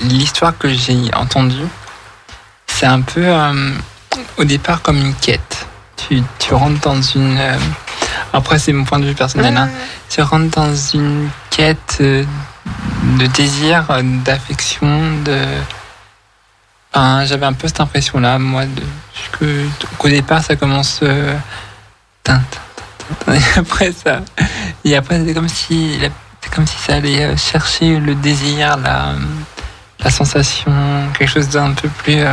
[0.02, 1.66] L'histoire que j'ai entendue,
[2.66, 3.70] c'est un peu euh,
[4.38, 5.66] au départ comme une quête.
[5.96, 7.36] Tu, tu rentres dans une.
[7.38, 7.56] euh,
[8.32, 9.56] après, c'est mon point de vue personnel.
[9.56, 9.68] hein.
[10.10, 12.24] Tu rentres dans une quête euh,
[13.18, 13.84] de désir,
[14.24, 15.38] d'affection, de.
[16.92, 18.82] Enfin, J'avais un peu cette impression-là, moi, de,
[19.38, 19.66] que,
[19.98, 21.00] qu'au départ, ça commence.
[21.02, 21.34] euh,
[22.22, 22.60] tin, tin,
[22.98, 24.20] tin, tin, et après, ça.
[24.84, 25.98] Et après, c'est comme si.
[26.42, 29.14] C'est comme si ça allait chercher le désir, la,
[30.06, 30.72] la sensation,
[31.18, 32.20] quelque chose d'un peu plus.
[32.20, 32.32] euh,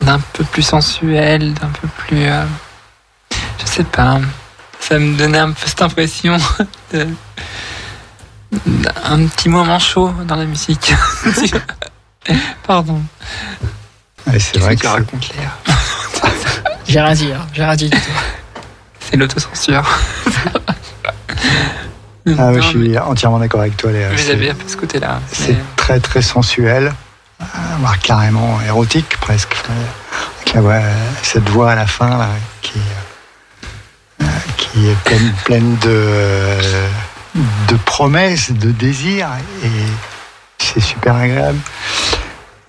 [0.00, 2.22] d'un peu plus sensuel, d'un peu plus.
[2.26, 2.44] euh,
[3.58, 4.20] je sais pas.
[4.78, 6.36] Ça me donnait un peu cette impression
[6.92, 7.08] de.
[8.52, 10.94] d'un petit moment chaud dans la musique.
[12.66, 13.02] Pardon.
[14.28, 14.98] Ouais, c'est Qu'est-ce vrai que Léa
[16.86, 18.10] J'ai rien dit, hein, j'ai rien dit du tout.
[19.00, 19.82] C'est l'autocensure.
[22.38, 24.08] Ah, je suis entièrement d'accord avec toi, Léa.
[24.50, 25.20] un peu ce côté-là.
[25.30, 26.92] C'est très très sensuel,
[27.42, 27.44] euh,
[27.80, 29.54] voire carrément érotique presque.
[30.40, 30.80] Avec la voix-
[31.22, 32.28] cette voix à la fin là,
[32.62, 32.78] qui,
[34.22, 34.24] euh,
[34.56, 36.56] qui est pleine, pleine de,
[37.68, 39.28] de promesses, de désirs,
[39.62, 39.68] et
[40.58, 41.58] c'est super agréable.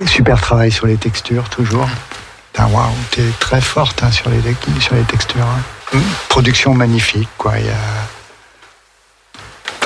[0.06, 1.88] Super travail sur les textures toujours.
[2.57, 4.41] Waouh, t'es très forte hein, sur, les,
[4.82, 5.45] sur les textures.
[5.45, 5.98] hein.
[6.30, 7.53] Production magnifique, quoi.
[7.60, 7.73] Il y a,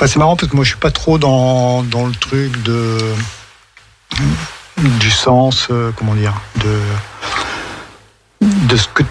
[0.06, 2.98] C'est marrant parce que moi je suis pas trop dans, dans le truc de
[4.78, 6.80] du sens, euh, comment dire, de
[8.42, 9.02] de ce que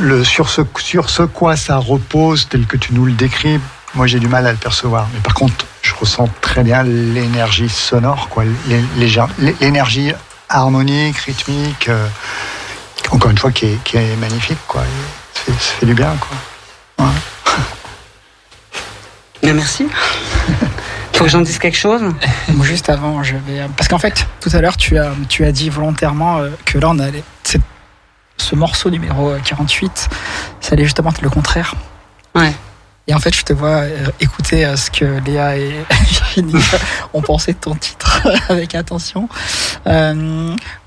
[0.00, 3.58] le sur ce sur ce quoi ça repose tel que tu nous le décris.
[3.94, 7.68] Moi j'ai du mal à le percevoir, mais par contre je ressens très bien l'énergie
[7.68, 10.12] sonore, quoi, l'é- l'é- l'énergie
[10.48, 12.06] harmonique, rythmique, euh,
[13.10, 14.82] encore une fois qui est, qui est magnifique, quoi.
[15.34, 16.36] Ça fait, du bien, quoi.
[19.44, 19.86] Mais merci.
[21.12, 22.02] Faut que j'en dise quelque chose.
[22.62, 23.60] Juste avant, je vais.
[23.60, 26.78] euh, Parce qu'en fait, tout à l'heure, tu as, tu as dit volontairement euh, que
[26.78, 27.22] là, on allait.
[28.36, 30.08] Ce morceau numéro euh, 48,
[30.60, 31.74] ça allait justement être le contraire.
[32.34, 32.52] Ouais.
[33.06, 35.72] Et en fait, je te vois euh, écouter euh, ce que Léa et
[36.10, 36.54] Virginie
[37.12, 39.28] ont pensé de ton titre avec attention.
[39.86, 40.14] Euh,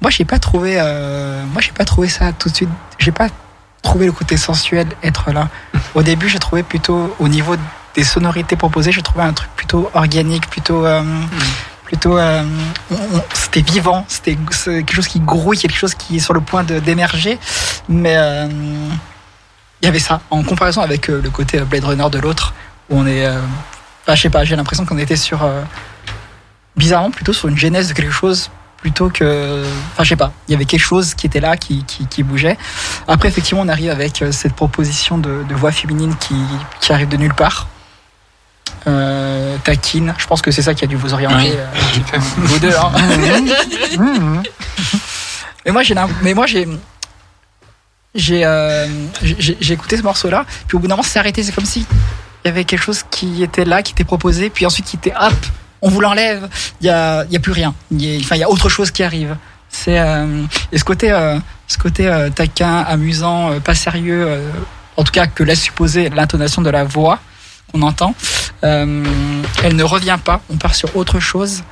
[0.02, 0.76] moi, j'ai pas trouvé.
[0.78, 2.70] euh, moi, j'ai pas trouvé ça tout de suite.
[3.00, 3.28] J'ai pas
[3.82, 5.48] trouvé le côté sensuel être là.
[5.96, 7.56] Au début, j'ai trouvé plutôt au niveau
[7.98, 10.86] des sonorités proposées, j'ai trouvé un truc plutôt organique, plutôt.
[10.86, 11.03] euh,
[11.84, 12.44] Plutôt, euh,
[13.34, 17.40] c'était vivant, c'était quelque chose qui grouille, quelque chose qui est sur le point d'émerger,
[17.88, 18.45] mais euh,
[19.82, 22.53] il y avait ça en comparaison avec le côté Blade Runner de l'autre
[22.90, 25.49] où on est enfin, je sais pas j'ai l'impression qu'on était sur
[26.76, 29.64] bizarrement plutôt sur une genèse de quelque chose plutôt que
[29.94, 32.22] enfin je sais pas il y avait quelque chose qui était là qui, qui, qui
[32.22, 32.57] bougeait.
[33.07, 36.36] Après effectivement on arrive avec cette proposition de, de voix féminine qui,
[36.82, 37.68] qui arrive de nulle part
[38.88, 40.14] euh, taquine.
[40.18, 41.51] Je pense que c'est ça qui a dû vous orienter Oui.
[41.55, 42.91] euh, vous deux hein.
[45.65, 46.68] mais moi j'ai mais moi j'ai
[48.15, 48.88] j'ai euh,
[49.22, 51.43] j'ai j'ai écouté ce morceau là puis au bout d'un moment c'est arrêté.
[51.43, 51.85] C'est comme si
[52.43, 55.14] il y avait quelque chose qui était là qui était proposé puis ensuite qui était
[55.19, 55.34] hop
[55.81, 56.49] on vous l'enlève.
[56.81, 57.73] Il y a il y a plus rien.
[57.91, 59.35] Il y a- enfin il y a autre chose qui arrive.
[59.69, 61.38] C'est euh, et ce côté euh,
[61.68, 64.49] ce côté euh, taquin amusant euh, pas sérieux euh,
[64.95, 67.19] en tout cas que laisse supposer l'intonation de la voix
[67.72, 68.15] qu'on entend
[68.64, 69.03] euh,
[69.64, 71.64] elle ne revient pas on part sur autre chose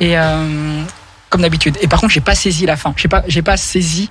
[0.00, 0.82] et euh,
[1.30, 4.10] comme d'habitude et par contre j'ai pas saisi la fin j'ai pas j'ai pas saisi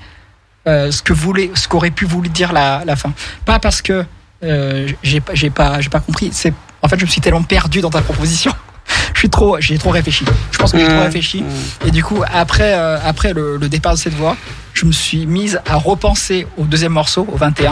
[0.67, 3.11] euh, ce que voulait, ce qu'aurait pu vouloir dire la, la fin.
[3.45, 4.05] Pas parce que
[4.43, 6.29] j'ai pas, j'ai pas, j'ai pas compris.
[6.31, 6.53] C'est,
[6.83, 8.53] en fait, je me suis tellement perdu dans ta proposition.
[9.15, 10.23] Je suis trop, j'ai trop réfléchi.
[10.51, 10.99] Je pense que j'ai trop Mmh.
[10.99, 11.43] réfléchi.
[11.85, 14.37] Et du coup, après, après le, le départ de cette voix,
[14.73, 17.71] je me suis mise à repenser au deuxième morceau, au 21.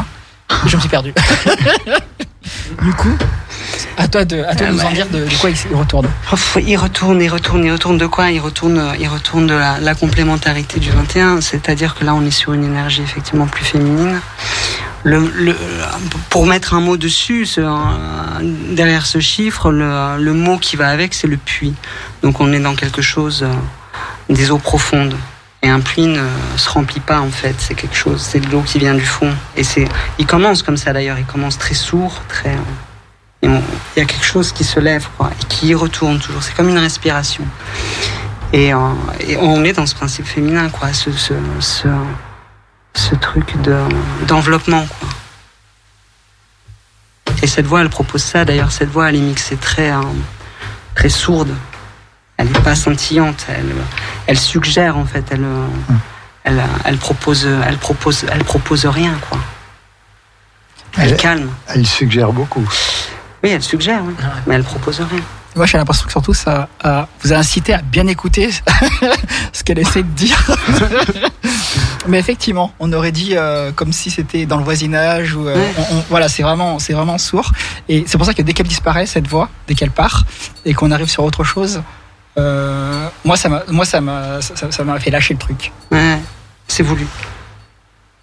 [0.66, 1.14] Et je me suis perdu.
[2.82, 3.16] du coup,
[3.98, 6.08] à toi de, à toi de nous en dire de, de quoi il retourne.
[6.32, 6.36] Oh,
[6.66, 8.32] Il retourne, il retourne, il retourne de quoi?
[8.32, 12.32] Il retourne, il retourne de la, la complémentarité du 21, c'est-à-dire que là on est
[12.32, 14.20] sur une énergie effectivement plus féminine.
[15.04, 15.56] Le, le-
[16.30, 17.62] pour mettre un mot dessus, ce-
[18.74, 21.74] derrière ce chiffre, le, le mot qui va avec, c'est le puits.
[22.22, 25.16] Donc on est dans quelque chose euh, des eaux profondes.
[25.62, 26.26] Et un puits ne
[26.56, 29.34] se remplit pas en fait, c'est quelque chose, c'est de l'eau qui vient du fond.
[29.58, 29.88] Et c'est,
[30.18, 32.56] il commence comme ça d'ailleurs, il commence très sourd, très.
[33.44, 33.62] On-
[33.96, 36.44] il y a quelque chose qui se lève, quoi, et qui retourne toujours.
[36.44, 37.44] C'est comme une respiration.
[38.54, 38.78] Et, euh,
[39.20, 41.10] et on est dans ce principe féminin, quoi, ce,
[43.22, 43.78] truc de,
[44.28, 45.10] d'enveloppement, quoi.
[47.42, 48.44] Et cette voix, elle propose ça.
[48.44, 50.02] D'ailleurs, cette voix, elle est mixée très, euh,
[50.96, 51.54] très sourde.
[52.40, 53.46] Elle n'est pas scintillante.
[53.50, 53.76] Elle,
[54.26, 55.26] elle suggère, en fait.
[55.32, 55.68] Elle, euh,
[56.46, 59.38] elle, elle propose, elle propose, elle propose rien, quoi.
[60.98, 61.50] Elle Elle- calme.
[61.68, 62.68] Elle suggère beaucoup.
[63.44, 64.14] Oui, elle suggère, oui.
[64.48, 65.20] mais elle propose rien.
[65.56, 68.50] Moi, j'ai l'impression que surtout ça a- vous a incité à bien écouter
[69.54, 70.40] ce qu'elle essaie de dire.
[72.08, 75.74] Mais effectivement, on aurait dit euh, comme si c'était dans le voisinage ou euh, Ouais.
[75.92, 77.52] on- on- voilà, c'est vraiment, c'est vraiment sourd.
[77.90, 80.24] Et c'est pour ça que dès qu'elle disparaît cette voix, dès qu'elle part
[80.66, 81.82] et qu'on arrive sur autre chose,
[82.38, 85.72] euh, moi ça m'a, moi ça m'a, ça- m'a fait lâcher le truc.
[85.92, 86.20] Ouais,
[86.68, 87.06] c'est voulu.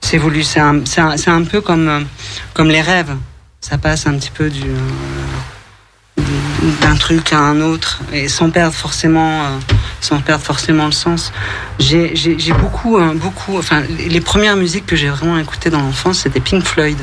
[0.00, 0.42] C'est voulu.
[0.44, 2.06] C'est un, c'est un, c'est un peu comme,
[2.54, 3.14] comme les rêves.
[3.60, 6.22] Ça passe un petit peu du, euh,
[6.80, 9.58] d'un truc à un autre et sans perdre forcément, euh,
[10.00, 11.32] sans perdre forcément le sens.
[11.78, 13.58] J'ai, j'ai, j'ai beaucoup, beaucoup.
[13.58, 16.98] Enfin, les premières musiques que j'ai vraiment écoutées dans l'enfance, c'était Pink Floyd.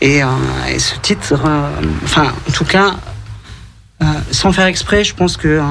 [0.00, 0.26] Et, euh,
[0.68, 1.70] et ce titre, euh,
[2.04, 2.94] enfin, en tout cas.
[4.02, 5.62] Euh, sans faire exprès, je pense que euh,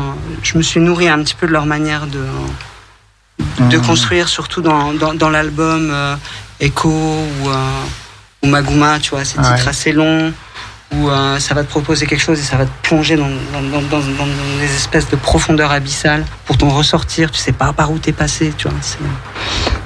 [0.43, 2.25] je me suis nourri un petit peu de leur manière de,
[3.69, 3.85] de Mhm.
[3.85, 6.15] construire, surtout dans, dans, dans l'album euh,
[6.59, 7.53] Echo ou, euh,
[8.43, 9.67] ou Maguma, tu vois, ces titres Ouais.
[9.67, 10.33] assez longs
[10.93, 13.81] où euh, ça va te proposer quelque chose et ça va te plonger dans, dans,
[13.81, 13.99] dans,
[14.59, 18.53] des espèces de profondeur abyssale pour t'en ressortir, tu sais pas par où t'es passé,
[18.55, 18.77] tu vois.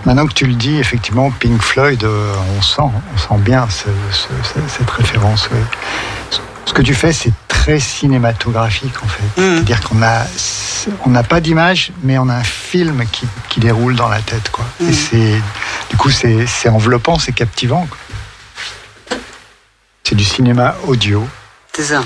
[0.06, 3.86] Maintenant que tu le dis, effectivement, Pink Floyd, euh, on sent, on sent bien ce-
[4.12, 5.50] ce- ce- cette référence.
[5.52, 6.38] ouais.
[6.70, 9.42] Ce- que tu fais, c'est très cinématographique en fait.
[9.42, 9.56] Mhm.
[9.56, 10.24] C'est-à-dire qu'on a,
[11.06, 14.50] on n'a pas d'image, mais on a un film qui, qui déroule dans la tête,
[14.52, 14.66] quoi.
[14.88, 15.42] Et c'est,
[15.90, 17.88] du coup, c'est, c'est enveloppant, c'est captivant.
[17.88, 19.18] quoi.
[20.04, 21.28] C'est du cinéma audio.
[21.76, 22.04] C'est ça,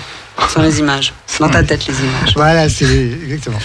[0.50, 2.34] sans les images, dans ta tête les images.
[2.36, 3.60] Voilà, c'est exactement.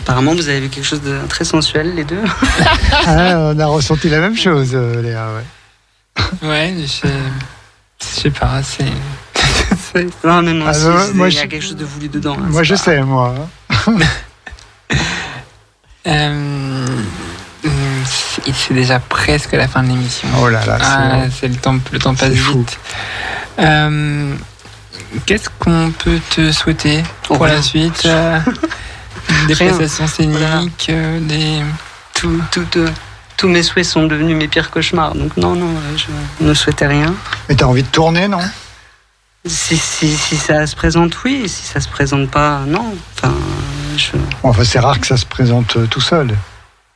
[0.00, 2.22] Apparemment, vous avez vu quelque chose de très sensuel, les deux.
[3.06, 5.28] Ah, on a ressenti la même chose, euh, Léa.
[6.42, 6.48] Ouais.
[6.48, 7.08] Ouais, je,
[8.00, 8.84] je sais pas, c'est.
[9.92, 11.76] c'est- Non, mais moi Ah, aussi, non, c'est- moi, il y a je- quelque chose
[11.76, 12.36] de voulu dedans.
[12.38, 13.34] hein, Moi, je pas- sais, moi.
[16.06, 16.86] Euh,
[18.04, 20.28] c'est c'est déjà presque la fin de l'émission.
[20.38, 20.78] Oh là là,
[21.30, 22.78] c'est- Ah, le temps, le temps passe vite.
[23.58, 24.34] Euh,
[25.26, 27.62] Qu'est-ce qu'on peut te souhaiter Oh, pour la rien.
[27.62, 28.38] suite euh,
[29.46, 29.68] Des Rien.
[29.68, 31.62] prestations scéniques, euh, des.
[32.14, 32.88] tout, tout, euh,
[33.36, 35.14] tous mes souhaits sont devenus mes pires cauchemars.
[35.14, 37.14] Donc non, non, euh, je ne souhaitais rien.
[37.48, 38.40] Mais t'as envie de tourner, non?
[39.46, 41.48] Si, si, si ça se présente, oui.
[41.48, 42.94] Si ça se présente pas, non.
[43.14, 43.34] Enfin,
[43.96, 44.12] je,
[44.42, 46.34] Enfin, c'est rare que ça se présente euh, tout seul.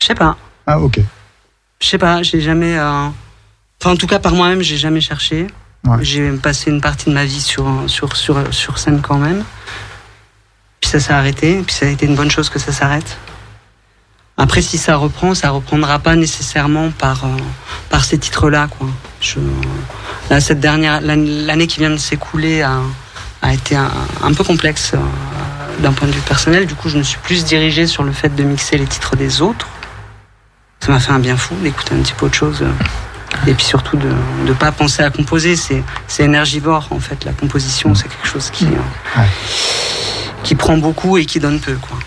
[0.00, 0.36] je sais pas.
[0.66, 0.98] Ah, ok.
[1.80, 2.22] Je sais pas.
[2.22, 2.78] J'ai jamais.
[2.78, 3.08] euh,
[3.80, 5.46] Enfin, en tout cas, par moi-même, j'ai jamais cherché.
[5.86, 5.98] Ouais.
[6.02, 9.44] J'ai passé une partie de ma vie sur, sur, sur, sur scène quand même.
[10.80, 11.62] Puis ça s'est arrêté.
[11.64, 13.18] Puis ça a été une bonne chose que ça s'arrête.
[14.36, 17.36] Après, si ça reprend, ça reprendra pas nécessairement par, euh,
[17.90, 18.68] par ces titres-là.
[18.68, 18.88] Quoi.
[19.20, 19.38] Je,
[20.30, 22.78] là, cette dernière, l'année qui vient de s'écouler a,
[23.42, 23.90] a été un,
[24.22, 24.98] un peu complexe euh,
[25.82, 26.66] d'un point de vue personnel.
[26.66, 29.42] Du coup, je me suis plus dirigé sur le fait de mixer les titres des
[29.42, 29.66] autres.
[30.80, 32.64] Ça m'a fait un bien fou d'écouter un petit peu autre chose.
[33.46, 34.08] Et puis surtout de
[34.46, 35.56] ne pas penser à composer.
[35.56, 37.24] C'est c'est énergivore, en fait.
[37.24, 39.26] La composition, c'est quelque chose qui, euh, Ouais.
[40.44, 41.74] qui prend beaucoup et qui donne peu.
[41.74, 41.98] Quoi.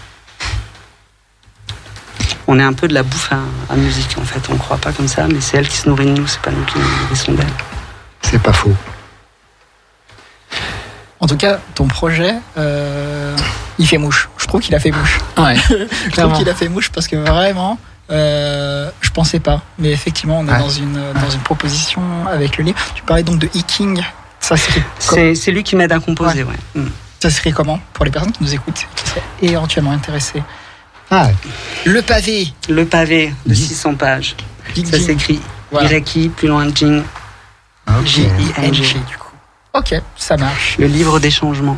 [2.48, 3.40] On est un peu de la bouffe à,
[3.74, 4.42] à musique, en fait.
[4.50, 6.42] On ne croit pas comme ça, mais c'est elle qui se nourrit de nous, c'est
[6.42, 7.48] pas nous qui nous nourrissons d'elle.
[8.22, 8.74] C'est pas faux.
[11.20, 13.36] En tout cas, ton projet, euh,
[13.78, 14.30] il fait mouche.
[14.38, 15.20] Je trouve qu'il a fait mouche.
[15.38, 15.56] Ouais,
[16.06, 17.78] Je trouve qu'il a fait mouche parce que vraiment,
[18.10, 19.62] euh, je pensais pas.
[19.78, 20.58] Mais effectivement, on est Ouais.
[20.60, 22.80] dans une dans une proposition avec le livre.
[22.96, 24.04] Tu parlais donc de Hiking.
[24.40, 24.56] Ça
[24.98, 26.56] C'est c'est lui qui m'aide à composer, ouais.
[26.74, 26.88] Mm.
[27.22, 30.42] ça serait comment pour les personnes qui nous écoutent, qui seraient éventuellement intéressées
[31.12, 31.30] Ah,
[31.86, 32.54] Le pavé.
[32.70, 33.56] Le pavé de Mhm.
[33.56, 34.36] 600 pages.
[34.86, 35.40] Ça s'écrit
[35.72, 35.90] Voilà.
[35.92, 37.04] Iraki, plus loin Jing.
[38.06, 38.94] J-I-N-G.
[39.10, 39.28] Du coup.
[39.74, 40.78] Ok, ça marche.
[40.80, 41.78] Le livre des changements.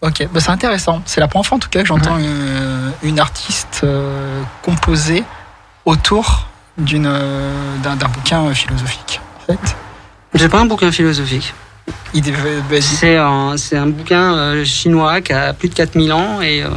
[0.00, 1.02] Ok, bah, c'est intéressant.
[1.06, 5.24] C'est la première fois en tout cas que j'entends une, une artiste euh, composer
[5.84, 6.46] autour
[6.76, 9.20] d'une euh, d'un d'un bouquin philosophique.
[9.42, 9.76] En fait,
[10.36, 11.52] C'est pas un bouquin philosophique.
[12.98, 16.68] C'est un, c'est un bouquin euh, chinois qui a plus de 4000 ans et euh,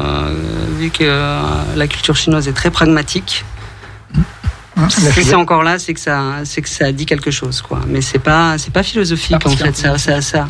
[0.77, 1.41] vu que euh,
[1.75, 3.43] la culture chinoise est très pragmatique,
[4.77, 7.61] Hein, si c'est philo- encore là, c'est que ça, c'est que ça dit quelque chose,
[7.61, 7.81] quoi.
[7.87, 9.75] Mais c'est pas, c'est pas philosophique en fait.
[9.75, 10.47] Ça, ça, ça,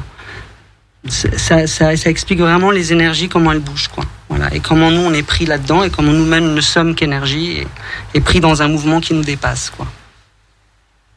[1.09, 4.05] ça, ça, ça- ça explique vraiment les énergies, comment elles bougent, quoi.
[4.29, 4.53] Voilà.
[4.53, 7.67] Et comment nous on est pris là-dedans et comment nous-mêmes ne sommes qu'énergie et,
[8.13, 9.87] et pris dans un mouvement qui nous dépasse, quoi.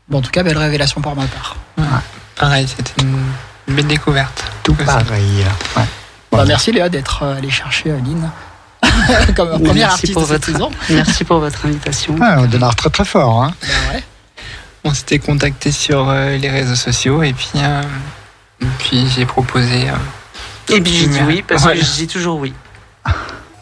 [0.09, 1.57] bon, en tout cas, belle révélation pour ma part.
[2.36, 4.44] Pareil, c'était une belle découverte.
[4.62, 5.44] Tout pareil.
[5.77, 5.82] Ouais.
[6.32, 8.31] Bah, merci Léa d'être euh, allée chercher euh, Lynn
[9.36, 10.70] comme première Merci artiste pour de cette votre, saison.
[10.90, 12.16] merci pour votre invitation.
[12.20, 13.43] Ah, on démarre très très fort.
[13.44, 13.55] Hein.
[13.62, 14.05] Bah ouais.
[14.85, 17.82] On s'était contacté sur euh, les réseaux sociaux et puis, euh,
[18.61, 19.89] et puis j'ai proposé.
[19.89, 22.52] euh, Et puis j'ai dit oui parce que je dis toujours oui.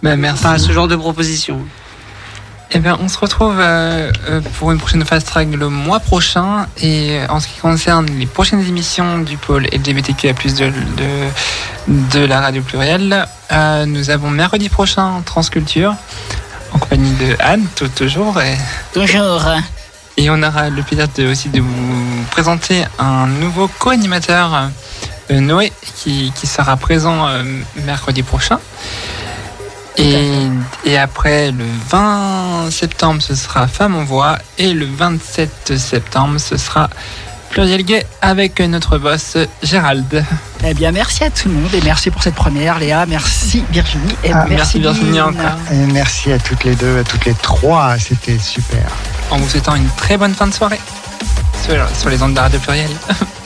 [0.02, 0.44] bah, merci.
[0.44, 1.60] Enfin, à ce genre de proposition.
[2.74, 6.66] Eh bien, on se retrouve euh, euh, pour une prochaine Fast Track le mois prochain.
[6.80, 10.72] Et en ce qui concerne les prochaines émissions du pôle LGBTQIA+, de,
[11.86, 15.94] de, de la radio plurielle, euh, nous avons mercredi prochain Transculture,
[16.72, 18.40] en compagnie de Anne, tout, toujours.
[18.40, 18.56] Et,
[18.94, 19.42] Toujours.
[20.16, 24.70] et on aura le plaisir de, aussi de vous présenter un nouveau co-animateur,
[25.30, 27.28] euh, Noé, qui, qui sera présent
[27.84, 28.58] mercredi prochain.
[29.98, 30.48] Et,
[30.84, 34.38] et après, le 20 septembre, ce sera Femme en Voix.
[34.58, 36.88] Et le 27 septembre, ce sera
[37.50, 40.24] Pluriel Gay avec notre boss Gérald.
[40.64, 43.04] Eh bien, merci à tout le monde et merci pour cette première, Léa.
[43.04, 45.22] Merci Virginie et Ah, merci, Virginie, Lynn.
[45.38, 45.58] encore.
[45.70, 48.86] Et merci à toutes les deux, à toutes les trois, c'était super.
[49.30, 50.80] En vous souhaitant une très bonne fin de soirée
[51.66, 52.90] sur, sur les ondes de radio pluriel.